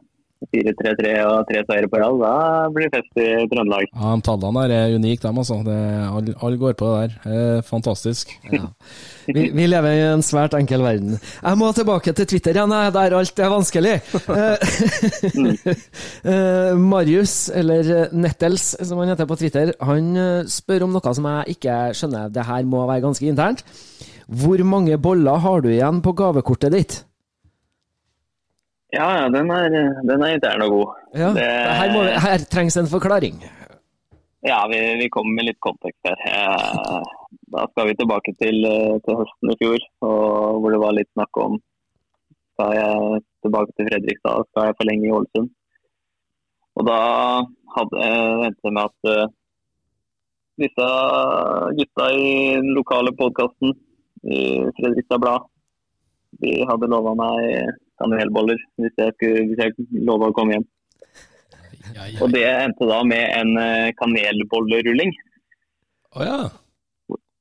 4-3-3 0.50 1.12
og 1.30 1.44
tre 1.46 1.60
seire 1.68 1.90
på 1.90 2.00
rad, 2.02 2.16
da 2.18 2.32
blir 2.74 2.88
det 2.88 2.96
fest 2.96 3.20
i 3.22 3.28
Trøndelag. 3.52 3.86
Ja, 3.94 4.16
de 4.18 4.26
Tallene 4.26 4.64
der 4.66 4.74
er 4.74 4.96
unike, 4.98 5.22
dem 5.22 5.38
altså. 5.38 5.60
Alle 5.62 6.34
all 6.42 6.58
går 6.58 6.74
på 6.80 6.90
det 6.90 6.96
der. 7.04 7.12
Er 7.30 7.62
fantastisk. 7.68 8.34
Ja. 8.50 8.72
Vi, 9.28 9.52
vi, 9.54 9.68
lever 9.70 9.94
i 9.94 10.02
en 10.10 10.26
svært 10.26 10.58
enkel 10.58 10.82
verden. 10.82 11.20
Jeg 11.22 11.60
må 11.62 11.70
tilbake 11.78 12.14
til 12.18 12.28
Twitter 12.34 12.58
igjen, 12.58 12.74
der 12.74 13.18
alt 13.20 13.40
er 13.40 13.54
vanskelig. 13.54 13.94
eh, 16.34 16.74
Marius, 16.74 17.36
eller 17.54 18.10
Nettels 18.12 18.72
som 18.82 18.98
han 19.04 19.14
heter 19.14 19.30
på 19.30 19.38
Twitter, 19.40 19.76
han 19.78 20.18
spør 20.50 20.88
om 20.88 20.98
noe 20.98 21.14
som 21.16 21.30
jeg 21.30 21.60
ikke 21.60 21.78
skjønner. 22.02 22.34
Det 22.34 22.50
her 22.50 22.66
må 22.66 22.88
være 22.90 23.06
ganske 23.06 23.30
internt. 23.30 23.62
Hvor 24.32 24.62
mange 24.64 24.96
boller 24.98 25.42
har 25.44 25.64
du 25.64 25.70
igjen 25.74 26.00
på 26.04 26.14
gavekortet 26.16 26.72
ditt? 26.72 26.94
Ja, 28.92 29.08
ja, 29.18 29.26
den 29.32 29.52
er, 29.52 29.74
den 30.08 30.24
er 30.24 30.36
intern 30.36 30.64
og 30.66 30.72
god. 30.76 30.94
Ja, 31.16 31.32
det, 31.36 31.48
her, 31.80 31.92
må, 31.92 32.04
her, 32.26 32.46
trengs 32.52 32.78
en 32.80 32.88
forklaring. 32.92 33.42
Ja, 34.48 34.62
vi, 34.72 34.80
vi 35.00 35.10
kommer 35.12 35.36
med 35.36 35.50
litt 35.50 35.60
kontekst 35.64 36.08
her. 36.08 37.04
Da 37.52 37.66
skal 37.74 37.92
vi 37.92 37.98
tilbake 38.00 38.34
til, 38.40 38.64
til 39.04 39.20
høsten 39.20 39.52
i 39.52 39.58
fjor, 39.60 39.86
hvor 40.00 40.72
det 40.72 40.82
var 40.82 40.96
litt 40.96 41.12
snakk 41.12 41.44
om 41.44 41.60
skal 42.52 42.74
jeg 42.78 43.22
tilbake 43.44 43.76
til 43.76 43.88
Fredrikstad, 43.90 44.48
skal 44.50 44.68
jeg 44.70 44.80
forlenge 44.80 45.08
i 45.08 45.14
Ålesund. 45.18 45.54
Og 46.80 46.88
da 46.88 47.00
hadde 47.76 48.04
jeg 48.08 48.52
det 48.64 48.74
med 48.76 48.84
at 48.88 49.32
disse 50.62 50.90
gutta 51.80 52.12
i 52.16 52.28
den 52.60 52.76
lokale 52.78 53.16
podkasten 53.18 53.76
i 54.28 54.42
Fredrikstad 54.78 55.22
Blad, 55.24 55.48
de 56.42 56.54
hadde 56.70 56.90
lova 56.92 57.14
meg 57.18 57.72
kanelboller 58.02 58.60
hvis 58.82 58.94
jeg, 58.98 59.14
skulle, 59.18 59.48
hvis 59.50 59.62
jeg 59.62 60.04
lova 60.08 60.30
å 60.32 60.36
komme 60.36 60.58
hjem. 60.58 60.68
Ja, 61.96 62.06
ja. 62.06 62.18
Og 62.22 62.32
det 62.34 62.46
endte 62.46 62.88
da 62.90 63.02
med 63.08 63.26
en 63.36 63.58
kanelbollerulling. 63.98 65.14
Oh, 66.12 66.24
ja. 66.26 66.38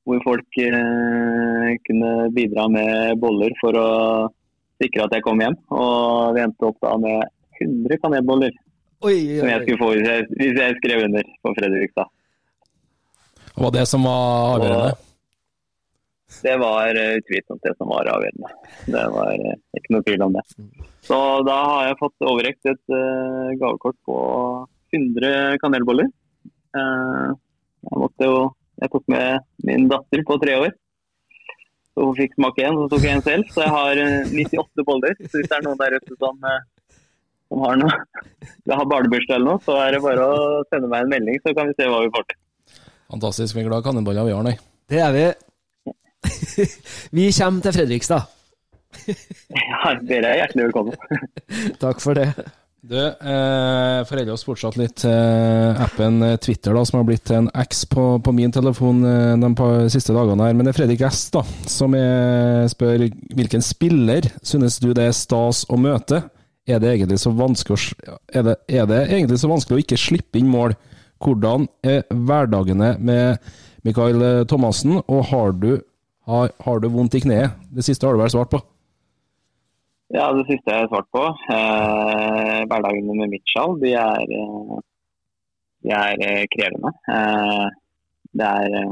hvor, 0.07 0.21
folk 0.23 0.59
eh, 0.63 1.71
kunne 1.87 2.11
bidra 2.35 2.67
med 2.71 3.19
boller 3.21 3.53
for 3.59 3.75
å 3.77 3.89
sikre 4.81 5.05
at 5.05 5.15
jeg 5.17 5.25
kom 5.25 5.43
hjem. 5.43 5.57
Og 5.75 6.33
vi 6.35 6.43
endte 6.45 6.69
opp 6.71 6.79
da 6.83 6.95
med 7.01 7.27
100 7.61 8.01
kanelboller 8.01 8.51
oi, 9.05 9.13
oi, 9.13 9.37
som 9.39 9.51
jeg 9.51 9.63
skulle 9.65 9.81
få 9.81 9.91
hvis 9.93 10.09
jeg, 10.09 10.27
hvis 10.39 10.59
jeg 10.63 10.79
skrev 10.79 11.05
under 11.09 11.31
på 11.43 11.53
Fredrikstad. 11.59 12.11
Og 13.51 13.65
var 13.67 13.73
det 13.75 13.87
som 13.91 14.05
var 14.07 14.55
avgjørende? 14.55 15.10
Det 16.41 16.53
var 16.61 16.95
utvilsomt 16.95 17.63
det 17.65 17.73
som 17.77 17.89
var 17.91 18.07
avgjørende. 18.07 18.49
Det 18.87 19.03
var 19.13 19.35
ikke 19.77 19.93
noe 19.93 20.05
tvil 20.07 20.23
om 20.25 20.37
det. 20.37 20.43
Så 21.05 21.17
da 21.45 21.57
har 21.65 21.87
jeg 21.89 21.99
fått 21.99 22.27
overrekt 22.29 22.69
et 22.69 22.93
uh, 22.93 23.51
gavekort 23.59 23.97
på 24.07 24.17
100 24.95 25.59
kanelboller. 25.63 26.07
Uh, 26.77 27.33
jeg 27.89 28.03
måtte 28.05 28.27
jo 28.29 28.41
Jeg 28.81 28.89
tok 28.89 29.09
med 29.13 29.43
min 29.67 29.83
datter 29.91 30.23
på 30.25 30.37
tre 30.41 30.55
år. 30.57 30.71
Så 31.91 32.05
hun 32.07 32.15
fikk 32.17 32.31
smake 32.33 32.63
én, 32.65 32.77
så 32.79 32.87
tok 32.89 33.03
jeg 33.05 33.17
en 33.17 33.25
selv. 33.27 33.51
Så 33.53 33.61
jeg 33.61 33.73
har 33.75 34.01
uh, 34.01 34.31
98 34.31 34.87
boller. 34.87 35.13
Så 35.27 35.35
hvis 35.35 35.51
det 35.51 35.57
er 35.59 35.67
noen 35.67 35.81
der 35.83 35.99
ute 35.99 36.17
som, 36.17 36.39
som 37.51 37.65
har 37.67 37.77
noe 37.83 37.91
Jeg 38.39 38.77
har 38.79 38.89
barnebursdag 38.89 39.37
eller 39.37 39.51
noe, 39.51 39.65
så 39.67 39.77
er 39.83 39.93
det 39.93 40.01
bare 40.07 40.25
å 40.25 40.65
sende 40.71 40.89
meg 40.89 41.05
en 41.05 41.13
melding, 41.13 41.43
så 41.43 41.53
kan 41.57 41.69
vi 41.69 41.77
se 41.77 41.91
hva 41.91 42.01
vi 42.05 42.13
får 42.15 42.29
til. 42.31 42.41
Fantastisk. 43.11 43.57
Vi 43.57 43.65
er 43.65 43.69
glad 43.69 43.83
i 43.83 43.89
kanelboller, 43.89 44.29
vi 44.29 44.37
har 44.37 44.45
nå. 44.47 44.57
Det 44.89 45.01
er 45.03 45.17
vi. 45.17 45.29
vi 47.17 47.31
kommer 47.33 47.65
til 47.65 47.77
Fredrikstad. 47.79 48.29
ja, 49.07 49.93
dere 50.05 50.33
er 50.33 50.41
hjertelig 50.43 50.67
velkommen. 50.69 50.97
Takk 51.83 52.03
for 52.03 52.17
det. 52.17 52.31
Du, 52.81 52.97
eh, 52.97 53.99
forelder 54.09 54.33
oss 54.33 54.41
fortsatt 54.41 54.73
litt 54.79 55.03
til 55.03 55.13
eh, 55.13 55.81
appen 55.83 56.23
Twitter, 56.41 56.73
da, 56.73 56.81
som 56.81 56.97
har 56.97 57.05
blitt 57.05 57.29
en 57.29 57.45
X 57.61 57.83
på, 57.85 58.05
på 58.25 58.33
min 58.33 58.53
telefon 58.53 59.03
eh, 59.05 59.35
de 59.37 59.51
par 59.57 59.85
siste 59.93 60.15
dagene. 60.15 60.47
her, 60.47 60.55
Men 60.57 60.65
det 60.65 60.73
er 60.73 60.79
Fredrik 60.79 61.03
S 61.05 61.27
da, 61.33 61.43
som 61.69 61.93
er, 61.97 62.65
spør 62.73 63.05
hvilken 63.37 63.61
spiller 63.61 64.31
synes 64.41 64.79
du 64.81 64.95
det 64.97 65.11
er 65.11 65.17
stas 65.17 65.61
å 65.69 65.77
møte? 65.77 66.23
Er 66.65 66.81
det 66.81 66.95
egentlig 66.95 67.19
så 67.21 67.35
vanskelig 67.37 67.77
å, 68.09 68.17
er 68.33 68.49
det, 68.49 68.57
er 68.65 68.89
det 68.89 69.03
egentlig 69.11 69.37
så 69.43 69.51
vanskelig 69.53 69.77
å 69.77 69.85
ikke 69.85 70.01
slippe 70.01 70.41
inn 70.41 70.49
mål? 70.49 70.73
Hvordan 71.21 71.69
er 71.85 72.01
hverdagene 72.09 72.95
med 72.97 73.53
Mikael 73.85 74.47
Thomassen, 74.49 74.97
og 75.05 75.27
har 75.29 75.53
du, 75.53 75.75
har, 76.29 76.53
har 76.65 76.79
du 76.79 76.87
vondt 76.93 77.17
i 77.17 77.23
kneet? 77.23 77.57
Det 77.73 77.85
siste 77.85 78.07
har 78.07 78.15
du 78.15 78.21
vel 78.21 78.31
svart 78.33 78.51
på? 78.53 78.61
Ja, 80.11 80.27
det 80.35 80.43
siste 80.49 80.73
jeg 80.73 80.83
har 80.83 80.89
svart 80.91 81.07
på. 81.15 81.23
Eh, 81.55 82.57
hverdagene 82.67 83.15
med 83.15 83.31
Mitchell, 83.31 83.77
de 83.79 83.93
er, 83.95 84.33
de 85.85 85.93
er 85.95 86.49
krevende. 86.51 86.91
Eh, 87.15 87.69
det 88.37 88.49
er 88.49 88.91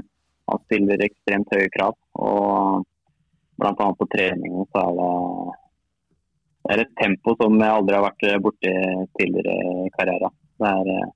Han 0.49 0.61
stiller 0.65 1.03
ekstremt 1.05 1.51
høye 1.53 1.69
krav. 1.75 1.93
Og 2.17 2.85
Blant 3.59 3.81
annet 3.83 3.99
på 3.99 4.07
treningen 4.13 4.67
så 4.71 4.81
er 4.85 4.93
det, 4.97 5.55
det 6.63 6.75
er 6.75 6.81
et 6.85 6.93
tempo 7.01 7.33
som 7.41 7.57
jeg 7.59 7.75
aldri 7.75 7.97
har 7.97 8.05
vært 8.05 8.25
borti 8.45 8.71
tidligere 9.19 9.73
i 9.83 9.89
karrieren. 9.97 10.35
Er, 10.69 11.11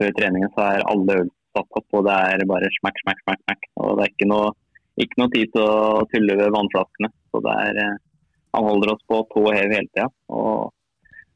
før 0.00 0.14
treningen 0.18 0.50
så 0.56 0.66
er 0.72 0.86
alle 0.90 1.18
øl 1.22 1.30
satt 1.54 1.78
opp, 1.78 1.86
og 1.94 2.06
det 2.08 2.16
er 2.32 2.44
bare 2.50 2.70
smakk, 2.80 2.98
smakk, 3.04 3.20
smakk. 3.22 3.42
smakk. 3.44 3.68
Og 3.78 3.94
det 3.98 4.06
er 4.06 4.14
ikke 4.14 4.30
noe, 4.30 4.50
ikke 5.00 5.18
noe 5.20 5.32
tid 5.32 5.50
til 5.54 5.64
å 5.64 6.04
tulle 6.12 6.36
ved 6.38 6.52
vannflaskene. 6.54 7.10
Så 7.32 7.40
det 7.44 7.54
er 7.68 7.80
han 8.54 8.64
holder 8.64 8.92
oss 8.92 9.02
på 9.10 9.16
tå 9.34 9.42
hev 9.50 9.72
hele 9.74 9.88
tida. 9.90 10.06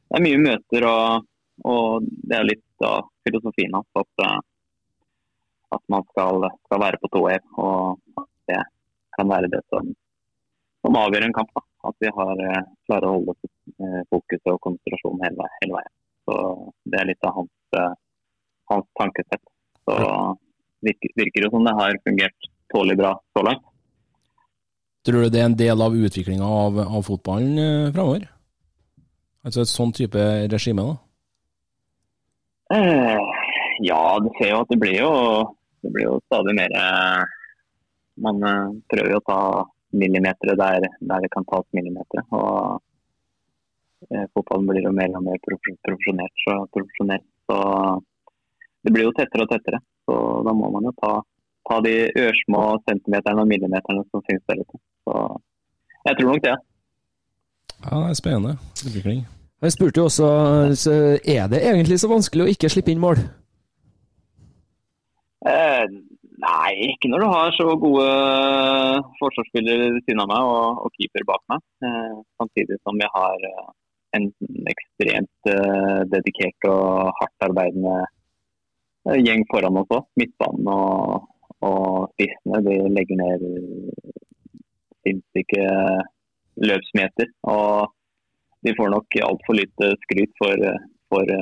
Det 0.09 0.17
er 0.17 0.23
mye 0.23 0.41
møter, 0.41 0.85
og, 0.87 1.25
og 1.67 2.05
det 2.07 2.37
er 2.37 2.47
litt 2.47 2.85
av 2.87 3.09
filosofien 3.27 3.75
hans 3.75 3.99
at, 3.99 4.23
eh, 4.23 4.37
at 5.75 5.83
man 5.91 6.05
skal, 6.13 6.47
skal, 6.65 6.83
være 6.85 6.99
på 7.01 7.11
tå 7.15 7.23
hev. 7.27 7.49
Og 7.59 8.21
at 8.23 8.29
det 8.51 8.61
kan 9.17 9.33
være 9.33 9.51
det 9.51 9.59
som, 9.67 9.91
som 10.85 10.99
avgjør 11.01 11.27
en 11.27 11.35
kamp. 11.35 11.51
Da. 11.57 11.65
At 11.91 12.05
vi 12.05 12.13
har 12.21 12.45
eh, 12.45 12.61
klarer 12.87 13.09
å 13.09 13.17
holde 13.17 13.35
fokuset 13.35 14.07
fokus 14.13 14.53
og 14.53 14.61
konsentrasjon 14.63 15.25
hele, 15.25 15.49
hele, 15.59 15.75
veien. 15.75 15.95
Så 16.29 16.37
Det 16.85 17.01
er 17.01 17.09
litt 17.11 17.27
av 17.27 17.35
hans, 17.41 17.79
hans 18.71 18.87
tankesett. 19.01 19.43
Så 19.83 19.99
virker, 20.87 21.13
virker 21.19 21.45
det 21.45 21.51
som 21.51 21.67
det 21.67 21.75
har 21.77 21.99
fungert 22.07 22.49
tålelig 22.73 22.97
bra 22.99 23.13
så 23.37 23.43
langt. 23.45 23.65
Tror 25.05 25.23
du 25.25 25.29
det 25.31 25.41
er 25.41 25.47
en 25.47 25.59
del 25.59 25.81
av 25.81 25.95
utviklinga 25.95 26.45
av, 26.45 26.79
av, 26.83 27.03
fotballen 27.07 27.61
eh, 27.63 27.91
framover? 27.95 28.25
Altså 29.47 29.63
et 29.63 29.71
sånn 29.71 29.93
type 29.95 30.25
regime, 30.51 30.83
da? 30.83 30.97
Eh, 32.75 33.29
ja, 33.87 34.01
du 34.19 34.27
ser 34.37 34.51
jo 34.51 34.59
at 34.61 34.69
det 34.69 34.77
blir 34.81 34.99
jo, 34.99 35.13
det 35.81 35.93
blir 35.95 36.09
jo 36.09 36.19
stadig 36.27 36.53
mer 36.57 36.75
eh, 36.77 37.23
Man 38.19 38.43
eh, 38.43 38.75
prøver 38.91 39.15
jo 39.15 39.21
å 39.21 39.27
ta 39.29 39.39
millimeter 39.95 40.53
der, 40.59 40.85
der 40.99 41.23
det 41.23 41.31
kan 41.33 41.47
tas 41.49 41.65
millimeter. 41.73 42.21
Og 42.35 42.81
eh, 44.11 44.27
fotballen 44.35 44.67
blir 44.67 44.85
jo 44.85 44.93
mer 44.93 45.15
og 45.15 45.25
mer 45.25 45.39
profesjonelt. 45.47 46.35
Så, 46.43 46.57
profesjonelt. 46.75 47.25
Så 47.47 47.57
det 48.83 48.93
blir 48.93 49.07
jo 49.07 49.15
tettere 49.15 49.47
og 49.47 49.53
tettere. 49.53 49.79
Så 50.05 50.17
da 50.45 50.53
må 50.55 50.69
man 50.75 50.89
jo 50.89 50.93
ta, 50.99 51.13
ta 51.69 51.79
de 51.85 51.95
ørsmå 52.25 52.63
centimeterne 52.89 53.43
og 53.45 53.51
millimeterne 53.51 54.05
som 54.09 54.23
finnes 54.27 54.45
der 54.49 54.61
ute. 54.63 54.81
Så 55.05 55.15
jeg 56.07 56.17
tror 56.19 56.31
nok 56.31 56.45
det. 56.45 56.55
Ja, 57.85 57.95
det 57.95 58.09
er 58.09 58.19
spennende 58.19 58.55
utvikling. 58.87 59.25
Jeg 59.61 59.75
spurte 59.75 59.99
jo 59.99 60.07
også 60.09 60.27
er 61.35 61.47
det 61.51 61.59
egentlig 61.63 61.99
så 61.99 62.11
vanskelig 62.11 62.45
å 62.45 62.51
ikke 62.53 62.71
slippe 62.71 62.93
inn 62.93 63.01
mål? 63.03 63.19
Eh, 65.47 65.85
nei, 66.43 66.71
ikke 66.91 67.11
når 67.11 67.23
du 67.23 67.27
har 67.31 67.51
så 67.55 67.67
gode 67.79 68.07
forsvarsspillere 69.19 69.91
ved 69.95 70.05
siden 70.05 70.23
av 70.23 70.31
meg 70.31 70.51
og, 70.53 70.85
og 70.85 70.95
keeper 70.95 71.27
bak 71.27 71.43
meg. 71.51 71.63
Eh, 71.83 72.15
samtidig 72.39 72.79
som 72.83 72.99
jeg 73.03 73.11
har 73.15 73.47
eh, 73.51 73.67
en 74.17 74.29
ekstremt 74.73 75.51
eh, 75.51 75.99
dedikert 76.11 76.69
og 76.71 77.11
hardt 77.19 77.47
arbeidende 77.49 77.97
eh, 78.03 79.19
gjeng 79.19 79.45
foran 79.51 79.79
oss 79.83 79.95
òg. 79.99 80.07
Midtbanen 80.19 80.71
og, 80.73 81.27
og 81.65 82.09
spissene 82.13 82.61
de 82.65 82.75
legger 82.95 83.19
ned 83.19 83.45
sinnssyke 85.03 85.67
løpsmeter. 86.69 87.31
Og 87.51 87.91
de 88.65 88.75
får 88.75 88.91
nok 88.93 89.19
altfor 89.25 89.57
lite 89.57 89.93
skryt 90.05 90.33
for, 90.39 90.65
for, 91.11 91.33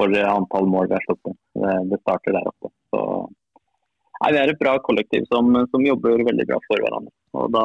for 0.00 0.18
antall 0.24 0.68
mål 0.70 0.90
vi 0.90 0.98
har 0.98 1.06
slått 1.06 1.24
Det, 1.30 1.72
det 1.90 2.00
starter 2.02 2.36
der 2.36 2.50
oppe. 2.50 2.72
Så, 2.92 3.00
nei, 4.20 4.32
vi 4.34 4.42
er 4.42 4.52
et 4.52 4.60
bra 4.60 4.76
kollektiv 4.84 5.26
som, 5.30 5.50
som, 5.70 5.86
jobber 5.86 6.26
veldig 6.28 6.48
bra 6.50 6.60
for 6.68 6.84
hverandre. 6.84 7.14
Og 7.40 7.50
da, 7.54 7.64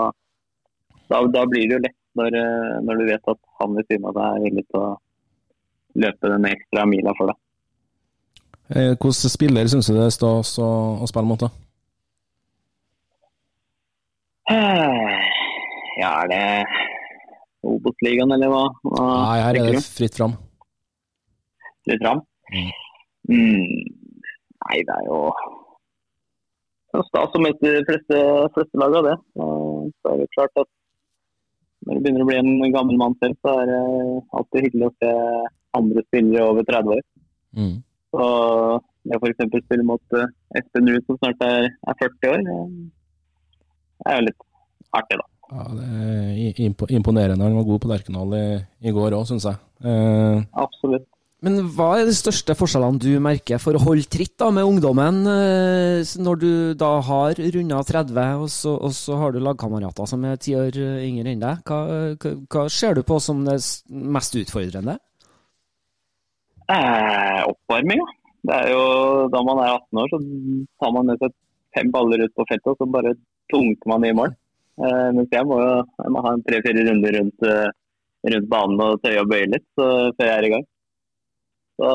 da, 1.11 1.23
da 1.35 1.45
blir 1.49 1.67
det 1.67 1.77
jo 1.77 1.83
lett 1.87 1.97
når, 2.19 2.39
når, 2.85 2.99
du 2.99 3.11
vet 3.11 3.31
at 3.33 3.39
han 3.59 3.75
ved 3.77 3.87
siden 3.87 4.07
av 4.09 4.17
deg 4.17 4.29
er 4.29 4.45
villig 4.47 4.65
til 4.67 4.81
å 4.81 4.89
løpe 5.99 6.31
den 6.31 6.47
ekstra 6.49 6.85
mila 6.89 7.13
for 7.17 7.31
deg. 7.31 7.39
Eh, 8.69 8.93
Hvilken 8.93 9.31
spiller 9.33 9.67
syns 9.67 9.89
du 9.89 9.95
det 9.95 10.05
er 10.05 10.13
stas 10.13 10.53
å, 10.61 10.69
å 11.01 11.09
spille 11.09 11.25
mot? 11.29 11.41
da? 11.41 11.49
Ja, 15.99 16.11
er 16.23 16.29
det 16.31 16.43
Obos-ligaen, 17.67 18.31
eller 18.31 18.51
hva? 18.53 18.65
hva 18.87 19.05
Nei, 19.05 19.39
her 19.43 19.57
er 19.59 19.73
det 19.75 19.81
fritt 19.83 20.15
fram. 20.15 20.35
Fritt 21.87 22.03
fram? 22.05 22.21
Mm. 22.53 22.69
Mm. 23.29 23.65
Nei, 24.63 24.77
det 24.87 24.95
er 24.95 25.07
jo 25.09 25.19
stas 27.09 27.35
å 27.35 27.41
møte 27.43 27.73
de 27.75 27.83
fleste, 27.89 28.21
fleste 28.55 28.85
av 28.85 28.95
det. 29.09 29.17
Så 29.35 30.13
er 30.13 30.21
det 30.21 30.29
klart 30.37 30.63
at 30.63 30.69
når 31.85 31.99
du 31.99 32.05
begynner 32.05 32.23
å 32.23 32.29
bli 32.29 32.39
en 32.39 32.73
gammel 32.73 32.97
mann 32.99 33.17
selv, 33.19 33.37
så 33.43 33.59
er 33.61 33.69
det 33.69 33.83
alltid 34.39 34.65
hyggelig 34.67 34.87
å 34.89 34.95
se 34.97 35.11
andre 35.79 36.03
spillere 36.07 36.47
over 36.53 36.65
30 36.67 36.95
år. 36.95 37.05
Mm. 37.59 37.75
Så 38.09 38.29
jeg 39.09 39.19
f.eks. 39.19 39.43
spiller 39.65 39.85
mot 39.85 40.17
eh, 40.17 40.31
Espen 40.57 40.89
Ruud 40.89 41.05
som 41.05 41.19
snart 41.19 41.43
er, 41.45 41.69
er 41.69 41.99
40 42.01 42.33
år 42.33 42.47
det 43.99 44.13
er 44.13 44.19
jo 44.19 44.25
litt 44.29 44.43
artig, 44.95 45.19
da. 45.19 45.27
Ja, 45.49 45.63
det 45.75 46.49
er 46.49 46.89
imponerende. 46.93 47.45
Han 47.45 47.57
var 47.57 47.67
god 47.67 47.79
på 47.83 47.89
Lerkendal 47.89 48.35
i, 48.37 48.43
i, 48.85 48.93
går 48.93 49.15
òg, 49.17 49.25
syns 49.27 49.47
jeg. 49.49 49.57
Eh, 49.83 50.43
Absolutt. 50.61 51.07
Men 51.43 51.55
hva 51.71 51.93
er 51.95 52.09
de 52.09 52.13
største 52.15 52.51
forskjellene 52.59 52.99
du 52.99 53.13
merker 53.23 53.61
for 53.63 53.77
å 53.77 53.81
holde 53.81 54.09
tritt 54.11 54.33
da, 54.41 54.49
med 54.51 54.67
ungdommen, 54.67 55.21
eh, 55.31 56.15
når 56.19 56.39
du 56.41 56.51
da 56.79 56.91
har 57.07 57.39
runda 57.39 57.79
30, 57.87 58.19
og 58.43 58.49
så, 58.51 58.75
og 58.75 58.95
så, 58.95 59.15
har 59.21 59.33
du 59.33 59.39
lagkamerater 59.43 60.09
som 60.11 60.25
er 60.27 60.39
ti 60.39 60.55
år 60.59 60.75
yngre 60.79 61.33
enn 61.33 61.43
deg? 61.43 61.63
Hva, 61.67 61.79
hva, 62.19 62.33
hva, 62.51 62.65
ser 62.71 62.99
du 62.99 63.05
på 63.07 63.21
som 63.23 63.45
det 63.47 63.57
mest 63.87 64.35
utfordrende? 64.39 64.99
Eh, 66.69 67.39
jo 68.69 68.83
Da 69.33 69.41
man 69.45 69.61
er 69.63 69.73
18 69.73 70.01
år, 70.01 70.11
så 70.11 70.19
tar 70.81 70.93
man 70.93 71.09
med 71.09 71.21
seg 71.21 71.33
fem 71.75 71.91
baller 71.93 72.23
ut 72.25 72.33
på 72.37 72.45
feltet, 72.49 72.71
og 72.71 72.77
så 72.77 72.87
bare 72.89 73.15
tunker 73.51 73.89
man 73.89 74.05
i 74.05 74.13
mål. 74.13 74.33
Eh, 74.79 75.09
mens 75.17 75.33
jeg 75.33 75.45
må 75.49 75.59
jo 75.59 75.71
jeg 75.81 76.13
må 76.13 76.23
ha 76.25 76.33
en 76.33 76.43
tre-fire 76.47 76.85
runder 76.87 77.15
rundt, 77.17 77.45
uh, 77.45 77.69
rundt, 78.31 78.49
banen 78.53 78.83
og 78.85 79.01
tøye 79.03 79.21
og 79.21 79.29
bøye 79.29 79.49
litt 79.51 79.65
så, 79.77 79.87
før 80.15 80.29
jeg 80.29 80.35
er 80.37 80.47
i 80.47 80.51
gang. 80.53 80.65
Så 81.79 81.89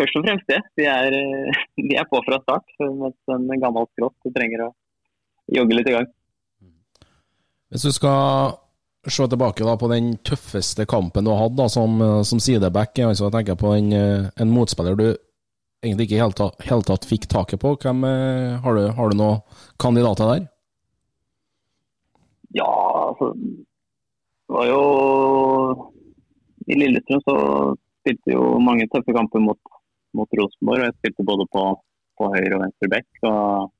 først 0.00 0.18
og 0.18 0.26
fremst 0.26 0.50
det. 0.50 0.60
De 0.80 0.88
er, 0.90 1.16
de 1.88 2.00
er 2.00 2.08
på 2.10 2.20
fra 2.26 2.40
start. 2.42 2.74
Mens 2.80 3.36
en 3.36 3.62
gammel 3.62 3.88
skrått 3.92 4.34
trenger 4.36 4.66
å 4.66 4.72
jogge 5.52 5.78
litt 5.78 5.92
i 5.92 5.96
gang. 5.96 6.10
Hvis 7.72 7.86
du 7.88 7.92
skal 7.94 8.58
se 9.10 9.26
tilbake 9.26 9.64
da, 9.66 9.74
på 9.80 9.88
den 9.90 10.12
tøffeste 10.22 10.86
kampen 10.86 11.26
du 11.26 11.32
har 11.32 11.40
hatt 11.48 11.56
da, 11.58 11.66
som, 11.72 11.96
som 12.22 12.38
sideback, 12.38 12.98
altså 13.02 13.26
jeg 13.26 13.34
tenker 13.34 13.58
på 13.58 13.72
en, 13.74 13.90
en 13.92 14.52
motspiller 14.52 14.94
du 14.98 15.06
egentlig 15.82 16.06
ikke 16.06 16.16
i 16.16 16.22
hele 16.22 16.38
tatt, 16.38 16.62
hele 16.68 16.86
tatt 16.86 17.06
fikk 17.08 17.28
taket 17.30 17.60
på. 17.62 17.74
Hvem, 17.82 18.04
eh, 18.06 18.62
har, 18.62 18.78
du, 18.78 18.88
du 19.12 19.18
noen 19.18 19.42
kandidater 19.82 20.30
der? 20.30 20.48
Ja, 22.54 22.70
altså 23.08 23.32
Det 23.32 24.52
var 24.58 24.66
jo 24.68 24.80
I 26.68 26.76
Lillestrøm 26.76 27.22
så 27.24 27.36
spilte 28.02 28.34
jo 28.34 28.58
mange 28.62 28.86
tøffe 28.92 29.14
kamper 29.16 29.42
mot, 29.42 29.58
mot 30.14 30.38
Rosenborg. 30.38 30.82
og 30.82 30.90
Jeg 30.90 30.98
spilte 31.00 31.26
både 31.26 31.46
på, 31.50 31.68
på 32.20 32.32
høyre 32.34 32.58
og 32.58 32.64
venstre 32.66 32.90
bekk. 32.92 33.10
og 33.26 33.70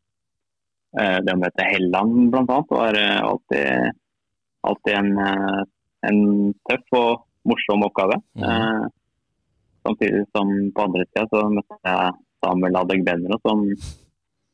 eh, 0.99 1.19
Det 1.23 1.37
å 1.37 1.43
møte 1.45 1.69
Helland 1.71 2.33
bl.a. 2.33 2.63
var 2.73 2.99
eh, 2.99 3.19
alltid, 3.21 4.01
alltid 4.69 4.95
en, 4.99 5.13
eh, 5.19 5.63
en, 6.09 6.19
tøff 6.69 6.99
og 6.99 7.25
morsom 7.49 7.87
oppgave. 7.89 8.19
Mm. 8.39 8.49
Eh, 8.49 8.91
Samtidig 9.83 10.27
som 10.31 10.47
på 10.75 10.83
andre 10.87 11.05
sida 11.09 11.25
så 11.27 11.41
møtte 11.51 11.77
jeg 11.83 12.11
Samuel 12.45 12.77
Adegbenro, 12.79 13.39
som 13.43 13.65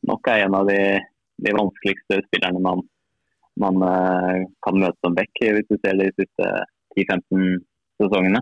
nok 0.09 0.31
er 0.33 0.45
en 0.47 0.57
av 0.57 0.71
de, 0.71 0.79
de 1.45 1.53
vanskeligste 1.53 2.23
spillerne 2.31 2.63
man, 2.65 2.81
man 3.61 3.83
uh, 3.85 4.47
kan 4.65 4.79
møte 4.81 4.97
som 5.05 5.17
back, 5.19 5.43
hvis 5.43 5.69
du 5.69 5.77
ser 5.83 6.01
de 6.01 6.09
siste 6.15 6.49
10-15 6.97 7.59
sesongene. 8.01 8.41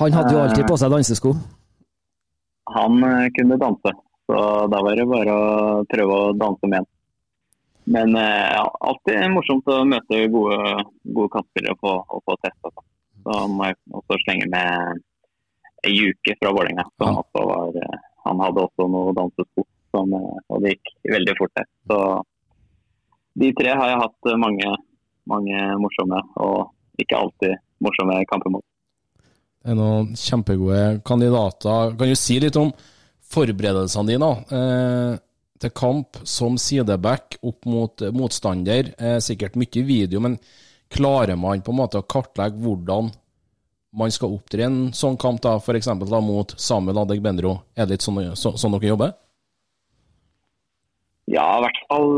Han 0.00 0.16
hadde 0.16 0.32
jo 0.32 0.40
alltid 0.40 0.64
på 0.70 0.78
seg 0.80 0.94
dansesko? 0.94 1.34
Han 2.78 3.04
kunne 3.36 3.60
danse, 3.60 3.92
så 4.24 4.40
da 4.72 4.80
var 4.86 4.96
det 4.96 5.08
bare 5.10 5.36
å 5.36 5.84
prøve 5.90 6.16
å 6.16 6.32
danse 6.32 6.64
med 6.64 6.80
han. 6.80 6.90
Men 7.90 8.14
uh, 8.14 8.46
ja, 8.54 8.64
alltid 8.86 9.32
morsomt 9.34 9.66
å 9.70 9.82
møte 9.88 10.22
gode, 10.30 10.58
gode 11.10 11.32
kantspillere 11.34 11.74
og 11.74 11.80
få, 11.82 11.94
og 12.06 12.22
få 12.28 12.36
testa. 12.44 12.70
Så 13.24 13.38
må 13.50 13.66
jeg 13.66 13.78
også 13.98 14.18
slenge 14.24 14.46
med 14.52 15.00
ei 15.88 15.96
uke 16.10 16.36
fra 16.38 16.52
Vålerenga. 16.54 16.84
Eh, 17.00 17.98
han 18.24 18.42
hadde 18.44 18.64
også 18.66 18.86
noe 18.92 19.14
dansesko, 19.16 19.64
eh, 19.64 20.36
og 20.52 20.62
det 20.62 20.74
gikk 20.74 20.92
veldig 21.14 21.36
fort 21.38 21.56
der. 21.56 21.68
Så 21.88 21.98
de 23.40 23.50
tre 23.58 23.74
har 23.74 23.92
jeg 23.92 24.02
hatt 24.04 24.30
mange, 24.44 24.74
mange 25.30 25.64
morsomme, 25.80 26.20
og 26.44 27.00
ikke 27.00 27.18
alltid 27.18 27.56
morsomme 27.84 28.20
kamper 28.30 28.54
mot. 28.56 28.66
Det 29.60 29.74
er 29.74 29.76
noen 29.76 30.14
kjempegode 30.16 30.84
kandidater. 31.04 31.96
Kan 31.98 32.12
du 32.12 32.16
si 32.16 32.38
litt 32.40 32.56
om 32.60 32.72
forberedelsene 33.30 34.14
dine 34.14 34.30
eh, 34.56 35.18
til 35.60 35.72
kamp 35.76 36.20
som 36.28 36.56
sideback 36.60 37.38
opp 37.46 37.68
mot 37.68 38.04
motstander? 38.16 38.92
Eh, 38.98 39.18
sikkert 39.24 39.58
mye 39.60 39.84
video, 39.86 40.22
men 40.24 40.38
klarer 40.90 41.36
man 41.38 41.62
på 41.62 41.74
en 41.74 41.80
måte 41.82 42.00
å 42.00 42.06
kartlegge 42.08 42.60
hvordan 42.64 43.10
man 44.00 44.12
skal 44.14 44.36
opptre 44.36 44.62
i 44.62 44.66
en 44.66 44.80
sånn 44.94 45.18
kamp, 45.20 45.40
da, 45.42 45.56
f.eks. 45.58 45.88
mot 46.22 46.54
Samuel 46.58 47.02
Adegbenro? 47.02 47.56
Er 47.74 47.86
det 47.86 47.98
litt 47.98 48.06
sånn, 48.06 48.22
så, 48.38 48.54
sånn 48.58 48.76
dere 48.76 48.92
jobber? 48.92 49.16
Ja, 51.30 51.46
i 51.58 51.64
hvert 51.64 51.80
fall 51.90 52.08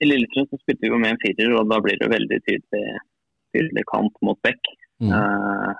i 0.00 0.08
Lillestrøm 0.08 0.48
så 0.50 0.58
spilte 0.60 0.86
vi 0.86 0.92
jo 0.92 0.98
med 1.00 1.14
en 1.14 1.22
firer, 1.22 1.54
og 1.58 1.70
da 1.70 1.78
blir 1.84 1.98
det 2.00 2.10
veldig 2.10 2.38
tydelig, 2.46 3.00
tydelig 3.54 3.84
kamp 3.90 4.14
mot 4.26 4.38
Beck. 4.46 4.70
Mm. 5.02 5.12
Uh, 5.14 5.72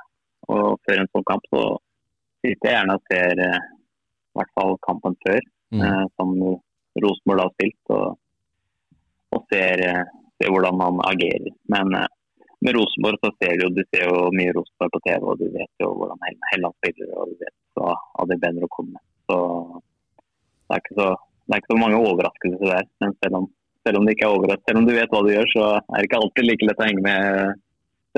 og 0.51 0.81
før 0.87 1.03
en 1.03 1.11
sånn 1.13 1.27
kamp 1.29 1.47
så 1.53 1.63
sitter 2.41 2.69
jeg 2.69 2.75
gjerne 2.75 2.97
og 2.97 3.07
ser 3.11 3.43
uh, 3.45 3.61
i 3.61 4.41
hvert 4.41 4.53
fall 4.59 4.77
kampen 4.87 5.17
før, 5.25 5.41
mm. 5.75 5.85
uh, 5.85 6.05
som 6.19 6.35
Rosenborg 7.05 7.45
har 7.45 7.53
spilt, 7.55 7.93
og, 7.97 8.19
og 9.37 9.45
ser, 9.53 9.85
ser, 10.39 10.49
hvordan 10.51 10.83
han 10.85 11.05
agerer. 11.11 11.53
Men 11.73 11.95
med 12.61 12.77
Rosenborg 12.77 13.21
så 13.25 13.33
ser 13.39 13.61
du 13.61 13.69
du 13.77 13.83
ser 13.89 14.09
jo 14.09 14.29
mye 14.37 14.55
Rosenborg 14.57 14.95
på 14.97 15.03
TV, 15.07 15.21
og 15.25 15.41
du 15.41 15.47
vet 15.55 15.85
jo 15.85 15.93
hvordan 15.97 16.27
Helland 16.53 16.77
spiller, 16.81 17.15
og 17.17 17.33
du 17.33 17.45
vet 17.45 17.57
hva 17.81 17.95
bedre 18.45 18.69
å 18.69 18.75
komme 18.75 18.97
med. 18.97 19.05
Så 19.31 19.39
det 20.71 20.77
er 20.77 20.83
ikke 20.85 20.99
så, 20.99 21.09
det 21.47 21.57
er 21.57 21.63
ikke 21.63 21.73
så 21.75 21.81
mange 21.81 22.03
overraskelser 22.11 22.73
der. 22.75 22.89
Men 23.03 23.17
selv 23.25 23.41
om, 23.41 23.51
selv 23.87 24.01
om 24.01 24.09
selv 24.69 24.83
om 24.83 24.89
du 24.89 24.95
vet 24.95 25.15
hva 25.15 25.23
du 25.27 25.33
gjør, 25.33 25.53
så 25.55 25.69
er 25.81 25.97
det 25.97 26.09
ikke 26.09 26.21
alltid 26.23 26.49
like 26.49 26.69
lett 26.69 26.83
å 26.83 26.91
henge 26.91 27.07
med 27.07 27.63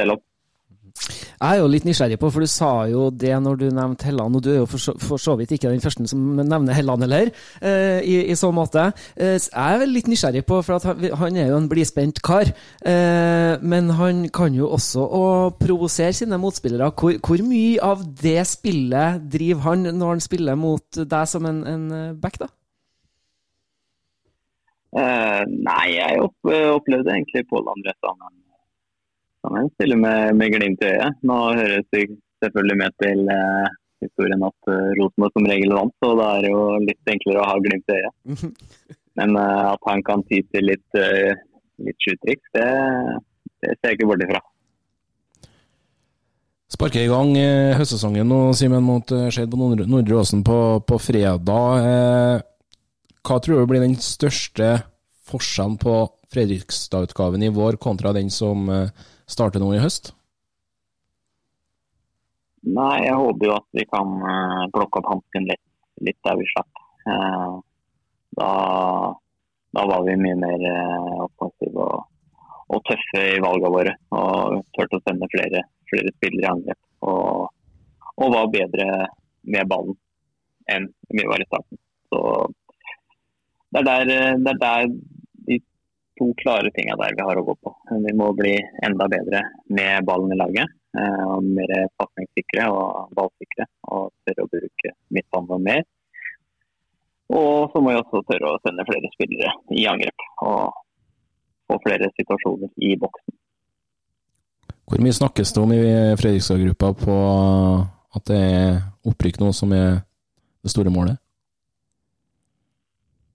selv 0.01 0.17
om. 0.17 0.25
Jeg 1.43 1.59
er 1.59 1.59
jo 1.59 1.71
litt 1.73 1.87
nysgjerrig 1.89 2.21
på, 2.23 2.29
for 2.31 2.45
du 2.45 2.51
sa 2.51 2.71
jo 2.87 3.09
det 3.11 3.33
når 3.43 3.57
du 3.59 3.65
nevnte 3.75 4.07
Helland, 4.07 4.37
og 4.39 4.45
du 4.45 4.53
er 4.53 4.61
jo 4.61 4.67
for 4.71 4.83
så, 4.83 4.93
for 5.03 5.19
så 5.19 5.35
vidt 5.41 5.51
ikke 5.57 5.73
den 5.73 5.83
første 5.83 6.05
som 6.07 6.37
nevner 6.39 6.77
Helland 6.77 7.03
heller, 7.03 7.33
eh, 7.59 7.99
i, 8.07 8.15
i, 8.31 8.37
så 8.39 8.53
måte. 8.55 8.85
Eh, 9.17 9.35
jeg 9.43 9.81
er 9.83 9.91
litt 9.91 10.07
nysgjerrig 10.07 10.45
på, 10.47 10.61
for 10.63 10.79
han, 10.87 11.03
han, 11.19 11.39
er 11.43 11.51
jo 11.51 11.59
en 11.59 11.67
blidspent 11.73 12.23
kar. 12.23 12.53
Eh, 12.87 13.59
men 13.59 13.91
han 13.99 14.29
kan 14.31 14.55
jo 14.55 14.71
også 14.77 15.03
å 15.03 15.25
provosere 15.59 16.15
sine 16.15 16.39
motspillere. 16.39 16.93
Hvor, 16.95 17.19
hvor, 17.19 17.43
mye 17.43 17.83
av 17.83 18.07
det 18.23 18.39
spillet 18.47 19.27
driver 19.33 19.67
han 19.67 19.89
når 19.99 20.15
han 20.15 20.23
spiller 20.23 20.61
mot 20.63 21.03
deg 21.03 21.27
som 21.27 21.49
en, 21.51 21.65
en 21.67 21.89
back, 22.23 22.39
da? 22.39 22.53
Uh, 24.93 25.43
nei, 25.49 25.97
jeg 25.97 26.21
opplevde 26.23 27.17
egentlig 27.17 27.47
Pål 27.51 27.71
André 27.73 27.97
kan 29.43 29.59
jeg 29.59 29.73
stille 29.77 29.99
med, 30.01 30.37
med 30.39 30.55
glimt 30.55 30.85
i 30.85 30.91
øyet. 30.95 31.23
Nå 31.29 31.39
høres 31.59 31.89
det 31.95 32.05
selvfølgelig 32.45 32.79
med 32.83 32.97
til 33.03 33.33
eh, 33.37 33.75
historien 34.03 34.47
at 34.49 34.71
uh, 34.71 34.91
Rosenborg 34.99 35.35
som 35.37 35.49
regel 35.51 35.75
vant, 35.77 35.95
så 36.03 36.13
da 36.19 36.29
er 36.37 36.47
det 36.47 36.53
jo 36.55 36.63
litt 36.83 37.13
enklere 37.15 37.43
å 37.43 37.51
ha 37.51 37.59
glimt 37.63 37.93
i 37.93 37.99
øyet. 38.01 38.47
Men 39.19 39.37
eh, 39.39 39.67
at 39.75 39.91
han 39.91 40.03
kan 40.07 40.25
ty 40.31 40.41
til 40.51 40.67
litt, 40.71 40.89
uh, 40.99 41.35
litt 41.87 42.07
skytriks, 42.07 42.55
det, 42.57 42.71
det 43.63 43.77
ser 43.77 43.93
jeg 43.93 44.01
ikke 44.01 44.11
bort 44.11 44.27
ifra. 44.27 44.43
Sparker 46.73 47.05
i 47.05 47.11
gang 47.11 47.35
eh, 47.37 47.75
høstsesongen 47.77 48.31
nå, 48.33 48.41
Simen, 48.57 48.85
mot 48.87 49.11
eh, 49.13 49.29
Skeid 49.33 49.53
på 49.53 49.59
Nordre 49.61 50.17
Åsen 50.17 50.41
på, 50.47 50.57
på, 50.89 50.97
fredag. 51.05 51.83
Eh, 51.85 52.39
hva 53.23 53.37
tror 53.45 53.61
du 53.61 53.69
blir 53.69 53.85
den 53.85 53.99
største 54.01 54.79
forskjellen 55.29 55.77
på 55.83 55.99
Fredrikstad-utgaven 56.33 57.45
i 57.45 57.53
vår 57.53 57.77
kontra 57.83 58.15
den 58.17 58.33
som 58.33 58.65
eh, 58.73 58.89
starte 59.33 59.61
nå 59.63 59.73
i 59.75 59.81
høst? 59.83 60.13
Nei, 62.63 63.03
jeg 63.03 63.19
håper 63.19 63.49
jo 63.49 63.55
at 63.57 63.67
vi 63.75 63.85
kan 63.91 64.13
uh, 64.23 64.65
plukke 64.75 65.01
opp 65.01 65.11
hansken 65.11 65.49
litt, 65.49 65.63
litt, 66.07 66.19
der 66.23 66.39
vi 66.39 66.47
slapp. 66.53 66.83
Uh, 67.03 67.59
da, 68.39 68.51
da, 69.75 69.87
var 69.91 70.05
vi 70.07 70.15
mye 70.21 70.37
mer 70.39 70.67
uh, 70.71 71.25
offensive 71.27 71.89
og, 71.89 72.05
og, 72.69 72.79
tøffe 72.87 73.25
i 73.33 73.41
valgene 73.43 73.73
våre. 73.75 73.97
Og 74.15 74.63
turte 74.79 75.01
å 75.01 75.05
sende 75.09 75.31
flere, 75.35 75.65
flere 75.91 76.15
spillere 76.15 76.47
i 76.47 76.51
angrep. 76.53 76.81
Og, 77.11 77.51
og, 78.15 78.29
var 78.37 78.55
bedre 78.55 78.89
med 79.43 79.73
ballen 79.73 79.99
enn 80.71 80.87
vi 81.11 81.27
var 81.27 81.43
i 81.43 81.49
starten. 81.49 81.81
Så 82.13 82.21
det 83.75 83.83
er 83.83 83.89
der, 83.89 84.39
det 84.39 84.53
er 84.55 84.63
der 84.63 84.93
to 86.19 86.29
klare 86.43 86.71
tinga 86.77 86.97
der 87.01 87.17
vi 87.17 87.25
har 87.27 87.41
å 87.41 87.45
gå 87.47 87.55
på. 87.63 87.73
Vi 88.07 88.15
må 88.19 88.31
bli 88.37 88.55
enda 88.87 89.09
bedre 89.11 89.43
med 89.73 90.07
ballen 90.09 90.35
i 90.35 90.39
laget. 90.39 90.75
Eh, 90.93 91.25
og 91.25 91.47
mer 91.47 91.73
pasningssikre 92.01 92.69
og 92.73 93.15
ballsikre. 93.17 93.67
Og 93.95 94.11
tørre 94.27 94.47
å 94.47 94.51
bruke 94.53 94.95
midtbanen 95.15 95.67
mer. 95.69 95.85
Og 97.33 97.73
så 97.73 97.81
må 97.81 97.95
vi 97.95 98.01
også 98.01 98.25
tørre 98.29 98.53
å 98.53 98.61
sende 98.65 98.85
flere 98.89 99.13
spillere 99.15 99.55
i 99.73 99.87
angrep. 99.89 100.27
Og 100.45 100.83
få 101.71 101.81
flere 101.87 102.11
situasjoner 102.19 102.73
i 102.85 102.93
boksen. 103.01 103.39
Hvor 104.83 105.01
mye 105.01 105.17
snakkes 105.17 105.55
det 105.55 105.63
om 105.63 105.73
i 105.73 105.83
Fredrikstad-gruppa 106.21 106.93
på 107.01 107.19
at 108.13 108.29
det 108.29 108.41
er 108.45 108.81
opprykk 109.09 109.39
nå 109.41 109.53
som 109.57 109.73
er 109.73 110.03
det 110.61 110.73
store 110.75 110.93
målet? 110.93 111.22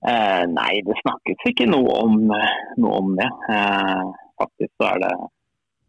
Eh, 0.05 0.43
nei, 0.53 0.73
det 0.85 0.99
snakkes 1.01 1.47
ikke 1.49 1.65
noe 1.69 1.95
om, 2.03 2.19
noe 2.77 2.99
om 3.01 3.15
det. 3.17 3.27
Eh, 3.49 4.03
faktisk 4.37 4.73
så 4.77 4.93
er 4.93 5.03
det 5.07 5.15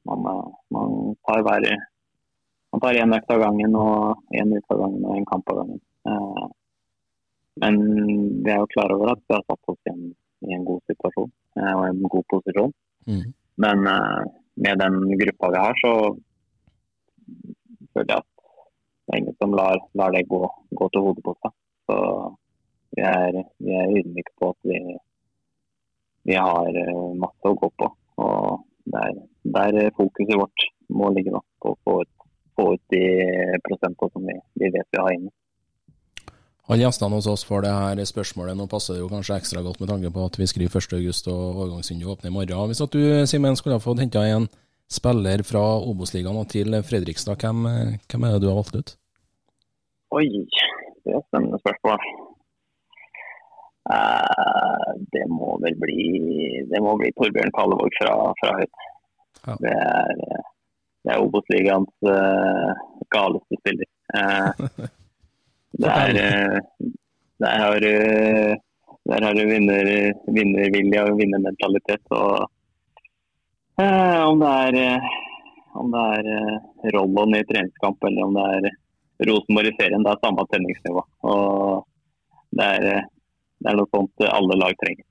Man, 0.08 0.22
man 0.72 0.92
tar 1.28 1.42
hver 1.44 1.64
man 2.72 2.80
tar 2.80 2.96
én 2.96 3.12
økt 3.16 3.32
av 3.32 3.42
gangen 3.42 3.74
og 3.76 4.32
én 4.32 4.54
uke 4.54 4.72
av 4.74 4.80
gangen 4.82 5.04
og 5.04 5.16
en 5.16 5.26
kamp 5.28 5.50
av 5.52 5.58
gangen. 5.60 5.80
Eh, 6.08 6.46
men 7.62 7.78
vi 8.44 8.52
er 8.52 8.60
jo 8.62 8.70
klar 8.74 8.94
over 8.94 9.12
at 9.12 9.22
vi 9.24 9.36
har 9.36 9.44
satt 9.44 9.72
oss 9.72 9.80
i 9.88 9.92
en, 9.92 10.02
i 10.48 10.56
en 10.56 10.66
god 10.68 10.82
situasjon 10.90 11.30
eh, 11.58 11.72
og 11.74 11.84
en 11.88 12.02
god 12.14 12.26
posisjon. 12.32 12.74
Mm. 13.08 13.24
Men 13.64 13.86
eh, 13.92 14.24
med 14.64 14.82
den 14.84 14.98
gruppa 15.22 15.52
vi 15.54 15.62
har, 15.64 15.80
så 15.84 15.92
føler 17.94 18.12
jeg 18.12 18.20
at 18.20 18.28
det 19.08 19.14
er 19.14 19.22
ingen 19.22 19.38
som 19.40 19.56
lar, 19.56 19.80
lar 19.96 20.12
det 20.12 20.26
gå, 20.28 20.42
gå 20.80 20.90
til 20.92 21.06
hodet 21.06 21.24
på 21.24 21.34
seg. 21.40 21.56
Så 21.88 21.98
vi 22.96 23.04
er, 23.04 23.42
vi 23.64 23.74
er 23.76 23.96
ydmyke 24.00 24.34
på 24.40 24.52
at 24.52 24.70
vi, 24.70 24.78
vi, 26.28 26.36
har 26.36 26.68
eh, 26.82 27.02
masse 27.20 27.50
å 27.50 27.56
gå 27.58 27.70
på. 27.80 27.90
Og 28.24 28.62
der, 28.94 29.18
der 29.56 29.80
fokuset 29.96 30.38
vårt 30.38 30.68
må 30.88 31.10
ligge 31.14 31.34
nok 31.34 31.46
på 31.62 31.74
å 31.74 31.80
få 31.84 31.98
ut, 32.02 32.14
få 32.56 32.70
ut 32.74 32.94
de 32.94 33.04
prosentene 33.66 34.12
som 34.14 34.30
vi, 34.30 34.38
vi, 34.60 34.72
vet 34.74 34.88
vi 34.94 35.02
har 35.02 35.16
inne. 35.16 35.34
Alle 36.68 36.84
gjestene 36.84 37.16
hos 37.16 37.28
oss 37.30 37.46
får 37.48 37.62
det 37.64 37.72
her 37.72 38.00
spørsmålet. 38.04 38.56
Nå 38.56 38.66
passer 38.68 38.96
det 38.96 39.00
jo 39.00 39.08
kanskje 39.08 39.38
ekstra 39.40 39.62
godt 39.64 39.80
med 39.80 39.88
tanke 39.88 40.10
på 40.12 40.24
at 40.28 40.36
vi 40.36 40.48
skriver 40.50 40.82
1.8 40.82 41.32
og 41.32 41.44
overgangsvinduet 41.62 42.12
åpner 42.12 42.28
i 42.28 42.34
morgen. 42.34 42.68
Hvis 42.68 42.84
at 42.84 42.92
du 42.92 43.24
Simen, 43.30 43.56
skulle 43.56 43.78
ha 43.78 43.84
fått 43.84 44.02
henta 44.02 44.26
en 44.28 44.50
spiller 44.88 45.44
fra 45.48 45.62
Obos-ligaen 45.80 46.48
til 46.48 46.76
Fredrikstad, 46.84 47.40
hvem, 47.40 47.64
hvem, 48.08 48.24
er 48.24 48.36
det 48.36 48.42
du 48.44 48.50
har 48.50 48.60
valgt 48.60 48.76
ut? 48.76 48.94
Oi, 50.16 50.28
det 51.04 51.12
er 51.12 51.20
et 51.20 51.28
spennende 51.28 51.60
spørsmål. 51.60 52.27
Uh, 53.88 54.90
det 55.14 55.24
må 55.32 55.54
vel 55.62 55.76
bli 55.80 56.02
det 56.68 56.80
må 56.84 56.94
bli 57.00 57.08
Torbjørn 57.16 57.54
Kallevåg 57.56 57.94
fra, 58.00 58.14
fra 58.40 58.54
Høyt. 58.58 58.86
Ja. 59.46 59.56
Det 59.62 59.72
er, 59.72 60.22
det 61.06 61.14
er 61.14 61.24
Obos-ligaens 61.24 62.08
uh, 62.08 62.86
galeste 63.14 63.62
spiller. 63.62 63.90
Uh, 65.78 65.84
der, 65.84 66.16
der 67.44 67.58
har 67.60 67.76
du 67.84 67.90
der 69.08 69.24
har 69.24 69.34
du 69.36 69.42
vinner, 69.46 69.88
vinnervilje 70.32 71.02
og 71.04 71.18
vinnermentalitet. 71.20 72.00
Og, 72.08 72.48
om 73.76 74.40
det 74.40 74.54
er 74.80 75.04
om 75.78 75.92
det 75.92 76.04
er 76.18 76.92
Rollon 76.96 77.36
i 77.38 77.44
treningskamp 77.46 78.04
eller 78.08 78.26
om 78.26 78.36
det 78.36 78.46
er 78.56 79.28
Rosenborg 79.28 79.70
i 79.70 79.76
serien, 79.78 80.04
det 80.06 80.12
er 80.12 80.24
samme 80.24 80.44
tenningsnivå. 80.52 81.04
Og 81.32 81.86
det 82.58 82.68
er 82.78 83.06
det 83.58 83.70
er 83.70 83.78
noe 83.78 83.90
sånt 83.94 84.26
alle 84.28 84.58
lag 84.58 84.76
trenger. 84.82 85.04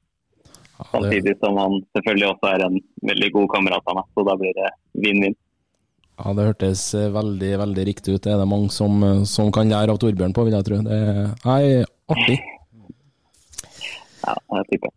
Samtidig 0.91 1.33
som 1.41 1.57
han 1.57 1.79
selvfølgelig 1.97 2.27
også 2.29 2.49
er 2.53 2.63
en 2.67 2.77
veldig 3.09 3.29
god 3.33 3.47
kamerat 3.55 3.89
av 3.89 3.97
meg, 3.97 4.09
så 4.13 4.25
da 4.27 4.35
blir 4.37 4.53
det 4.57 4.69
vinn-vinn. 5.05 5.37
Ja, 6.17 6.33
Det 6.33 6.45
hørtes 6.47 6.83
eh, 6.97 7.09
veldig 7.13 7.49
veldig 7.61 7.83
riktig 7.85 8.15
ut. 8.15 8.21
Det 8.25 8.33
er 8.33 8.39
det 8.41 8.49
mange 8.49 8.69
som, 8.73 9.01
eh, 9.05 9.23
som 9.29 9.51
kan 9.53 9.69
lære 9.69 9.93
av 9.93 9.99
Torbjørn 10.01 10.33
på, 10.33 10.45
vil 10.47 10.57
jeg 10.57 10.65
tro. 10.69 10.79
Det 10.85 11.01
er 11.01 11.85
artig. 12.13 12.37
Ja, 14.25 14.33
jeg 14.57 14.69
tipper. 14.71 14.93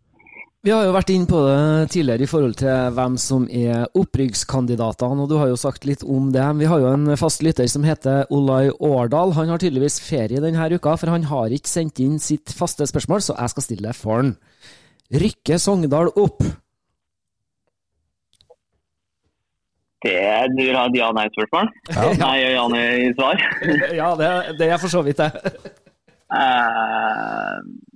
Vi 0.61 0.69
har 0.69 0.83
jo 0.85 0.91
vært 0.93 1.09
inn 1.09 1.23
på 1.25 1.39
det 1.41 1.87
tidligere 1.89 2.21
i 2.21 2.29
forhold 2.29 2.59
til 2.59 2.91
hvem 2.93 3.15
som 3.17 3.47
er 3.49 3.87
opprykkskandidatene, 3.97 5.23
og 5.23 5.31
du 5.31 5.39
har 5.39 5.49
jo 5.49 5.57
sagt 5.57 5.87
litt 5.89 6.03
om 6.05 6.27
det. 6.35 6.43
Vi 6.59 6.69
har 6.69 6.83
jo 6.83 6.91
en 6.91 7.15
fast 7.17 7.41
lytter 7.41 7.65
som 7.71 7.87
heter 7.87 8.29
Olai 8.29 8.67
Årdal. 8.69 9.33
Han 9.39 9.49
har 9.49 9.57
tydeligvis 9.63 9.97
ferie 10.05 10.37
denne 10.43 10.69
uka, 10.69 10.93
for 11.01 11.09
han 11.09 11.25
har 11.31 11.49
ikke 11.57 11.71
sendt 11.71 12.03
inn 12.05 12.21
sitt 12.21 12.53
faste 12.53 12.85
spørsmål, 12.85 13.25
så 13.25 13.39
jeg 13.39 13.55
skal 13.55 13.65
stille 13.65 13.89
det 13.89 13.97
for 13.97 14.21
han. 14.21 14.35
Rykker 15.09 15.57
Sogndal 15.57 16.13
opp? 16.13 16.45
Det 20.05 20.17
du 20.59 20.65
har 20.77 20.85
et 20.85 21.01
ja-nei-spørsmål? 21.01 21.73
Ja. 21.89 22.09
Nei 22.27 22.35
ja-nei-svar? 22.53 23.47
ja, 24.03 24.13
det, 24.13 24.33
det 24.61 24.69
er 24.69 24.77
for 24.77 24.93
så 24.93 25.01
vidt 25.09 25.25
det. 25.25 25.31
uh, 26.29 27.65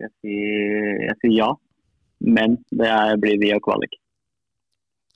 Jeg 0.00 0.12
sier, 0.20 1.02
jeg 1.06 1.16
sier 1.20 1.34
ja, 1.36 1.50
men 2.24 2.56
det 2.72 2.88
er, 2.88 3.16
blir 3.20 3.40
via 3.40 3.58
kvalik. 3.62 3.96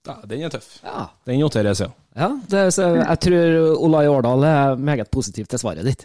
Ja, 0.05 0.19
den 0.29 0.43
er 0.45 0.53
tøff. 0.53 0.69
Ja. 0.85 1.07
Den 1.25 1.41
noteres, 1.41 1.81
ja. 1.81 1.89
ja 2.19 2.29
det, 2.53 2.67
jeg 2.77 3.21
tror 3.25 3.55
Olai 3.87 4.05
Årdal 4.13 4.45
er 4.45 4.77
meget 4.77 5.09
positiv 5.13 5.49
til 5.49 5.63
svaret 5.63 5.87
ditt. 5.89 6.05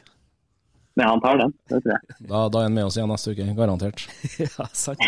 Men 0.95 1.13
han 1.13 1.23
tar 1.23 1.39
den, 1.39 1.51
det 1.71 1.81
tror 1.83 1.95
jeg. 1.95 2.19
Da, 2.27 2.45
da 2.51 2.61
er 2.61 2.69
han 2.69 2.75
med 2.75 2.87
oss 2.87 2.97
igjen 2.99 3.11
neste 3.11 3.33
uke, 3.35 3.49
garantert. 3.55 4.05
ja, 4.43 4.69
sant. 4.75 5.03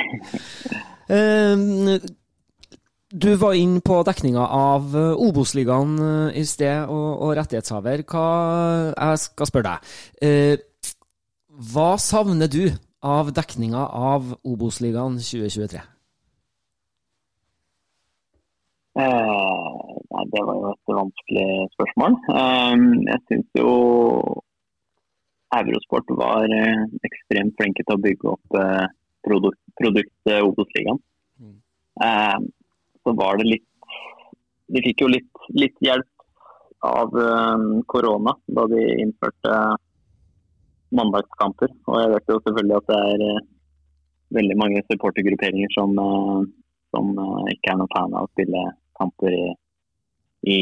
um, 1.12 1.96
Du 3.12 3.32
var 3.40 3.58
inne 3.60 3.82
på 3.84 3.98
dekninga 4.08 4.44
av 4.56 4.94
Obos-ligaen 4.96 5.98
eh, 6.00 6.38
i 6.40 6.46
sted, 6.48 6.86
og, 6.88 7.10
og, 7.18 7.34
rettighetshaver. 7.40 8.06
Hva 8.08 8.28
Jeg 8.94 9.24
skal 9.26 9.50
spørre 9.50 9.74
deg. 9.74 9.98
Eh, 10.24 10.94
hva 11.74 11.90
savner 12.00 12.48
du 12.52 12.64
av 13.02 13.32
dekninga 13.34 13.82
av 13.88 14.36
Obos-ligaen 14.44 15.18
2023? 15.18 15.82
Eh, 19.00 19.82
nei, 20.12 20.24
det 20.34 20.44
var 20.46 20.58
jo 20.60 20.72
et 20.74 20.94
vanskelig 20.98 21.50
spørsmål. 21.76 22.18
Eh, 22.36 22.86
jeg 23.08 23.22
syns 23.30 23.60
jo 23.62 23.74
Eurosport 25.56 26.12
var 26.20 26.52
eh, 26.56 26.86
ekstremt 27.08 27.58
flinke 27.60 27.84
til 27.86 27.98
å 27.98 28.04
bygge 28.06 28.32
opp 28.36 28.58
eh, 28.60 28.88
produkt, 29.26 29.62
produkt 29.80 30.34
Obos-ligaen. 30.38 31.00
Mm. 31.42 31.58
Eh, 32.08 32.40
så 33.02 33.16
var 33.18 33.42
det 33.42 33.50
litt 33.50 33.68
De 34.72 34.80
fikk 34.86 35.02
jo 35.04 35.08
litt, 35.12 35.48
litt 35.52 35.76
hjelp 35.84 36.08
av 36.88 37.12
um, 37.14 37.82
korona 37.92 38.32
da 38.48 38.64
de 38.72 38.86
innførte 39.04 39.56
mandagskamper. 40.96 41.72
Og 41.88 42.00
jeg 42.02 42.12
vet 42.14 42.32
jo 42.32 42.40
selvfølgelig 42.46 42.78
at 42.78 42.92
det 42.92 43.00
er 43.14 43.24
uh, 43.28 43.48
veldig 44.38 44.58
mange 44.60 44.84
supportergrupperinger 44.90 45.74
som, 45.78 45.96
uh, 45.98 46.42
som 46.96 47.12
uh, 47.18 47.48
ikke 47.54 47.74
er 47.74 47.80
noen 47.80 47.94
fan 47.96 48.16
av 48.16 48.28
å 48.28 48.32
spille 48.34 48.64
kamper 49.00 49.38
i, 49.38 49.48
i, 50.56 50.60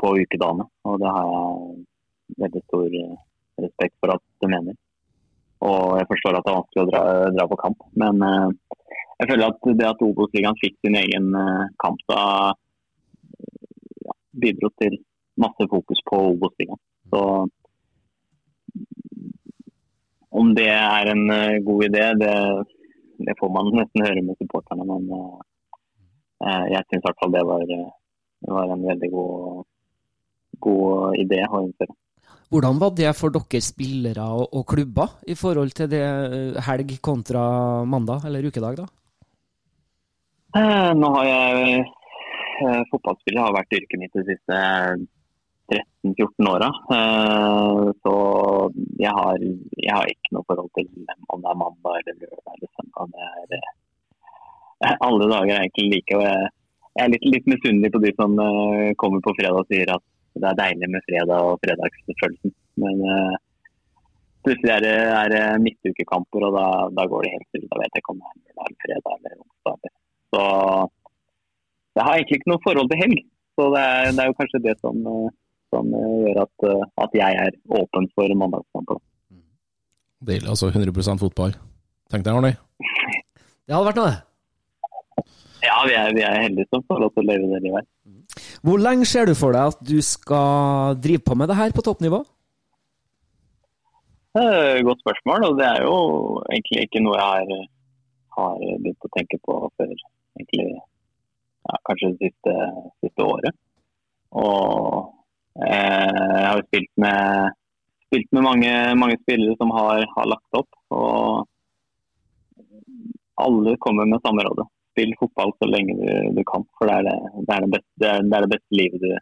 på 0.00 0.14
ukedagene. 0.22 0.68
Og 0.88 1.00
det 1.02 1.14
har 1.16 1.32
jeg 1.34 2.42
veldig 2.44 2.64
stor 2.66 2.98
respekt 3.62 3.96
for 4.00 4.14
at 4.14 4.24
du 4.40 4.48
mener. 4.50 4.76
Og 5.62 5.96
jeg 6.00 6.08
forstår 6.10 6.36
at 6.36 6.46
det 6.46 6.52
er 6.52 6.58
vanskelig 6.58 6.82
å 6.82 6.90
dra, 6.90 7.02
dra 7.36 7.46
på 7.50 7.58
kamp. 7.60 7.84
Men 8.02 8.22
jeg 8.24 9.28
føler 9.30 9.44
at 9.46 9.68
det 9.78 9.86
at 9.86 10.02
Obos-ligaen 10.02 10.58
fikk 10.58 10.78
sin 10.80 10.96
egen 10.98 11.28
kamp, 11.82 12.00
da 12.10 12.22
ja, 14.08 14.16
bidro 14.42 14.72
til 14.82 14.96
masse 15.38 15.68
fokus 15.70 16.02
på 16.08 16.18
Obos-ligaen. 16.32 16.80
Så 17.12 17.22
om 20.32 20.52
det 20.56 20.68
er 20.72 21.10
en 21.12 21.24
uh, 21.30 21.62
god 21.66 21.88
idé, 21.88 22.04
det, 22.20 22.36
det, 23.26 23.36
får 23.40 23.50
man 23.54 23.72
nesten 23.76 24.06
høre 24.06 24.22
med 24.26 24.38
supporterne. 24.40 24.86
Men 24.88 25.08
uh, 25.12 26.64
jeg 26.72 26.84
syns 26.88 27.02
i 27.02 27.06
hvert 27.08 27.20
fall 27.22 27.34
det 27.34 27.44
var, 27.48 27.66
det 27.68 28.54
var 28.58 28.72
en 28.72 28.86
veldig 28.88 29.10
god, 29.12 29.66
god 30.68 31.20
idé 31.22 31.44
å 31.46 31.66
innføre. 31.66 31.96
Hvordan 32.52 32.80
var 32.80 32.90
det 32.92 33.12
for 33.16 33.32
dere 33.32 33.62
spillere 33.64 34.24
og, 34.28 34.50
og 34.52 34.66
klubber 34.68 35.14
i 35.24 35.36
forhold 35.38 35.72
til 35.76 35.88
det 35.88 36.02
helg 36.66 36.98
kontra 37.00 37.44
mandag 37.88 38.26
eller 38.28 38.44
ukedag? 38.44 38.82
da? 38.82 38.88
Eh, 40.60 40.90
nå 41.00 41.08
har 41.14 41.24
jeg 41.30 41.78
eh, 41.80 42.82
Fotballspillet 42.90 43.40
har 43.40 43.54
vært 43.56 43.72
yrket 43.78 44.00
mitt 44.02 44.18
de 44.18 44.24
siste 44.26 44.58
13-14 45.70 46.48
åra. 46.50 46.70
Eh, 46.96 47.84
så 48.04 48.14
jeg 49.00 49.12
har, 49.18 49.44
jeg 49.76 49.92
har, 49.92 50.08
ikke 50.10 50.34
noe 50.36 50.48
forhold 50.48 50.72
til 50.78 50.88
om 51.28 51.44
det 51.44 51.52
er 51.52 51.60
mandag 51.60 52.00
eller 52.00 52.18
lørdag 52.24 52.56
eller 52.56 52.72
søndag. 52.78 53.14
Det 53.52 53.60
er, 53.60 54.98
alle 55.08 55.30
dager 55.30 55.54
er 55.54 55.66
egentlig 55.66 55.88
like. 55.92 56.18
og 56.18 56.24
Jeg, 56.26 57.04
er 57.04 57.12
litt, 57.14 57.28
litt 57.36 57.52
misunnelig 57.54 57.92
på 57.94 58.02
de 58.02 58.12
som 58.18 58.34
kommer 59.00 59.22
på 59.24 59.36
fredag 59.38 59.62
og 59.62 59.70
sier 59.70 59.94
at 59.94 60.04
det 60.32 60.48
er 60.48 60.58
deilig 60.58 60.88
med 60.90 61.04
fredag 61.06 61.48
og 61.48 61.60
fredagsfølelsen. 61.62 62.54
Men 62.82 63.00
plutselig 64.44 64.72
er 64.74 64.82
det, 64.84 64.96
er 65.20 65.28
det 65.32 65.42
midtukekamper, 65.64 66.48
og 66.48 66.56
da, 66.56 66.66
da, 66.96 67.06
går 67.10 67.24
det 67.24 67.34
helt 67.36 67.48
stille. 67.50 67.70
Da 67.70 67.80
vet 67.80 67.94
jeg 67.94 68.02
ikke 68.02 68.14
om 68.16 68.22
det 68.24 68.66
er 68.66 68.76
fredag 68.84 69.14
eller 69.18 69.38
onsdag. 69.44 69.92
Så 70.32 70.42
jeg 71.92 72.04
har 72.06 72.16
egentlig 72.16 72.40
ikke 72.40 72.52
noe 72.52 72.64
forhold 72.64 72.90
til 72.90 73.02
helg. 73.02 73.22
Så 73.52 73.68
det 73.74 73.84
er, 73.84 74.10
det 74.16 74.22
er 74.22 74.30
jo 74.30 74.38
kanskje 74.38 74.64
det 74.64 74.74
som, 74.80 75.00
eh, 75.12 75.32
som 75.72 75.88
gjør 75.92 76.42
at, 76.44 76.66
eh, 76.68 76.84
at, 77.04 77.16
jeg 77.16 77.38
er 77.46 77.56
åpen 77.80 78.08
for 78.16 78.36
mandagskampen. 78.42 79.00
Deilig. 80.22 80.48
Altså 80.52 80.68
100 80.70 81.18
fotball. 81.22 81.56
Tenk 82.12 82.26
deg, 82.26 82.36
Arne. 82.36 82.52
Det 83.66 83.74
hadde 83.74 83.88
vært 83.88 83.98
noe, 84.00 84.10
det. 84.10 84.20
Ja, 85.62 85.76
vi 85.86 85.94
er, 85.94 86.08
vi 86.16 86.22
er 86.26 86.40
heldige 86.42 86.66
som 86.74 86.82
får 86.88 86.98
lov 86.98 87.12
til 87.14 87.22
å 87.22 87.28
leve 87.30 87.48
det 87.52 87.60
livet 87.62 87.84
her. 87.84 87.88
Hvor 88.66 88.80
lenge 88.82 89.06
ser 89.06 89.28
du 89.30 89.36
for 89.38 89.54
deg 89.54 89.70
at 89.70 89.84
du 89.86 89.98
skal 90.02 90.98
drive 90.98 91.22
på 91.26 91.36
med 91.38 91.50
det 91.50 91.58
her 91.58 91.74
på 91.74 91.84
toppnivå? 91.86 92.18
Godt 94.34 95.04
spørsmål. 95.04 95.46
og 95.48 95.58
Det 95.60 95.66
er 95.68 95.86
jo 95.86 95.96
egentlig 96.50 96.86
ikke 96.86 97.02
noe 97.04 97.18
jeg 97.20 97.46
har, 97.46 97.66
har 98.38 98.58
begynt 98.82 99.06
å 99.06 99.12
tenke 99.16 99.38
på 99.46 99.58
før 99.78 99.92
egentlig 99.92 100.68
ja, 100.72 101.78
kanskje 101.86 102.12
det 102.12 102.30
siste, 102.30 102.54
siste 103.04 103.26
året. 103.26 103.58
Og 104.32 104.98
eh, 104.98 105.10
jeg 105.54 106.48
har 106.48 106.62
spilt 106.66 106.92
med, 106.96 107.56
spilt 108.06 108.30
med 108.32 108.46
mange, 108.46 108.72
mange, 108.96 109.18
spillere 109.22 109.56
som 109.60 109.70
har, 109.76 110.06
har, 110.14 110.28
lagt 110.28 110.58
opp. 110.58 110.70
Og 110.96 111.48
alle 113.42 113.76
kommer 113.80 114.08
med 114.08 114.22
samme 114.24 114.44
rådet. 114.46 114.68
Spill 114.92 115.14
fotball 115.20 115.52
så 115.58 115.68
lenge 115.68 115.96
du, 116.00 116.08
du 116.36 116.42
kan, 116.48 116.64
for 116.78 116.88
det 116.88 117.00
er 117.00 117.08
det, 117.08 117.18
det, 117.46 117.54
er 117.54 117.64
det, 117.64 117.70
beste, 117.76 117.98
det, 118.00 118.08
er, 118.12 118.42
er 118.42 118.54
beste, 118.54 118.78
livet 118.80 119.04
du, 119.04 119.12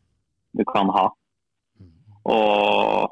du 0.58 0.64
kan 0.70 0.90
ha. 0.94 1.06
Og 2.30 3.06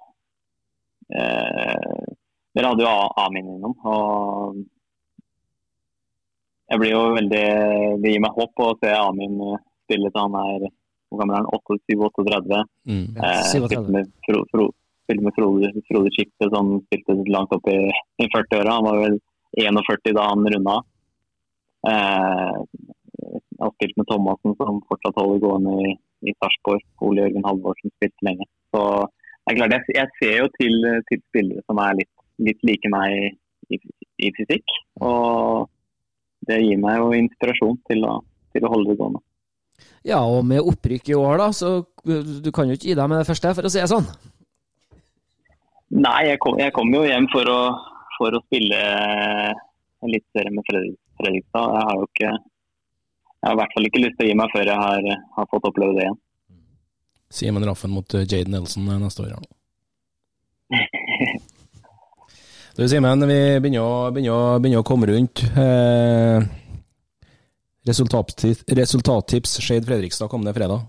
eh, 1.14 2.08
dere 2.54 2.72
hadde 2.72 2.84
jo 2.84 2.96
Amin 3.22 3.54
innom. 3.54 3.78
og 3.86 4.58
jeg 6.68 6.82
blir 6.82 6.92
jo 6.92 7.04
veldig 7.16 7.44
Det 8.02 8.10
gir 8.12 8.20
meg 8.20 8.36
håp 8.36 8.60
å 8.60 8.74
se 8.82 8.90
Amin 8.92 9.38
spille 9.88 10.10
til 10.12 10.20
han 10.20 10.36
er 10.36 10.66
hvor 11.08 11.22
gammel 11.22 11.38
er 11.38 11.44
han? 11.44 11.50
37-38. 11.88 12.60
Mm. 12.88 13.06
Eh, 13.16 13.88
med, 13.94 14.12
Fro, 14.26 14.42
Fro, 14.52 14.68
med 15.08 15.34
Frode, 15.36 15.72
Frode 15.88 16.12
Schipte, 16.14 16.50
som 16.52 16.76
spilte 16.86 17.16
langt 17.32 17.54
opp 17.56 17.68
i, 17.72 17.78
i 18.20 18.28
40-åra. 18.34 18.76
Han 18.78 18.88
var 18.88 19.02
vel 19.04 19.18
41 19.56 20.14
da 20.16 20.28
han 20.28 20.48
runda. 20.54 20.76
Eh, 21.88 22.58
jeg 23.18 23.64
har 23.64 23.72
spilt 23.74 23.96
med 23.98 24.08
Thomassen, 24.10 24.54
som 24.60 24.82
fortsatt 24.90 25.18
holder 25.18 25.40
gående 25.42 25.74
i, 25.88 25.94
i 26.28 26.34
Sarpsborg. 26.36 26.84
Ole 27.04 27.24
Jørgen 27.24 27.46
Halvorsen 27.48 27.94
spilte 27.96 28.28
lenge. 28.28 28.46
Så 28.74 28.82
det 29.08 29.54
er 29.54 29.58
klart, 29.62 29.74
jeg, 29.74 29.96
jeg 29.96 30.14
ser 30.20 30.36
jo 30.42 30.48
til, 30.58 30.86
til, 31.08 31.24
spillere 31.30 31.64
som 31.64 31.80
er 31.82 31.98
litt, 32.02 32.12
litt 32.44 32.66
like 32.68 32.92
meg 32.92 33.74
i, 33.74 33.80
i 34.28 34.30
fysikk. 34.36 34.76
Og 35.00 35.66
det 36.48 36.60
gir 36.62 36.80
meg 36.82 37.00
jo 37.00 37.08
inspirasjon 37.16 37.80
til 37.88 38.04
å, 38.06 38.18
til 38.54 38.66
å 38.66 38.72
holde 38.74 38.92
det 38.92 39.00
gående. 39.00 39.24
Ja, 40.06 40.20
og 40.24 40.44
med 40.46 40.64
opprykk 40.64 41.10
i 41.12 41.16
år, 41.18 41.38
da, 41.40 41.48
så 41.52 41.70
du 42.04 42.50
kan 42.54 42.68
jo 42.68 42.76
ikke 42.78 42.90
gi 42.90 42.98
deg 42.98 43.10
med 43.10 43.20
det 43.20 43.28
første, 43.28 43.54
for 43.56 43.68
å 43.68 43.72
si 43.72 43.80
det 43.82 43.90
sånn? 43.90 44.06
Nei, 45.98 46.20
jeg 46.28 46.40
kom, 46.44 46.58
jeg 46.60 46.74
kom 46.76 46.92
jo 46.92 47.02
hjem 47.06 47.26
for 47.32 47.48
å, 47.48 47.58
for 48.18 48.36
å 48.36 48.42
spille 48.46 48.78
eliteserie 50.04 50.52
med 50.54 50.66
Fredrikstad. 50.68 51.74
Jeg 51.74 51.88
har 51.88 51.98
jo 51.98 52.08
ikke 52.08 52.32
jeg 53.38 53.46
har 53.46 53.54
i 53.54 53.58
hvert 53.60 53.74
fall 53.76 53.86
ikke 53.86 54.00
lyst 54.02 54.16
til 54.18 54.26
å 54.26 54.30
gi 54.32 54.38
meg 54.38 54.50
før 54.50 54.66
jeg 54.66 54.82
har, 54.82 55.04
har 55.36 55.46
fått 55.52 55.68
oppleve 55.68 55.94
det 55.94 56.06
igjen. 56.06 56.16
Simen 57.38 57.66
Raffen 57.68 57.92
mot 57.92 58.16
Jaden 58.18 58.54
Nelson 58.56 58.90
neste 58.98 59.28
år. 59.28 59.38
Du 62.78 62.84
Simen, 62.86 63.24
vi 63.26 63.58
begynner 63.58 63.82
å, 63.82 64.10
begynner, 64.14 64.34
å, 64.38 64.58
begynner 64.62 64.84
å, 64.84 64.86
komme 64.86 65.08
rundt. 65.10 65.40
Eh, 65.42 66.44
resultattips, 67.88 68.64
resultattips 68.68 69.58
Skeid 69.64 69.86
Fredrikstad 69.88 70.30
kommende 70.30 70.54
fredag? 70.56 70.86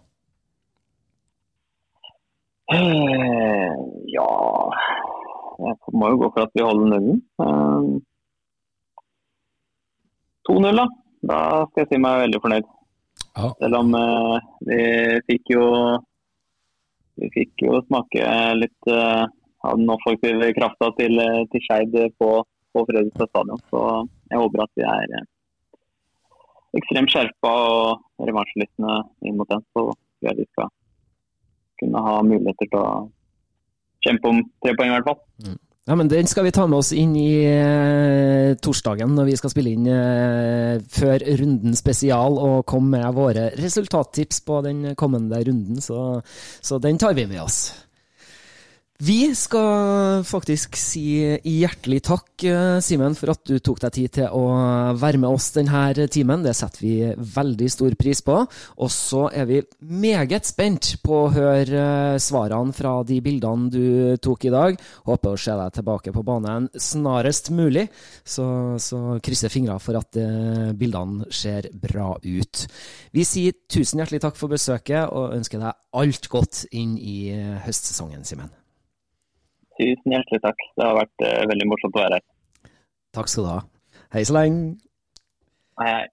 Eh, 2.70 3.72
ja 4.14 4.28
Jeg 5.60 5.93
må 5.97 6.12
jo 6.12 6.20
gå 6.22 6.28
for 6.36 6.45
at 6.45 6.54
vi 6.54 6.66
holder 6.66 6.91
nullen. 6.93 7.22
Eh, 7.41 7.88
2-0, 10.50 10.78
da. 10.78 10.86
Da 11.30 11.39
skal 11.70 11.84
jeg 11.84 11.89
si 11.89 12.02
meg 12.02 12.22
veldig 12.24 12.41
fornøyd. 12.43 12.70
Ja. 13.39 13.50
Selv 13.62 13.80
om 13.82 13.97
eh, 13.97 14.47
vi 14.70 14.80
fikk 15.28 15.52
jo 15.56 15.66
Vi 17.20 17.28
fikk 17.34 17.66
jo 17.66 17.82
smake 17.84 18.24
litt 18.56 18.88
eh, 18.88 19.26
av 19.68 19.76
den 19.76 19.91
offensive 19.91 20.54
krafta 20.56 20.88
til, 20.95 21.20
til 21.52 21.64
Skeid 21.66 21.97
på, 22.22 22.30
på 22.72 22.86
Fredrikstad 22.88 23.28
stadion. 23.34 23.60
Så 23.68 23.82
jeg 24.32 24.39
håper 24.39 24.64
at 24.64 24.80
vi 24.80 24.86
er 24.88 25.18
eh, 25.20 25.28
ekstremt 26.78 27.13
skjerpa 27.13 27.53
og 27.70 28.28
revansjelystne 28.28 28.99
inn 29.26 29.39
mot 29.39 29.49
den. 29.49 29.63
Så 29.74 29.88
tror 29.89 30.30
jeg 30.30 30.41
vi 30.41 30.49
skal 30.51 30.70
kunne 31.80 32.03
ha 32.03 32.20
muligheter 32.26 32.70
til 32.70 32.82
å 32.82 32.91
kjempe 34.05 34.32
om 34.32 34.45
tre 34.63 34.76
poeng, 34.76 34.91
i 34.91 34.95
hvert 34.97 35.09
fall. 35.09 35.20
Mm. 35.45 35.57
Ja, 35.89 35.95
men 35.97 36.09
Den 36.11 36.28
skal 36.30 36.45
vi 36.45 36.51
ta 36.53 36.67
med 36.70 36.84
oss 36.84 36.91
inn 36.93 37.15
i 37.17 37.41
eh, 37.49 38.51
torsdagen 38.61 39.15
når 39.17 39.32
vi 39.32 39.38
skal 39.39 39.49
spille 39.49 39.72
inn 39.74 39.88
eh, 39.89 40.76
før 40.86 41.24
runden 41.39 41.74
spesial 41.78 42.38
og 42.38 42.67
komme 42.70 42.99
med 42.99 43.15
våre 43.17 43.47
resultattips 43.57 44.43
på 44.45 44.59
den 44.67 44.91
kommende 44.99 45.41
runden. 45.47 45.82
Så, 45.82 46.22
så 46.61 46.78
den 46.84 47.01
tar 47.01 47.17
vi 47.17 47.26
med 47.32 47.41
oss. 47.41 47.88
Vi 49.00 49.30
skal 49.32 50.26
faktisk 50.28 50.74
si 50.76 51.22
hjertelig 51.47 52.02
takk, 52.04 52.43
eh, 52.43 52.82
Simen, 52.84 53.14
for 53.16 53.32
at 53.32 53.45
du 53.47 53.56
tok 53.64 53.80
deg 53.80 53.93
tid 53.95 54.12
til 54.18 54.28
å 54.36 54.41
være 55.00 55.22
med 55.22 55.30
oss 55.30 55.54
denne 55.56 56.04
timen. 56.12 56.43
Det 56.43 56.52
setter 56.52 56.84
vi 56.84 57.14
veldig 57.16 57.70
stor 57.72 57.95
pris 57.95 58.20
på. 58.20 58.36
Og 58.43 58.91
så 58.91 59.30
er 59.32 59.47
vi 59.47 59.62
meget 59.80 60.43
spent 60.52 60.97
på 61.00 61.16
å 61.16 61.32
høre 61.32 61.80
eh, 61.80 62.20
svarene 62.20 62.76
fra 62.76 62.97
de 63.08 63.22
bildene 63.24 63.72
du 63.72 64.20
tok 64.20 64.50
i 64.52 64.52
dag. 64.52 64.76
Håper 65.08 65.32
å 65.32 65.39
se 65.39 65.56
deg 65.56 65.80
tilbake 65.80 66.12
på 66.12 66.28
banen 66.28 66.68
snarest 66.76 67.54
mulig. 67.56 67.88
Så, 68.28 68.76
så 68.84 69.16
krysser 69.24 69.47
fingra 69.47 69.80
for 69.80 69.95
at 69.95 70.20
eh, 70.20 70.76
bildene 70.76 71.32
ser 71.32 71.72
bra 71.72 72.18
ut. 72.20 72.68
Vi 73.16 73.24
sier 73.24 73.56
tusen 73.64 74.04
hjertelig 74.04 74.26
takk 74.28 74.36
for 74.36 74.52
besøket 74.52 75.08
og 75.08 75.38
ønsker 75.39 75.64
deg 75.64 75.86
alt 75.95 76.28
godt 76.28 76.66
inn 76.76 76.97
i 77.00 77.30
høstsesongen, 77.64 78.28
Simen. 78.28 78.59
Tusen 79.80 80.15
hjertelig 80.15 80.41
takk. 80.43 80.63
Det 80.75 80.86
har 80.86 80.97
vært 80.97 81.25
uh, 81.25 81.41
veldig 81.53 81.67
morsomt 81.71 81.97
å 81.97 82.03
være 82.03 82.19
her. 82.19 82.71
Takk 83.15 83.32
skal 83.32 83.45
du 83.45 83.51
ha. 83.53 83.59
Hei 84.15 84.23
så 84.27 84.36
lenge. 84.36 84.77
Hei, 85.80 85.91
hei. 85.95 86.07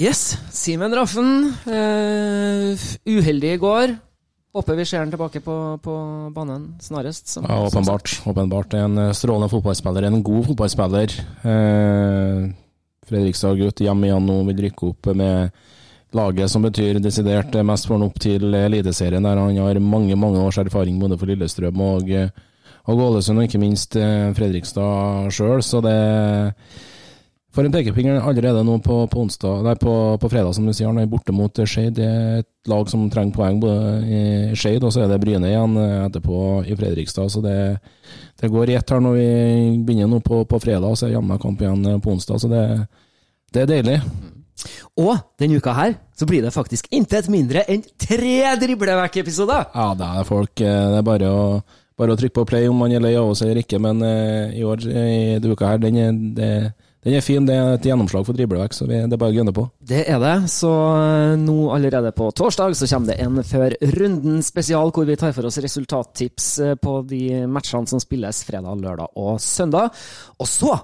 Yes, 0.00 0.22
Simen 0.56 0.94
Raffen. 0.96 1.50
Uh, 1.68 2.72
uheldig 3.06 3.56
i 3.56 3.60
går. 3.60 3.98
Håper 4.56 4.78
vi 4.80 4.84
ser 4.88 5.04
han 5.04 5.12
tilbake 5.12 5.42
på, 5.44 5.56
på 5.78 5.96
banen 6.34 6.72
snarest. 6.82 7.28
Som, 7.30 7.44
ja, 7.46 7.60
åpenbart. 7.68 8.16
åpenbart. 8.26 8.74
En 8.74 8.98
eh, 8.98 9.12
strålende 9.14 9.46
fotballspiller. 9.52 10.08
En 10.08 10.24
god 10.26 10.48
fotballspiller. 10.48 11.14
Uh, 11.44 12.48
Fredrikstad-gutt 13.06 13.84
hjemme 13.84 14.08
igjen 14.08 14.26
nå, 14.26 14.40
vil 14.48 14.64
rykke 14.66 14.88
opp 14.90 15.12
med 15.20 15.54
laget 16.16 16.50
som 16.50 16.62
betyr 16.66 17.00
desidert 17.02 17.54
mest 17.66 17.86
for 17.86 17.96
han 17.96 18.06
opp 18.08 18.20
til 18.22 18.54
Eliteserien, 18.54 19.24
der 19.24 19.40
han 19.40 19.58
har 19.58 19.80
mange 19.80 20.16
mange 20.16 20.42
års 20.42 20.58
erfaring 20.58 21.00
både 21.00 21.18
for 21.18 21.30
Lillestrøm 21.30 21.80
og, 21.80 22.14
og 22.84 23.02
Ålesund, 23.08 23.38
og 23.38 23.48
ikke 23.48 23.62
minst 23.62 23.96
eh, 23.96 24.30
Fredrikstad 24.36 25.30
sjøl. 25.34 25.62
Så 25.62 25.82
det 25.84 25.98
for 27.50 27.66
en 27.66 27.72
pekefinger 27.74 28.20
allerede 28.22 28.62
nå 28.62 28.76
på, 28.78 28.96
på, 29.10 29.22
onsdag, 29.24 29.64
nei, 29.66 29.74
på, 29.74 29.92
på, 30.22 30.28
fredag, 30.30 30.54
som 30.54 30.66
du 30.66 30.72
sier. 30.72 30.86
Han 30.86 31.00
er 31.02 31.08
borte 31.10 31.34
mot 31.34 31.58
Skeid. 31.66 31.96
Det 31.98 32.06
er 32.06 32.42
et 32.44 32.70
lag 32.70 32.90
som 32.92 33.08
trenger 33.10 33.34
poeng 33.34 33.58
både 33.62 33.80
i 34.06 34.20
Skeid, 34.54 34.86
og 34.86 34.94
så 34.94 35.02
er 35.02 35.10
det 35.10 35.18
Bryne 35.22 35.50
igjen 35.50 35.74
eh, 35.82 35.96
etterpå 36.04 36.42
i 36.62 36.78
Fredrikstad. 36.78 37.32
Så 37.34 37.42
det, 37.42 37.56
det 38.38 38.52
går 38.54 38.70
i 38.70 38.76
ett 38.78 38.94
her 38.94 39.02
når 39.02 39.18
vi 39.18 39.30
begynner 39.82 40.12
nå 40.14 40.22
på, 40.22 40.44
på 40.46 40.62
fredag, 40.62 40.86
og 40.86 41.00
så 41.00 41.08
er 41.08 41.16
jammen 41.16 41.42
kamp 41.42 41.62
igjen 41.64 41.82
eh, 41.90 41.98
på 41.98 42.14
onsdag. 42.14 42.38
Så 42.38 42.52
det, 42.52 42.66
det 43.50 43.64
er 43.64 43.72
deilig. 43.74 43.98
Og 45.00 45.14
denne 45.40 45.60
uka 45.60 45.74
her 45.76 45.94
så 46.16 46.28
blir 46.28 46.44
det 46.44 46.54
faktisk 46.54 46.90
intet 46.94 47.30
mindre 47.32 47.64
enn 47.70 47.84
tre 48.00 48.56
driblevekk-episoder! 48.60 49.70
Ja, 49.72 49.92
det 49.96 50.10
er 50.20 50.28
folk. 50.28 50.52
Eh, 50.60 50.84
det 50.92 51.00
er 51.00 51.06
bare 51.06 51.32
å, 51.32 51.48
bare 51.98 52.14
å, 52.14 52.20
trykke 52.20 52.40
på 52.40 52.46
play 52.52 52.68
om 52.68 52.80
man 52.82 52.92
er 52.92 53.02
lei 53.04 53.16
av 53.18 53.32
oss 53.32 53.44
eller 53.46 53.62
ikke, 53.62 53.80
men 53.82 54.04
uh, 54.04 54.52
i 54.52 54.64
år, 54.66 54.84
i 54.84 55.40
denne 55.40 55.56
uka 55.56 55.72
her, 55.72 55.80
den 55.80 55.96
er, 56.00 56.20
det, 56.36 56.50
den 57.06 57.16
er 57.16 57.24
fin. 57.24 57.48
Det 57.48 57.56
er 57.56 57.72
et 57.78 57.88
gjennomslag 57.88 58.26
for 58.28 58.36
driblevekk, 58.36 58.76
så 58.76 58.88
vi, 58.90 59.00
det 59.00 59.16
er 59.16 59.22
bare 59.22 59.32
å 59.32 59.38
gunne 59.38 59.56
på. 59.56 59.64
Det 59.92 60.04
er 60.04 60.20
det. 60.20 60.36
Så 60.52 60.74
eh, 61.00 61.34
nå 61.40 61.58
allerede 61.72 62.12
på 62.16 62.28
torsdag 62.36 62.76
så 62.76 62.90
kommer 62.92 63.14
det 63.14 63.20
en 63.24 63.42
Før 63.46 63.76
runden 63.96 64.44
spesial, 64.44 64.92
hvor 64.92 65.08
vi 65.08 65.18
tar 65.20 65.32
for 65.36 65.48
oss 65.48 65.60
resultattips 65.64 66.52
på 66.84 67.00
de 67.08 67.24
matchene 67.48 67.88
som 67.88 68.02
spilles 68.02 68.44
fredag, 68.48 68.80
lørdag 68.84 69.20
og 69.20 69.40
søndag. 69.40 69.94
Og 70.36 70.48
så, 70.48 70.76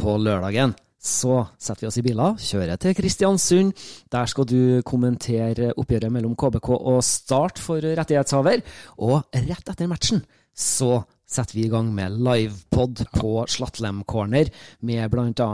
på 0.00 0.18
lørdagen 0.18 0.74
så 1.00 1.46
setter 1.56 1.86
vi 1.86 1.88
oss 1.88 1.96
i 1.96 2.04
biler, 2.04 2.36
kjører 2.36 2.76
til 2.80 2.92
Kristiansund. 2.98 3.72
Der 4.12 4.28
skal 4.28 4.48
du 4.48 4.82
kommentere 4.84 5.72
oppgjøret 5.80 6.12
mellom 6.12 6.36
KBK 6.36 6.68
og 6.76 7.00
Start 7.06 7.60
for 7.62 7.80
rettighetshaver. 7.80 8.60
Og 9.00 9.24
rett 9.32 9.72
etter 9.72 9.88
matchen 9.88 10.20
så 10.52 11.00
setter 11.30 11.54
vi 11.54 11.64
i 11.64 11.70
gang 11.70 11.92
med 11.94 12.18
livepod 12.26 13.04
på 13.14 13.44
Slattlem 13.48 14.02
Corner, 14.04 14.48
med 14.80 15.10
bl.a. 15.12 15.48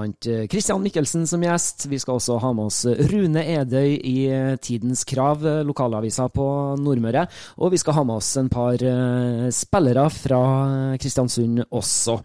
Christian 0.50 0.82
Mikkelsen 0.82 1.26
som 1.28 1.44
gjest. 1.44 1.86
Vi 1.90 1.98
skal 2.00 2.16
også 2.16 2.38
ha 2.40 2.52
med 2.56 2.70
oss 2.70 2.82
Rune 3.12 3.42
Edøy 3.44 3.96
i 4.00 4.16
Tidens 4.62 5.04
Krav, 5.08 5.44
lokalavisa 5.68 6.30
på 6.32 6.46
Nordmøre. 6.80 7.26
Og 7.60 7.74
vi 7.74 7.80
skal 7.82 7.98
ha 7.98 8.06
med 8.08 8.22
oss 8.22 8.32
en 8.40 8.48
par 8.52 8.80
eh, 8.80 9.48
spillere 9.52 10.08
fra 10.12 10.42
Kristiansund 11.00 11.66
også. 11.68 12.18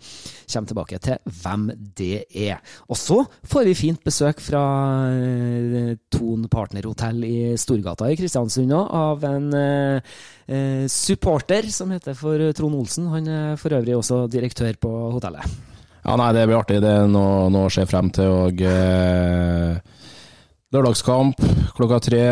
Kommer 0.51 0.71
tilbake 0.71 0.99
til 1.03 1.35
hvem 1.43 1.69
det 1.99 2.25
er. 2.31 2.59
Og 2.87 2.99
så 2.99 3.21
får 3.51 3.67
vi 3.67 3.77
fint 3.77 4.03
besøk 4.03 4.39
fra 4.43 4.63
eh, 5.11 5.95
Ton 6.11 6.47
Partnerhotell 6.51 7.23
i 7.27 7.39
Storgata 7.59 8.07
i 8.11 8.19
Kristiansund 8.19 8.71
av 8.71 9.25
en 9.27 9.51
eh, 10.51 10.83
eh, 10.83 10.87
supporter 10.91 11.67
som 11.71 11.91
heter 11.91 12.17
for 12.17 12.51
Trond 12.57 12.75
Olsen. 12.75 13.07
Han 13.13 13.27
er 13.27 13.59
for 13.61 13.73
øvrig 13.73 13.95
også 13.97 14.25
direktør 14.31 14.75
på 14.79 14.91
hotellet. 15.15 15.45
Ja, 16.01 16.17
nei, 16.17 16.31
det 16.33 16.47
blir 16.49 16.57
artig. 16.57 16.81
Det 16.81 16.89
er 16.89 17.07
noe, 17.09 17.49
noe 17.53 17.69
å 17.69 17.73
se 17.73 17.85
frem 17.89 18.09
til. 18.13 18.31
Og 18.47 18.61
eh, 18.65 19.77
lørdagskamp 20.73 21.41
klokka 21.77 22.01
tre. 22.03 22.25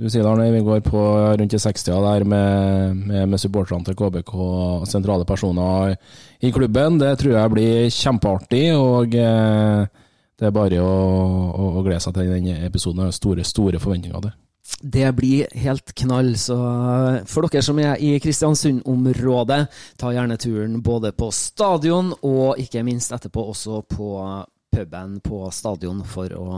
Du 0.00 0.06
sier 0.08 0.24
det, 0.24 0.30
Arne, 0.30 0.46
vi 0.54 0.62
går 0.64 0.80
på 0.86 1.00
rundt 1.36 1.52
i 1.52 1.60
60-tida 1.60 1.98
der 2.00 2.24
med, 2.24 3.00
med, 3.10 3.24
med 3.28 3.40
supporterne 3.42 3.84
til 3.84 3.98
KBK 3.98 4.30
og 4.32 4.86
sentrale 4.88 5.26
personer 5.28 5.96
i 6.40 6.52
klubben. 6.54 6.96
Det 7.02 7.18
tror 7.20 7.34
jeg 7.36 7.52
blir 7.52 7.90
kjempeartig. 7.92 8.64
og 8.78 9.18
eh, 9.18 10.06
det 10.40 10.48
er 10.48 10.54
bare 10.56 10.78
å, 10.80 10.92
å, 11.52 11.66
å 11.76 11.82
glede 11.84 12.00
seg 12.00 12.16
til 12.16 12.30
den 12.32 12.64
episoden. 12.64 13.04
Jeg 13.10 13.18
store, 13.18 13.44
store 13.44 13.82
forventninger 13.82 14.16
til 14.16 14.30
det. 14.30 14.36
Det 14.80 15.08
blir 15.16 15.50
helt 15.62 15.94
knall, 15.94 16.32
så 16.38 16.56
for 17.28 17.48
dere 17.48 17.64
som 17.64 17.78
er 17.82 18.00
i 18.00 18.14
Kristiansund-området, 18.22 19.60
ta 20.00 20.12
gjerne 20.14 20.38
turen 20.40 20.78
både 20.84 21.12
på 21.16 21.28
stadion 21.34 22.14
og 22.20 22.60
ikke 22.62 22.84
minst 22.86 23.12
etterpå 23.12 23.44
også 23.52 23.82
på 23.90 24.14
puben 24.70 25.20
på 25.20 25.50
stadion 25.50 26.02
for 26.06 26.32
å 26.36 26.48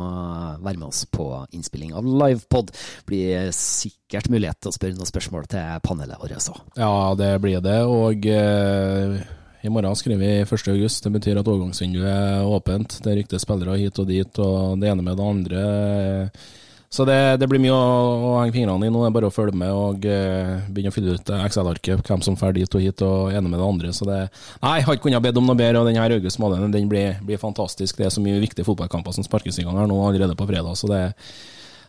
være 0.61 0.79
med 0.79 0.89
oss 0.91 1.05
på 1.11 1.27
innspilling 1.57 1.95
av 1.97 2.07
livepod. 2.07 2.73
Blir 3.09 3.51
sikkert 3.57 4.29
mulighet 4.33 4.61
til 4.61 4.73
å 4.73 4.77
spørre 4.77 4.99
noen 4.99 5.09
spørsmål 5.09 5.49
til 5.53 5.85
panelet 5.85 6.21
vårt 6.21 6.37
òg. 6.37 6.59
Ja, 6.77 6.95
det 7.19 7.33
blir 7.43 7.63
det. 7.65 7.79
Og 7.89 8.29
eh, 8.29 9.23
i 9.63 9.73
morgen 9.73 9.97
skriver 9.99 10.21
vi 10.21 10.33
1.8. 10.45 11.07
Det 11.07 11.15
betyr 11.17 11.41
at 11.41 11.49
overgangsvinduet 11.49 12.11
er 12.11 12.49
åpent. 12.51 12.99
Det 13.05 13.17
ryktes 13.17 13.47
spillere 13.47 13.79
hit 13.81 14.03
og 14.03 14.11
dit, 14.11 14.43
og 14.43 14.81
det 14.83 14.93
ene 14.93 15.07
med 15.07 15.17
det 15.19 15.31
andre. 15.35 15.63
Eh, 15.63 16.51
så 16.93 17.07
det, 17.09 17.19
det, 17.41 17.47
blir 17.49 17.61
mye 17.63 17.73
å, 17.73 17.85
å 18.29 18.33
henge 18.43 18.53
fingrene 18.53 18.85
i. 18.85 18.93
Nå 18.93 19.01
det 19.01 19.09
er 19.09 19.15
bare 19.17 19.31
å 19.31 19.33
følge 19.33 19.57
med 19.57 19.73
og 19.73 20.05
uh, 20.05 20.59
begynne 20.69 20.93
å 20.93 20.95
fylle 20.95 21.15
ut 21.17 21.33
Excel-arket. 21.39 22.03
Hvem 22.05 22.25
som 22.27 22.37
drar 22.37 22.53
dit 22.53 22.77
og 22.77 22.85
hit 22.85 23.05
og 23.07 23.33
ene 23.33 23.49
med 23.49 23.57
det 23.57 23.65
andre. 23.65 23.95
Så 23.97 24.05
det 24.05 24.19
Nei, 24.61 24.75
jeg 24.77 24.87
har 24.91 24.99
ikke 24.99 25.07
kunnet 25.07 25.25
bedt 25.25 25.41
om 25.41 25.49
noe 25.49 25.57
bedre. 25.57 25.81
Og 25.81 25.89
denne 25.89 26.05
august 26.19 26.43
måneden 26.43 26.75
den 26.75 26.93
blir, 26.93 27.17
blir, 27.25 27.41
fantastisk. 27.41 27.97
Det 27.97 28.11
er 28.11 28.13
så 28.13 28.21
mye 28.21 28.43
viktige 28.45 28.69
fotballkamper 28.69 29.17
som 29.17 29.25
sparkes 29.25 29.63
i 29.63 29.65
gang 29.65 29.81
her 29.81 29.89
nå 29.89 29.97
allerede 30.05 30.37
på 30.37 30.49
fredag. 30.51 30.77
Så 30.77 30.93
det, 30.93 31.01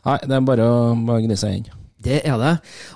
nei, 0.08 0.18
det 0.24 0.40
er 0.40 0.48
bare 0.48 0.70
å 0.72 0.80
bare 0.96 1.26
gnise 1.28 1.44
seg 1.44 1.60
inn. 1.60 1.68
Det 2.04 2.22
er 2.24 2.40
det. 2.40 2.54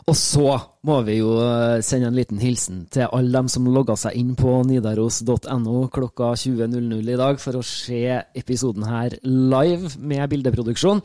Og 0.07 0.15
så 0.19 0.47
må 0.87 1.01
vi 1.07 1.19
jo 1.19 1.35
eh, 1.43 1.83
sende 1.83 2.09
en 2.09 2.17
liten 2.17 2.39
hilsen 2.43 2.85
til 2.91 3.07
alle 3.11 3.35
dem 3.35 3.51
som 3.51 3.67
logga 3.71 3.95
seg 3.99 4.15
inn 4.19 4.33
på 4.39 4.61
nidaros.no 4.67 5.85
klokka 5.95 6.33
20.00 6.39 6.97
i 7.03 7.19
dag 7.19 7.39
for 7.43 7.59
å 7.59 7.67
se 7.67 8.01
episoden 8.35 8.87
her 8.87 9.19
live 9.27 9.95
med 9.99 10.27
bildeproduksjon. 10.31 11.03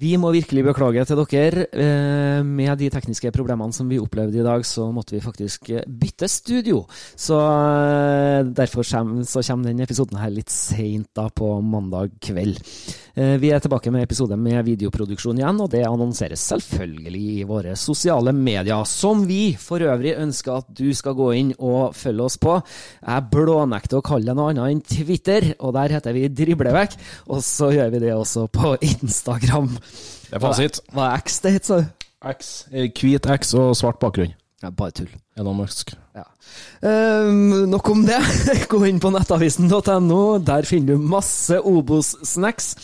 Vi 0.00 0.14
må 0.16 0.30
virkelig 0.32 0.62
beklage 0.64 1.02
til 1.04 1.18
dere. 1.20 1.66
Eh, 1.68 2.40
med 2.42 2.78
de 2.80 2.88
tekniske 2.88 3.28
problemene 3.34 3.76
som 3.76 3.90
vi 3.90 4.00
opplevde 4.00 4.40
i 4.40 4.46
dag, 4.46 4.64
så 4.64 4.86
måtte 4.88 5.12
vi 5.12 5.20
faktisk 5.20 5.68
eh, 5.68 5.84
bytte 5.84 6.30
studio. 6.32 6.86
Så 7.12 7.36
eh, 7.36 8.40
derfor 8.56 8.88
kommer, 8.88 9.68
denne 9.68 9.84
episoden 9.84 10.16
her 10.16 10.32
litt 10.32 10.48
seint 10.48 11.20
på 11.36 11.48
mandag 11.60 12.16
kveld. 12.24 12.56
Vi 13.12 13.50
er 13.52 13.60
tilbake 13.60 13.90
med 13.92 14.06
episode 14.06 14.38
med 14.40 14.62
videoproduksjon 14.64 15.36
igjen, 15.36 15.58
og 15.60 15.68
det 15.74 15.82
annonseres 15.84 16.40
selvfølgelig 16.48 17.20
i 17.34 17.42
våre 17.44 17.74
sosiale 17.76 18.32
medier, 18.32 18.86
som 18.88 19.26
vi 19.28 19.52
for 19.60 19.84
øvrig 19.84 20.14
ønsker 20.16 20.62
at 20.62 20.70
du 20.72 20.86
skal 20.96 21.18
gå 21.18 21.26
inn 21.36 21.50
og 21.58 21.92
følge 21.92 22.24
oss 22.24 22.38
på. 22.40 22.54
Jeg 23.04 23.26
blånekter 23.34 24.00
å 24.00 24.06
kalle 24.06 24.32
det 24.32 24.38
noe 24.38 24.54
annet 24.54 24.72
enn 24.72 24.80
Twitter, 24.80 25.50
og 25.60 25.76
der 25.76 25.98
heter 25.98 26.16
vi 26.16 26.24
Driblevekk. 26.32 26.96
Og 27.36 27.44
så 27.44 27.68
gjør 27.76 27.92
vi 27.92 28.00
det 28.06 28.16
også 28.16 28.46
på 28.48 28.72
Instagram. 28.94 29.76
Det 30.28 30.38
er 30.38 30.44
fasit. 30.46 30.80
Hva 30.92 31.10
er 31.10 31.26
X 31.26 31.42
det 31.44 31.56
het, 31.58 31.68
sa 31.68 31.82
du? 31.82 32.08
X. 32.32 32.52
Hvit 32.70 33.26
X 33.26 33.54
og 33.58 33.74
svart 33.78 34.00
bakgrunn. 34.02 34.34
Ja, 34.62 34.70
bare 34.70 34.94
tull. 34.94 35.10
Elon 35.34 35.56
Musk. 35.58 35.90
Ja. 36.14 36.22
Um, 36.84 37.64
nok 37.70 37.88
om 37.90 38.04
det. 38.06 38.20
Gå 38.70 38.78
inn 38.86 39.00
på 39.02 39.10
nettavisen.no. 39.10 40.20
Der 40.44 40.68
finner 40.68 40.94
du 40.94 41.08
masse 41.10 41.58
Obos-snacks. 41.58 42.76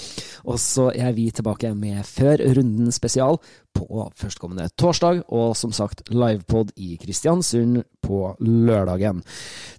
Og 0.49 0.59
så 0.59 0.89
er 0.91 1.13
vi 1.15 1.29
tilbake 1.35 1.71
med 1.77 2.03
Før 2.09 2.41
runden 2.57 2.91
spesial 2.95 3.39
på 3.77 4.09
førstkommende 4.19 4.71
torsdag. 4.81 5.23
Og 5.29 5.55
som 5.61 5.75
sagt 5.77 6.03
livepod 6.11 6.73
i 6.81 6.97
Kristiansund 6.99 7.85
på 8.03 8.33
lørdagen. 8.43 9.23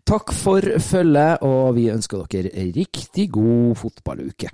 Takk 0.08 0.32
for 0.32 0.64
følget, 0.80 1.44
og 1.44 1.76
vi 1.76 1.90
ønsker 1.92 2.24
dere 2.32 2.70
riktig 2.80 3.28
god 3.34 3.76
fotballuke. 3.82 4.54